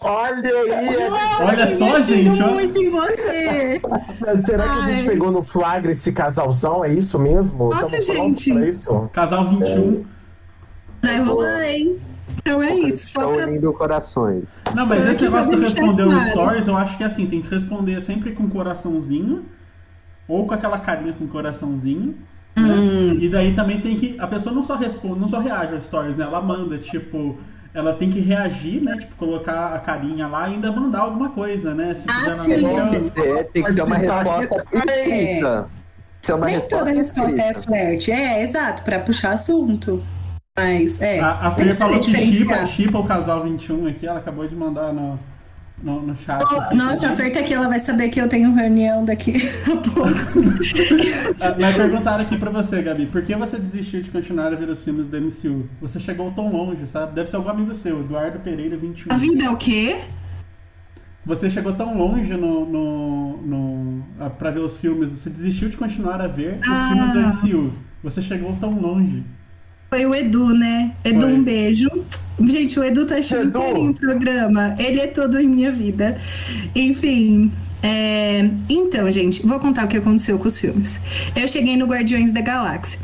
[0.04, 0.98] Olha aí!
[1.42, 2.30] Olha só, gente!
[2.30, 3.82] muito em você!
[4.46, 4.76] Será Ai.
[4.76, 6.84] que a gente pegou no flagra esse casalzão?
[6.84, 7.70] É isso mesmo?
[7.70, 8.52] Nossa, gente!
[8.70, 9.10] Isso?
[9.12, 10.06] Casal 21.
[11.04, 11.08] É.
[11.08, 12.00] Vai rolar, hein?
[12.38, 13.14] Então é isso.
[13.14, 13.48] Só pra...
[13.48, 14.62] unindo corações.
[14.74, 17.50] Não, mas esse negócio de responder os stories, eu acho que é assim, tem que
[17.50, 19.46] responder sempre com coraçãozinho.
[20.28, 22.16] Ou com aquela carinha com coraçãozinho.
[22.56, 22.64] Né?
[22.64, 23.18] Hum.
[23.20, 24.20] E daí também tem que.
[24.20, 26.24] A pessoa não só responde, não só reage aos stories, né?
[26.24, 27.38] Ela manda, tipo
[27.76, 28.96] ela tem que reagir, né?
[28.98, 31.94] Tipo, colocar a carinha lá e ainda mandar alguma coisa, né?
[31.94, 32.64] Se ah, sim.
[32.64, 35.70] Tem que ser, tem que ser uma resposta escrita.
[36.28, 36.34] É.
[36.34, 38.12] uma Nem resposta toda resposta é flerte.
[38.12, 40.02] É, exato, para puxar assunto.
[40.58, 41.20] Mas, é.
[41.20, 44.94] A, a Fê falou que chipa, chipa o casal 21 aqui, ela acabou de mandar
[44.94, 45.20] no,
[45.84, 46.42] no, no chat.
[46.44, 49.76] Oh, nossa, a Fer tá aqui, ela vai saber que eu tenho reunião daqui a
[49.90, 50.10] pouco.
[51.42, 54.70] Ah, Mas perguntaram aqui pra você, Gabi, por que você desistiu de continuar a ver
[54.70, 55.68] os filmes do MCU?
[55.82, 57.14] Você chegou tão longe, sabe?
[57.14, 59.14] Deve ser algum amigo seu, Eduardo Pereira 21.
[59.14, 59.98] A vida é o quê?
[61.26, 65.76] Você chegou tão longe no, no, no, ah, pra ver os filmes, você desistiu de
[65.78, 66.90] continuar a ver os Ah.
[66.94, 67.74] filmes do MCU.
[68.04, 69.24] Você chegou tão longe.
[69.90, 70.92] Foi o Edu, né?
[71.04, 71.34] Edu, Foi.
[71.34, 71.90] um beijo.
[72.40, 73.60] Gente, o Edu tá achando Edu.
[73.60, 74.76] inteirinho o programa.
[74.78, 76.18] Ele é todo em minha vida.
[76.76, 77.52] Enfim.
[77.82, 81.00] é, Então, gente, vou contar o que aconteceu com os filmes.
[81.36, 83.00] Eu cheguei no Guardiões da Galáxia.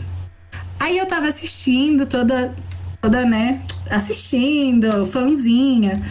[0.80, 2.54] Aí eu tava assistindo, toda,
[3.00, 3.62] toda, né?
[3.90, 6.02] Assistindo, fãzinha.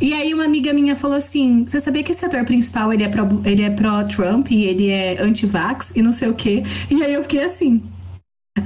[0.00, 3.08] E aí uma amiga minha falou assim: Você sabia que esse ator principal ele é
[3.08, 6.62] pró- ele é pró-Trump e ele é anti-vax e não sei o quê?
[6.90, 7.82] E aí eu fiquei assim.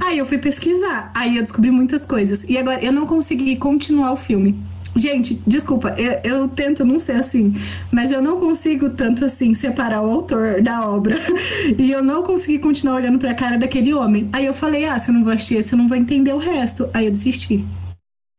[0.01, 2.43] Aí eu fui pesquisar, aí eu descobri muitas coisas.
[2.43, 4.59] E agora eu não consegui continuar o filme.
[4.95, 7.53] Gente, desculpa, eu, eu tento não ser assim,
[7.91, 11.17] mas eu não consigo tanto assim separar o autor da obra.
[11.77, 14.29] E eu não consegui continuar olhando pra cara daquele homem.
[14.31, 16.37] Aí eu falei, ah, se eu não vou assistir esse, eu não vou entender o
[16.37, 16.89] resto.
[16.93, 17.65] Aí eu desisti.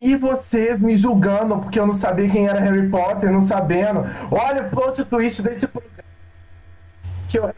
[0.00, 4.04] E vocês me julgando porque eu não sabia quem era Harry Potter, não sabendo.
[4.30, 6.04] Olha o plot twist desse programa.
[7.28, 7.54] Que Harry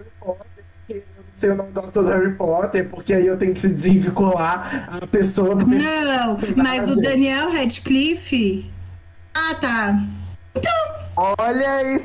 [1.38, 4.88] Sei o nome do autor do Harry Potter, porque aí eu tenho que se desvincular
[5.00, 7.00] a pessoa do Não, mas o.
[7.00, 8.68] Daniel Radcliffe.
[9.36, 10.02] Ah, tá.
[11.16, 12.00] Olha aí,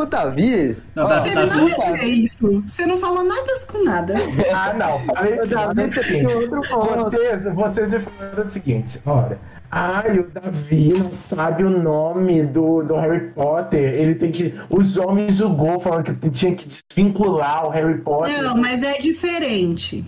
[0.00, 0.76] o Davi.
[0.94, 1.70] Não, Davi, Teve Davi.
[1.72, 2.62] nada a ver isso.
[2.64, 4.14] Você não falou nada com nada.
[4.54, 5.00] Ah, não.
[5.06, 6.32] Falei Davi o tem seguinte.
[6.32, 7.10] outro ponto.
[7.10, 9.40] Vocês, vocês me falaram o seguinte, olha.
[9.74, 13.94] Ai, o Davi não sabe o nome do, do Harry Potter.
[13.94, 14.54] Ele tem que.
[14.68, 18.42] O João me julgou falando que tinha que desvincular o Harry Potter.
[18.42, 20.04] Não, mas é diferente.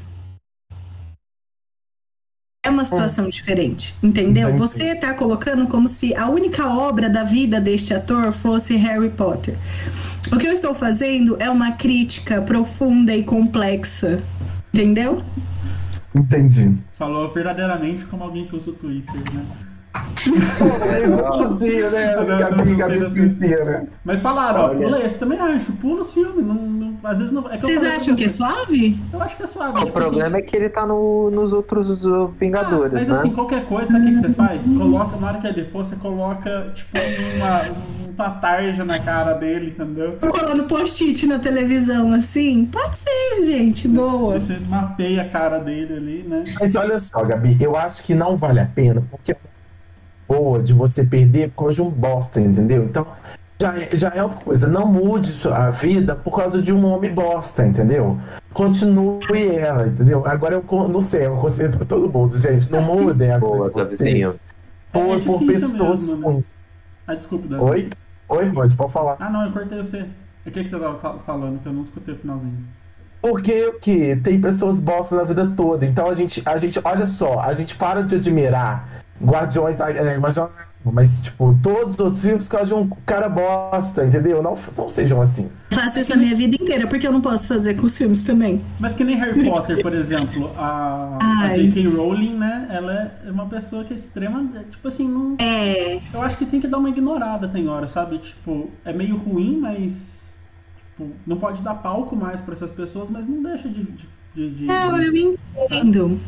[2.63, 4.49] É uma situação diferente, entendeu?
[4.49, 4.59] Entendi.
[4.59, 9.57] Você tá colocando como se a única obra da vida deste ator fosse Harry Potter.
[10.31, 14.23] O que eu estou fazendo é uma crítica profunda e complexa,
[14.73, 15.23] entendeu?
[16.15, 16.77] Entendi.
[16.99, 19.45] Falou verdadeiramente como alguém que usa o Twitter, né?
[21.05, 22.17] Igualzinho, né?
[22.17, 23.23] Não, não, não não sei.
[23.25, 23.87] inteira.
[24.05, 24.79] Mas falaram, ó, Olha.
[24.81, 27.51] pula esse também acho, pula os filmes, não, não- às vezes não.
[27.51, 28.99] É Vocês acham que é suave?
[29.13, 29.73] Eu acho que é suave.
[29.77, 32.03] O tipo problema é que ele tá no- nos outros
[32.39, 33.15] Vingadores, Ah, mas né?
[33.19, 34.63] assim, qualquer coisa, sabe o que, que você faz?
[34.65, 36.91] Coloca, na hora que ele for, você coloca, tipo,
[37.37, 40.19] uma, uma tarja na cara dele, entendeu?
[40.21, 42.67] Colando post-it na televisão, assim?
[42.67, 44.39] Pode ser, gente, boa.
[44.41, 46.45] Você mapeia a cara dele ali, né?
[46.61, 49.37] Mas olha só, Gabi, eu acho que não vale a pena, porque é
[50.29, 52.85] boa de você perder por causa de um bosta, entendeu?
[52.85, 53.07] Então,
[53.65, 57.15] já é, já é uma coisa, não mude sua vida por causa de um homem
[57.15, 58.19] bosta, entendeu?
[58.53, 60.23] Continue ela, entendeu?
[60.27, 63.71] Agora eu não sei, eu conselho pra todo mundo, gente, não mudem a Boa, vida
[63.71, 64.31] de Davizinho.
[64.31, 64.41] vocês
[64.93, 66.27] por, É por difícil pessoas mesmo, né?
[66.27, 66.55] ruins.
[67.07, 67.63] Ah, desculpa, Davi.
[67.63, 67.91] Oi?
[68.29, 69.17] Oi, Rod, pode falar.
[69.19, 70.07] Ah, não, eu cortei você.
[70.47, 72.59] O que, que você tava fal- falando, que eu não escutei o finalzinho.
[73.21, 74.17] Porque o que?
[74.17, 75.85] Tem pessoas bosta na vida toda.
[75.87, 80.51] Então a gente, a gente, olha só, a gente para de admirar Guardiões, é, Guardiões
[80.93, 84.43] mas tipo, todos os outros filmes por causa de um cara bosta, entendeu?
[84.43, 85.49] Não, não sejam assim.
[85.71, 88.61] Faço isso a minha vida inteira, porque eu não posso fazer com os filmes também.
[88.79, 91.55] Mas que nem Harry Potter, por exemplo, a, a.
[91.55, 91.89] J.K.
[91.89, 92.69] Rowling, né?
[92.71, 94.49] Ela é uma pessoa que é extrema.
[94.71, 95.37] Tipo assim, não.
[95.41, 96.01] É.
[96.13, 98.19] Eu acho que tem que dar uma ignorada, tem hora, sabe?
[98.19, 100.35] Tipo, é meio ruim, mas.
[100.91, 103.83] Tipo, não pode dar palco mais pra essas pessoas, mas não deixa de.
[103.83, 106.21] de, de- de- Não, eu entendo.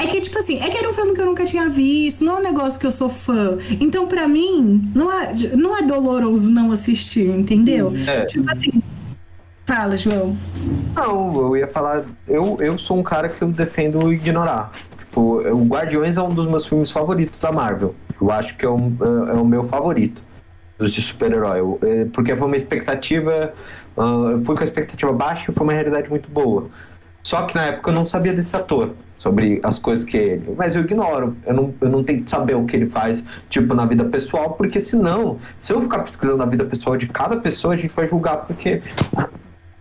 [0.00, 2.36] É que, tipo assim, é que era um filme que eu nunca tinha visto, não
[2.36, 3.58] é um negócio que eu sou fã.
[3.78, 7.92] Então, pra mim, não é, não é doloroso não assistir, entendeu?
[8.06, 8.24] É.
[8.24, 8.82] Tipo assim.
[9.66, 10.36] Fala, João.
[10.94, 12.04] Não, eu ia falar.
[12.26, 14.72] Eu, eu sou um cara que eu defendo ignorar.
[14.98, 17.94] Tipo, o Guardiões é um dos meus filmes favoritos da Marvel.
[18.20, 18.78] Eu acho que é o,
[19.28, 20.24] é o meu favorito
[20.80, 21.60] dos de super-herói.
[21.82, 23.52] É, Porque foi uma expectativa.
[23.96, 26.68] ah, eu fui com a expectativa baixa e foi uma realidade muito boa.
[27.22, 30.54] Só que na época eu não sabia desse ator, sobre as coisas que ele.
[30.56, 31.36] Mas eu ignoro.
[31.46, 34.80] Eu não, eu não tento saber o que ele faz, tipo, na vida pessoal, porque
[34.80, 38.38] senão, se eu ficar pesquisando a vida pessoal de cada pessoa, a gente vai julgar
[38.38, 38.82] porque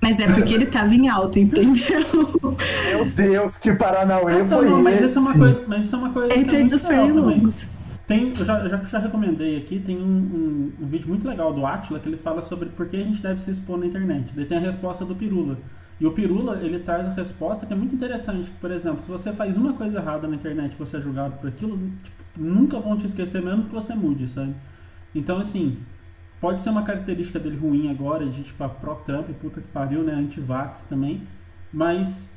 [0.01, 2.01] Mas é porque ele tava em alta, entendeu?
[2.91, 5.05] Meu Deus, que Paranauê Então, foi não, mas esse?
[5.05, 5.63] isso é uma coisa.
[5.65, 6.27] Mas isso é uma coisa.
[6.27, 7.69] que é Hater muito dos pernilongos.
[8.07, 11.65] Tem, eu já, já, já recomendei aqui, tem um, um, um vídeo muito legal do
[11.65, 14.33] Atila que ele fala sobre por que a gente deve se expor na internet.
[14.35, 15.57] Daí tem a resposta do Pirula.
[15.99, 18.49] E o Pirula, ele traz a resposta que é muito interessante.
[18.61, 21.49] Por exemplo, se você faz uma coisa errada na internet e você é julgado por
[21.49, 24.55] aquilo, tipo, nunca vão te esquecer mesmo que você mude, sabe?
[25.13, 25.77] Então, assim,
[26.39, 30.13] pode ser uma característica dele ruim agora, de tipo, a pró-Trump, puta que pariu, né?
[30.13, 31.23] Anti-vax também.
[31.71, 32.29] Mas,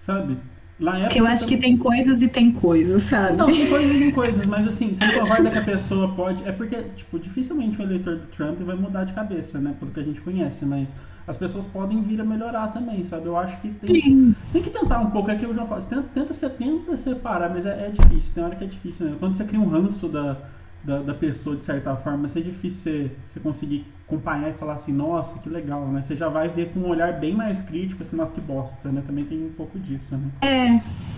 [0.00, 0.36] sabe?
[0.78, 3.36] Na época, eu acho que tem coisas e tem coisas, sabe?
[3.36, 6.44] Não, tem coisas e tem coisas, mas assim, você concorda que a pessoa pode.
[6.44, 9.74] É porque, tipo, dificilmente o eleitor do Trump vai mudar de cabeça, né?
[9.78, 10.92] Pelo que a gente conhece, mas
[11.26, 13.26] as pessoas podem vir a melhorar também, sabe?
[13.26, 14.34] Eu acho que tem, Sim.
[14.52, 16.96] tem que tentar um pouco, é que eu já falo, você tenta, tenta, você tenta
[16.96, 19.20] separar, mas é, é difícil, tem hora que é difícil mesmo.
[19.20, 20.36] Quando você cria um ranço da,
[20.82, 24.92] da, da pessoa, de certa forma, é difícil você, você conseguir acompanhar e falar assim,
[24.92, 26.02] nossa, que legal, né?
[26.02, 29.02] Você já vai ver com um olhar bem mais crítico, assim, nossa, que bosta, né?
[29.06, 30.30] Também tem um pouco disso, né?
[30.42, 31.11] É.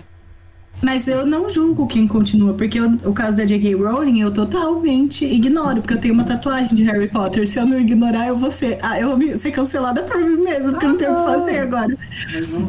[0.85, 3.73] Mas eu não julgo quem continua, porque eu- o caso da J.K.
[3.73, 7.47] Rowling eu totalmente ignoro, porque eu tenho uma tatuagem de Harry Potter.
[7.47, 10.71] Se eu não ignorar, eu vou ser, ah, eu vou ser cancelada por mim mesma,
[10.73, 11.97] porque eu não tenho o que fazer agora.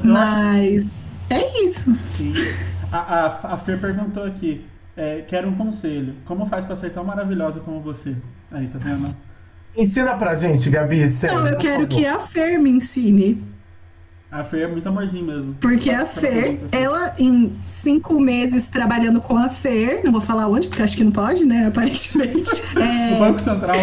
[0.02, 1.94] Mas é isso.
[2.16, 2.32] Sim.
[2.90, 4.64] A, a, a Fer perguntou aqui,
[4.96, 6.14] é, quero um conselho.
[6.24, 8.16] Como faz pra ser tão maravilhosa como você?
[8.50, 9.14] Aí, tá vendo?
[9.76, 11.08] Ensina pra gente, Gabi.
[11.10, 11.88] Sério, Não, eu quero favor.
[11.88, 13.42] que a Fer me ensine.
[14.40, 15.54] A Fer é muito amorzinho mesmo.
[15.60, 16.60] Porque a Fer, assim.
[16.72, 21.04] ela em cinco meses trabalhando com a Fer, não vou falar onde, porque acho que
[21.04, 21.66] não pode, né?
[21.68, 22.62] Aparentemente.
[22.74, 23.76] O É, Banco Central.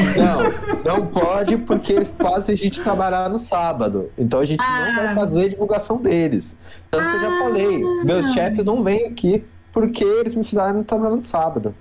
[0.84, 4.10] Não, não pode porque eles fazem a gente trabalhar no sábado.
[4.18, 4.94] Então a gente não Ah.
[5.14, 6.56] vai fazer a divulgação deles.
[6.92, 8.34] Tanto que eu já falei, meus Ah.
[8.34, 11.74] chefes não vêm aqui porque eles me fizeram trabalhar no sábado.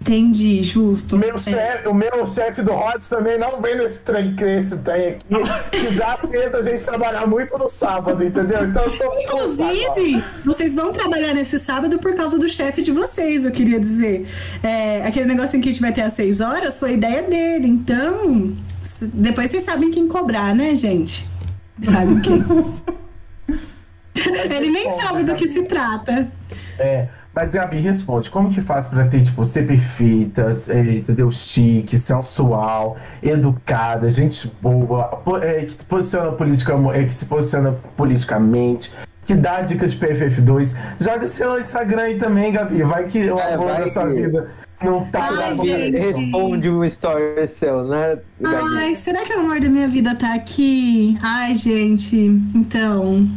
[0.00, 1.16] Entendi, justo.
[1.16, 1.38] O meu, É.
[1.38, 5.24] chefe, o meu chefe do Rod também não vem nesse trem nesse trem aqui,
[5.70, 8.64] que já fez a gente trabalhar muito no sábado, entendeu?
[8.64, 9.20] Então eu tô.
[9.20, 14.26] Inclusive, vocês vão trabalhar nesse sábado por causa do chefe de vocês, eu queria dizer.
[14.62, 17.66] É, aquele negocinho que a gente vai ter às 6 horas foi ideia dele.
[17.68, 18.56] Então,
[19.12, 21.28] depois vocês sabem quem cobrar, né, gente?
[21.80, 22.44] Sabem quem.
[24.50, 26.30] Ele nem sabe do que se trata.
[26.78, 31.30] É, mas Gabi, responde, como que faz pra ter, tipo, ser perfeita, é, entendeu?
[31.30, 38.92] Chique, sensual, educada, gente boa, é, que, posiciona politica, é, que se posiciona politicamente,
[39.24, 40.74] que dá dicas de PFF2.
[40.98, 44.50] Joga seu Instagram aí também, Gabi, vai que o É, amor da sua que- vida
[44.82, 45.96] não tá Ai, gente.
[45.98, 48.56] Responde um story seu, né, Gabi?
[48.78, 51.18] Ai, será que o amor da minha vida tá aqui?
[51.22, 52.16] Ai, gente,
[52.54, 53.28] então.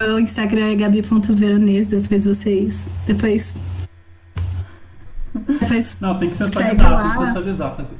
[0.00, 2.88] O Instagram é gabi.veronese, depois vocês.
[3.06, 3.54] Depois.
[5.34, 6.00] Depois.
[6.00, 7.02] Não, tem que Segue sensualizar, lá.
[7.02, 7.76] tem que sensualizar.
[7.76, 7.96] Fazer.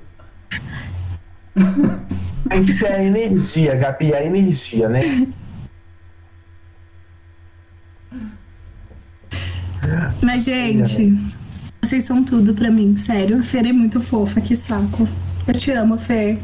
[2.48, 5.00] Tem que ter a energia, Gabi, a energia, né?
[10.22, 11.18] Mas, gente,
[11.82, 13.38] vocês são tudo pra mim, sério.
[13.38, 15.08] A Fer é muito fofa, que saco.
[15.46, 16.38] Eu te amo, Fer.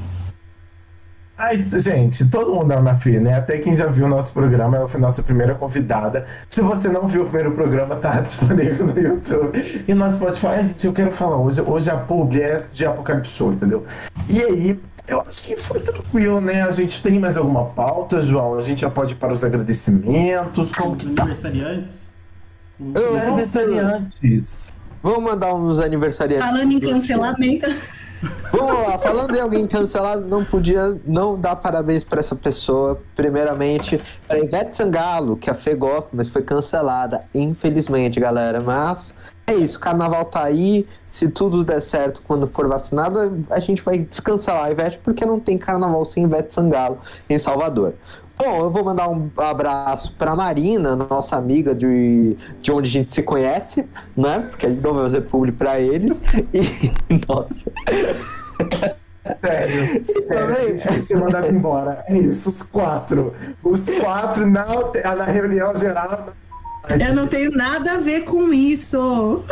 [1.39, 3.35] Ai, gente, todo mundo ama a Fê, né?
[3.35, 6.27] Até quem já viu o nosso programa, ela foi nossa primeira convidada.
[6.49, 9.85] Se você não viu o primeiro programa, tá disponível no YouTube.
[9.87, 13.45] E no Spotify, Ai, gente, eu quero falar, hoje, hoje a publi é de Apocalipse
[13.45, 13.85] entendeu?
[14.31, 16.63] E aí, eu acho que foi tranquilo, né?
[16.63, 18.57] A gente tem mais alguma pauta, João?
[18.57, 20.73] A gente já pode ir para os agradecimentos.
[20.73, 21.25] Como Os que tá?
[21.25, 21.95] aniversariantes.
[22.81, 24.73] Os aniversariantes.
[25.03, 26.47] Vamos mandar uns aniversariantes.
[26.47, 27.67] Falando em cancelamento.
[28.53, 33.01] Vamos lá, falando em alguém cancelado, não podia não dar parabéns pra essa pessoa.
[33.15, 38.61] Primeiramente, pra Ivete Sangalo, que a Fê gosta, mas foi cancelada, infelizmente, galera.
[38.61, 39.13] Mas
[39.47, 40.87] é isso, o carnaval tá aí.
[41.07, 45.39] Se tudo der certo quando for vacinada, a gente vai descancelar a Ivete, porque não
[45.39, 46.99] tem carnaval sem Ivete Sangalo
[47.29, 47.95] em Salvador.
[48.39, 53.15] Bom, eu vou mandar um abraço pra Marina, nossa amiga de, de onde a gente
[53.15, 54.47] se conhece, né?
[54.51, 56.21] Porque a gente não vai fazer público pra eles.
[56.53, 56.93] E,
[57.27, 57.73] nossa.
[59.41, 60.69] Sério, sério, a também.
[60.69, 62.05] gente vai ser mandado embora.
[62.07, 63.35] É isso, os quatro.
[63.63, 64.67] Os quatro na,
[65.17, 66.29] na reunião geral.
[66.89, 69.45] Eu não tenho nada a ver com isso.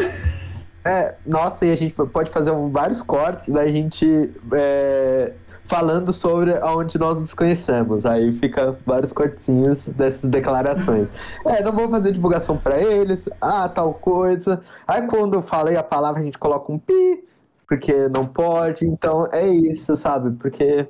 [0.84, 5.32] É, nossa, e a gente pode fazer vários cortes da gente é,
[5.66, 8.04] falando sobre aonde nós nos conhecemos.
[8.04, 11.08] Aí fica vários cortinhos dessas declarações.
[11.44, 14.62] É, não vou fazer divulgação pra eles, ah, tal coisa.
[14.86, 17.24] Aí quando eu falei a palavra, a gente coloca um pi,
[17.68, 18.86] porque não pode.
[18.86, 20.30] Então é isso, sabe?
[20.36, 20.88] Porque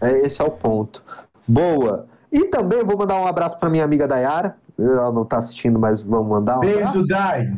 [0.00, 1.02] é, esse é o ponto.
[1.46, 2.06] Boa.
[2.30, 4.56] E também vou mandar um abraço pra minha amiga Dayara.
[4.78, 7.52] Ela não tá assistindo, mas vamos mandar um abraço Beijo, Dai.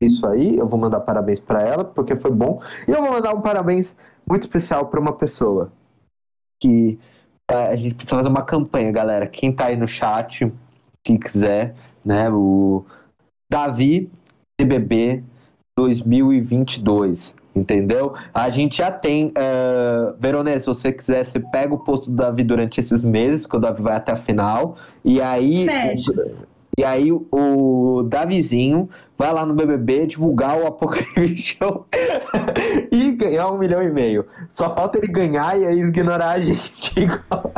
[0.00, 0.58] isso aí.
[0.58, 2.60] Eu vou mandar parabéns pra ela, porque foi bom.
[2.86, 3.96] E eu vou mandar um parabéns
[4.28, 5.72] muito especial pra uma pessoa
[6.60, 6.98] que
[7.50, 9.26] é, a gente precisa fazer uma campanha, galera.
[9.26, 10.52] Quem tá aí no chat,
[11.06, 11.74] se quiser,
[12.04, 12.28] né?
[12.30, 12.84] O
[13.50, 14.10] Davi
[14.60, 15.22] BBB
[15.76, 17.34] 2022.
[17.54, 18.14] Entendeu?
[18.32, 19.28] A gente já tem.
[19.28, 23.56] Uh, Veronese, se você quiser, você pega o posto do Davi durante esses meses, que
[23.56, 24.76] o Davi vai até a final.
[25.04, 25.66] E aí.
[25.66, 26.36] Fecha.
[26.78, 28.88] E aí o Davizinho
[29.18, 31.88] vai lá no BBB divulgar o Apocalipse Show
[32.92, 34.24] e ganhar um milhão e meio.
[34.48, 37.52] Só falta ele ganhar e aí ignorar a gente igual,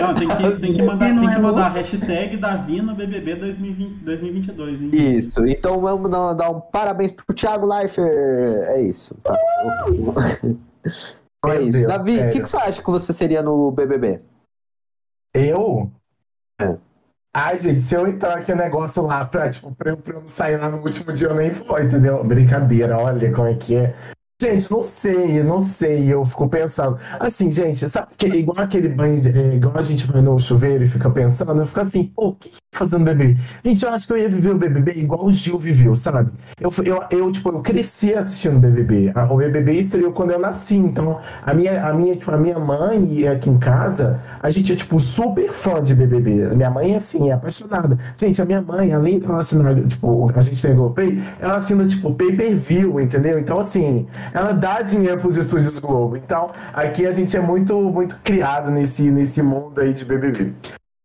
[0.00, 1.90] Não, tem que, tem que mandar, tem é que mandar louco?
[1.90, 4.90] hashtag Davi no BBB 2020, 2022, hein?
[5.16, 8.04] Isso, então vamos dar, um parabéns pro Thiago Leifert.
[8.04, 9.14] É isso.
[9.22, 9.38] Tá.
[9.88, 11.78] Então é isso.
[11.78, 14.22] Deus, Davi, o que, que você acha que você seria no BBB?
[15.32, 15.88] Eu?
[16.60, 16.76] É.
[17.38, 20.20] Ai, gente, se eu entrar aqui no negócio lá pra, tipo, pra eu, pra eu
[20.20, 22.24] não sair lá no último dia, eu nem vou, entendeu?
[22.24, 23.94] Brincadeira, olha como é que é.
[24.38, 26.98] Gente, não sei, não sei, eu fico pensando.
[27.18, 30.38] Assim, gente, sabe que é igual aquele banho, de- é, igual a gente vai no
[30.38, 33.40] chuveiro e fica pensando, eu fico assim, pô, o que tô fazendo BBB?
[33.64, 36.30] Gente, eu acho que eu ia viver o BBB igual o Gil viveu, sabe?
[36.60, 39.10] Eu, eu, eu tipo, eu cresci assistindo BBB.
[39.14, 42.58] A- O BBB estreou quando eu nasci, então a minha, a minha, tipo, a minha
[42.58, 46.54] mãe aqui em casa, a gente é, tipo, super fã de BBB.
[46.54, 47.98] Minha mãe, assim, é apaixonada.
[48.18, 51.56] Gente, a minha mãe, além de ela assinar, tipo, a gente tem o Pay, ela
[51.56, 53.38] assina, tipo, pay-per-view, entendeu?
[53.38, 56.16] Então, assim, ela dá dinheiro pros estúdios Globo.
[56.16, 60.54] Então, aqui a gente é muito, muito criado nesse, nesse mundo aí de BBB.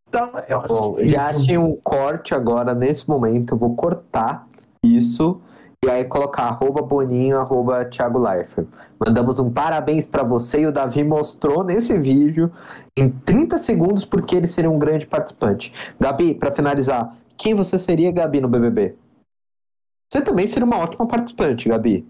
[0.07, 1.41] Então, eu acho Bom, que já isso.
[1.41, 4.45] achei um corte agora, nesse momento, eu vou cortar
[4.83, 5.39] isso
[5.83, 8.67] e aí colocar arroba Boninho, arroba Thiago Leifert.
[8.99, 12.51] Mandamos um parabéns pra você e o Davi mostrou nesse vídeo
[12.95, 15.73] em 30 segundos porque ele seria um grande participante.
[15.99, 18.95] Gabi, pra finalizar, quem você seria, Gabi, no BBB?
[20.11, 22.05] Você também seria uma ótima participante, Gabi.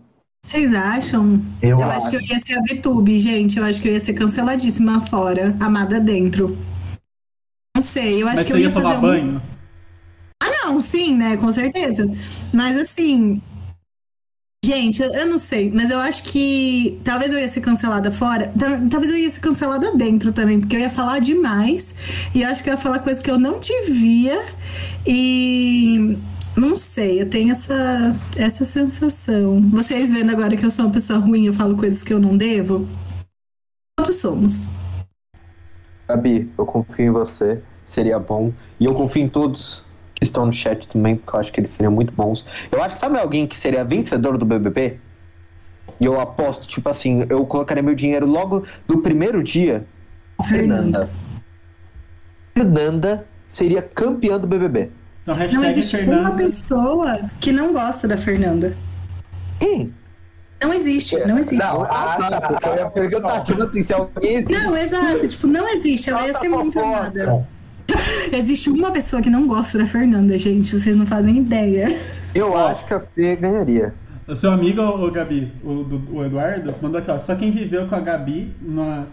[0.46, 1.42] Vocês acham?
[1.62, 3.58] Eu, Eu acho que eu ia ser a VTube, gente.
[3.58, 6.58] Eu acho que eu ia ser canceladíssima fora, amada dentro.
[7.76, 9.02] Não sei, eu acho Mas que você eu ia ia tomar fazer um...
[9.02, 9.42] banho?
[10.44, 11.38] Ah, não, sim, né?
[11.38, 12.12] Com certeza.
[12.52, 13.42] Mas assim.
[14.64, 18.54] Gente, eu, não sei, mas eu acho que talvez eu ia ser cancelada fora,
[18.92, 21.96] talvez eu ia ser cancelada dentro também, porque eu ia falar demais
[22.36, 24.40] e eu acho que eu ia falar coisas que eu não devia
[25.04, 26.16] e
[26.56, 27.76] não sei, eu tenho essa,
[28.36, 29.62] essa sensação.
[29.70, 32.36] Vocês vendo agora que eu sou uma pessoa ruim, eu falo coisas que eu não
[32.36, 32.88] devo?
[33.98, 34.68] Todos somos.
[36.08, 38.52] Gabi, eu confio em você, seria bom.
[38.80, 41.72] E eu confio em todos que estão no chat também, porque eu acho que eles
[41.72, 42.46] seriam muito bons.
[42.72, 45.00] Eu acho que sabe alguém que seria vencedor do BBB?
[46.00, 49.86] E eu aposto, tipo assim, eu colocaria meu dinheiro logo no primeiro dia.
[50.44, 51.10] Fernanda.
[52.54, 54.92] Fernanda seria campeã do BBB.
[55.24, 56.36] Então, Não existe uma Fernanda.
[56.36, 58.76] pessoa que não gosta da Fernanda.
[59.60, 59.94] Quem?
[60.62, 61.56] Não existe, não existe.
[61.56, 62.42] Não, ah, tá.
[62.42, 64.44] porque Eu ia perguntar, tipo assim, se alguém.
[64.44, 65.28] Não, exato.
[65.28, 66.10] Tipo, não existe.
[66.10, 67.48] Ela ia Solta ser muito amada.
[68.32, 70.78] Existe uma pessoa que não gosta da Fernanda, gente.
[70.80, 72.00] Vocês não fazem ideia.
[72.34, 73.94] Eu acho que a Fê ganharia.
[74.28, 77.20] O seu amigo, o Gabi, o, o Eduardo, mandou aqui, ó.
[77.20, 79.06] Só quem viveu com a Gabi na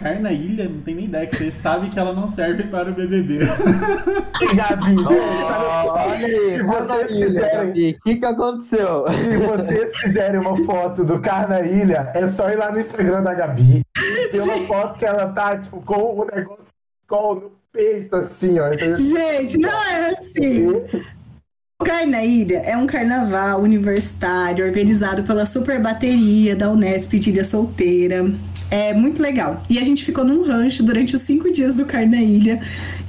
[0.00, 2.94] Carna Ilha, não tem nem ideia, que você sabe que ela não serve para o
[2.94, 3.40] BBB.
[4.54, 9.04] Gabi, Olha aí, Se vocês aí, quiserem- O que, que aconteceu?
[9.12, 13.34] Se vocês fizerem uma foto do Carna Ilha, é só ir lá no Instagram da
[13.34, 13.82] Gabi.
[14.32, 16.72] Tem uma foto que ela tá, tipo, com o negócio
[17.06, 18.68] com no peito, assim, ó.
[18.68, 18.96] entendeu?
[18.96, 20.82] Gente, não é assim.
[21.80, 27.42] O Carna Ilha é um carnaval universitário organizado pela Super Bateria da Unesp de Ilha
[27.42, 28.30] Solteira.
[28.70, 29.62] É muito legal.
[29.66, 32.60] E a gente ficou num rancho durante os cinco dias do Carna Ilha.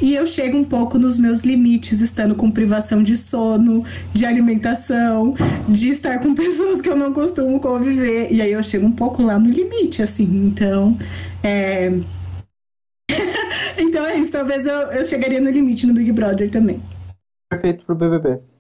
[0.02, 3.84] E eu chego um pouco nos meus limites, estando com privação de sono,
[4.14, 5.36] de alimentação,
[5.68, 8.32] de estar com pessoas que eu não costumo conviver.
[8.32, 10.46] E aí eu chego um pouco lá no limite, assim.
[10.46, 10.98] Então,
[11.44, 11.92] é.
[13.78, 14.32] então é isso.
[14.32, 16.82] Talvez eu, eu chegaria no limite no Big Brother também.
[17.50, 18.51] Perfeito pro BBB.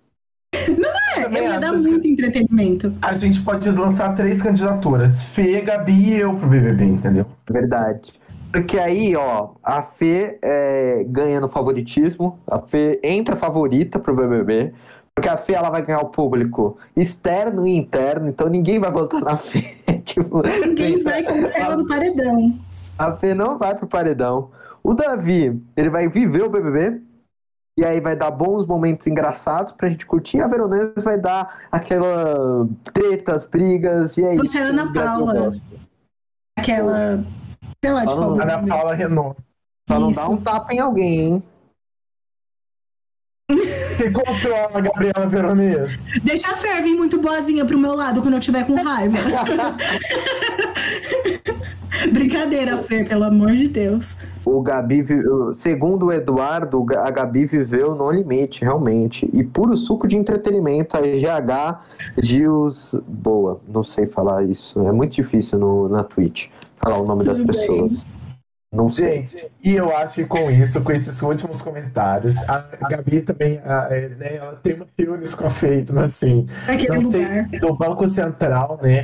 [1.69, 2.93] Acho muito entretenimento.
[3.01, 7.25] A gente pode lançar três candidaturas: Fê, Gabi e eu pro BBB, entendeu?
[7.49, 8.13] Verdade.
[8.51, 14.73] Porque aí, ó, a Fê é, ganha no favoritismo, a Fê entra favorita pro BBB,
[15.15, 19.21] porque a Fê ela vai ganhar o público externo e interno, então ninguém vai votar
[19.21, 19.75] na Fê.
[20.03, 22.59] tipo, Ninguém vai colocar ela no paredão.
[22.99, 24.49] A Fê não vai pro paredão.
[24.83, 27.01] O Davi, ele vai viver o BBB.
[27.77, 30.37] E aí vai dar bons momentos engraçados pra gente curtir.
[30.37, 34.57] E a Veronese vai dar aquela tretas, brigas, e é Você isso.
[34.57, 35.51] é Ana Paula.
[36.57, 37.23] Aquela.
[37.83, 38.69] Sei lá, de qual Ana nome.
[38.69, 39.41] Paula Renault.
[39.87, 41.43] Pra não dar um tapa em alguém, hein?
[43.49, 46.21] Você comprou a Gabriela Veronese?
[46.21, 49.17] Deixa a Fer vir muito boazinha pro meu lado quando eu tiver com raiva.
[52.11, 54.15] Brincadeira, Fer, pelo amor de Deus.
[54.45, 55.05] O Gabi,
[55.53, 59.29] segundo o Eduardo, a Gabi viveu no limite, realmente.
[59.33, 61.79] E puro suco de entretenimento, a GH
[62.17, 62.95] Gils.
[63.07, 64.79] Boa, não sei falar isso.
[64.87, 66.47] É muito difícil no, na Twitch
[66.77, 67.67] falar o nome das Tudo bem.
[67.67, 68.07] pessoas.
[68.73, 69.27] Não sei.
[69.27, 73.89] Gente, e eu acho que com isso, com esses últimos comentários, a Gabi também, a,
[73.91, 77.49] é, né, ela tem uma reunião com a Feito, assim, Aquele não sei, lugar.
[77.59, 79.01] do Banco Central, né?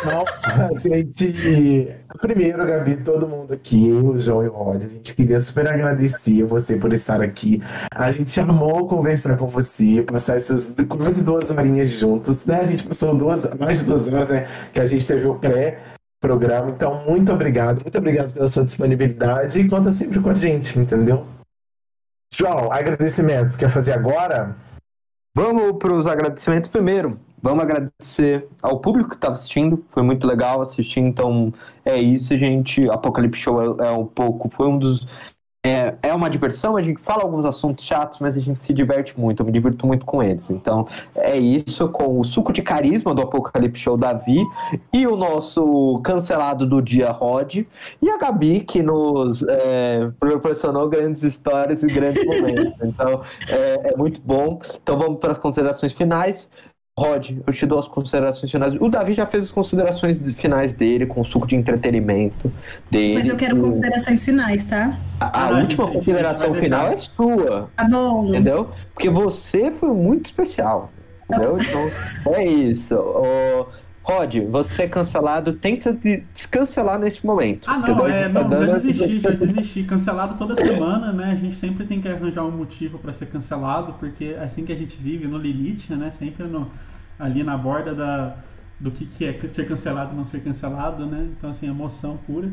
[0.00, 4.88] Então, a gente, primeiro, Gabi, todo mundo aqui, eu, o João e o Rod, a
[4.88, 7.62] gente queria super agradecer você por estar aqui.
[7.94, 12.58] A gente amou conversar com você, passar essas quase duas horinhas juntos, né?
[12.58, 14.48] A gente passou duas, mais de duas horas, né?
[14.72, 16.70] Que a gente teve o pré programa.
[16.70, 21.26] Então, muito obrigado, muito obrigado pela sua disponibilidade e conta sempre com a gente, entendeu?
[22.32, 23.56] João, agradecimentos.
[23.56, 24.56] Quer fazer agora?
[25.34, 27.18] Vamos para os agradecimentos primeiro.
[27.42, 29.84] Vamos agradecer ao público que estava assistindo.
[29.88, 31.00] Foi muito legal assistir.
[31.00, 31.52] Então
[31.84, 32.88] é isso, gente.
[32.90, 34.50] Apocalipse Show é, é um pouco.
[34.56, 35.06] Foi um dos.
[35.66, 39.18] É, é uma diversão, a gente fala alguns assuntos chatos, mas a gente se diverte
[39.18, 40.48] muito, eu me divirto muito com eles.
[40.48, 40.86] Então,
[41.16, 44.44] é isso, com o suco de carisma do Apocalipse Show Davi
[44.92, 47.64] e o nosso cancelado do dia Rod
[48.00, 52.74] e a Gabi, que nos é, proporcionou grandes histórias e grandes momentos.
[52.82, 54.60] Então, é, é muito bom.
[54.80, 56.48] Então, vamos para as considerações finais.
[56.98, 58.72] Rod, eu te dou as considerações finais.
[58.80, 62.50] O Davi já fez as considerações finais dele, com o suco de entretenimento
[62.90, 63.18] dele.
[63.18, 64.98] Mas eu quero considerações finais, tá?
[65.20, 68.28] A, a Caralho, última gente, consideração gente final é sua, Tá bom.
[68.30, 68.70] entendeu?
[68.94, 70.90] Porque você foi muito especial,
[71.28, 71.58] entendeu?
[71.60, 72.94] Então, é isso.
[72.96, 73.66] Ô,
[74.06, 77.68] Rod, você é cancelado, tenta de- descancelar neste momento.
[77.68, 79.82] Ah, não, é, tá não, já desisti, já desisti.
[79.82, 81.32] Cancelado toda semana, né?
[81.32, 84.72] A gente sempre tem que arranjar um motivo pra ser cancelado, porque é assim que
[84.72, 86.12] a gente vive, no limite, né?
[86.16, 86.70] Sempre no,
[87.18, 88.36] ali na borda da,
[88.78, 91.28] do que, que é ser cancelado e não ser cancelado, né?
[91.36, 92.48] Então, assim, emoção pura.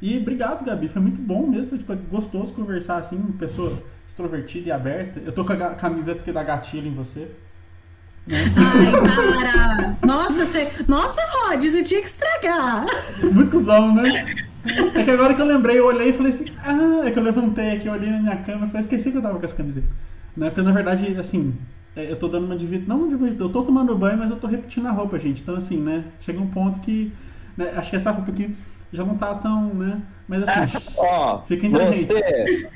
[0.00, 4.72] E obrigado, Gabi, foi muito bom mesmo, tipo, gostoso conversar assim, uma pessoa extrovertida e
[4.72, 5.20] aberta.
[5.20, 7.30] Eu tô com a camiseta que dá gatilho em você.
[8.56, 9.96] Ai, para!
[10.06, 10.68] Nossa, você...
[10.86, 12.86] Nossa, Rod, você tinha que estragar.
[13.32, 14.02] Muito cuzão, né?
[14.94, 17.22] É que agora que eu lembrei, eu olhei e falei assim, ah, é que eu
[17.22, 19.54] levantei aqui, eu olhei na minha cama e falei, esqueci que eu tava com essa
[19.54, 19.86] camiseta.
[20.36, 20.50] Né?
[20.50, 21.54] Porque na verdade, assim,
[21.96, 22.92] é, eu tô dando uma dividida.
[22.92, 25.42] Não, digo, eu tô tomando banho, mas eu tô repetindo a roupa, gente.
[25.42, 26.04] Então, assim, né?
[26.20, 27.12] Chega um ponto que.
[27.56, 28.54] né, acho que essa roupa aqui
[28.92, 30.00] já não tá tão, né?
[30.28, 32.06] Mas assim, Ó, Fica inteligente.
[32.06, 32.68] você,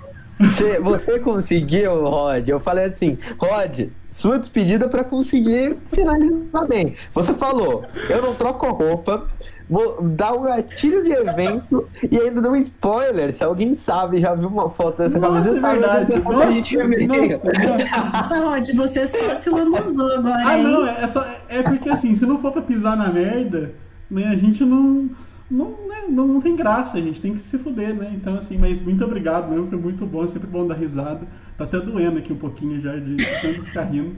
[0.51, 2.49] você, você conseguiu, Rod.
[2.49, 6.95] Eu falei assim, Rod, sua despedida pra conseguir finalizar bem.
[7.15, 9.27] Você falou, eu não troco roupa,
[9.69, 13.33] vou dar um gatilho de evento e ainda dou um spoiler.
[13.33, 16.07] Se alguém sabe, já viu uma foto dessa nossa, camiseta, é sabe verdade.
[16.07, 20.65] que a gente Nossa, nossa, Nossa, Rod, você só se lambuzou agora, Ah, hein?
[20.65, 23.73] não, é, só, é porque assim, se não for pra pisar na merda,
[24.11, 25.09] né, a gente não.
[25.53, 28.11] Não, né, não, não tem graça, a gente tem que se fuder, né?
[28.15, 31.27] Então, assim, mas muito obrigado mesmo, foi muito bom, é sempre bom dar risada.
[31.59, 34.17] Tá até doendo aqui um pouquinho já de tanto ficar rindo.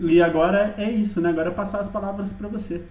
[0.00, 1.28] E agora é isso, né?
[1.28, 2.82] Agora é passar as palavras pra você.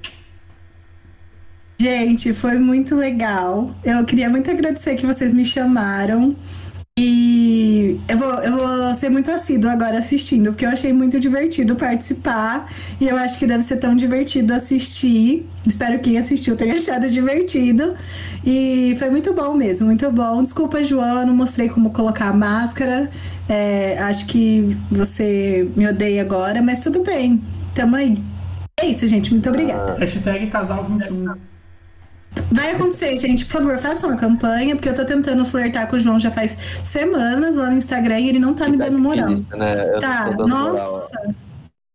[1.78, 3.76] Gente, foi muito legal.
[3.84, 6.38] Eu queria muito agradecer que vocês me chamaram.
[6.98, 11.76] E eu vou, eu vou ser muito assíduo agora assistindo, porque eu achei muito divertido
[11.76, 12.72] participar.
[13.00, 15.48] E eu acho que deve ser tão divertido assistir.
[15.68, 17.96] Espero que quem assistiu tenha achado divertido.
[18.44, 20.42] E foi muito bom mesmo, muito bom.
[20.42, 23.12] Desculpa, João, eu não mostrei como colocar a máscara.
[23.48, 27.40] É, acho que você me odeia agora, mas tudo bem.
[27.76, 28.18] Tamo aí.
[28.80, 29.32] É isso, gente.
[29.32, 29.94] Muito obrigada.
[30.00, 31.36] Hashtag casal 21.
[32.52, 33.46] Vai acontecer, gente.
[33.46, 36.58] Por favor, façam a campanha, porque eu tô tentando flertar com o João já faz
[36.84, 39.30] semanas lá no Instagram e ele não tá me dando moral.
[39.30, 40.00] Né?
[40.00, 40.74] Tá, dando moral.
[40.74, 41.36] nossa.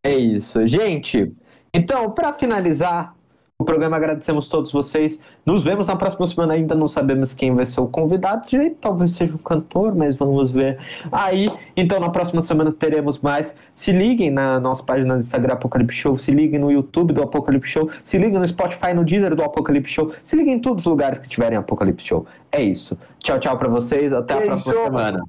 [0.05, 1.33] É isso, gente.
[1.73, 3.15] Então, para finalizar
[3.63, 5.19] o programa, agradecemos todos vocês.
[5.45, 6.55] Nos vemos na próxima semana.
[6.55, 8.77] Ainda não sabemos quem vai ser o convidado direito.
[8.81, 10.79] Talvez seja um cantor, mas vamos ver
[11.11, 11.51] aí.
[11.77, 13.57] Então, na próxima semana teremos mais.
[13.75, 16.19] Se liguem na nossa página do Instagram Apocalipse Show.
[16.19, 17.91] Se liguem no YouTube do Apocalipse Show.
[18.05, 20.13] Se liguem no Spotify, no Deezer do Apocalipse Show.
[20.25, 22.27] Se liguem em todos os lugares que tiverem Apocalipse Show.
[22.51, 22.99] É isso.
[23.21, 24.13] Tchau, tchau para vocês.
[24.13, 25.23] Até a próxima semana.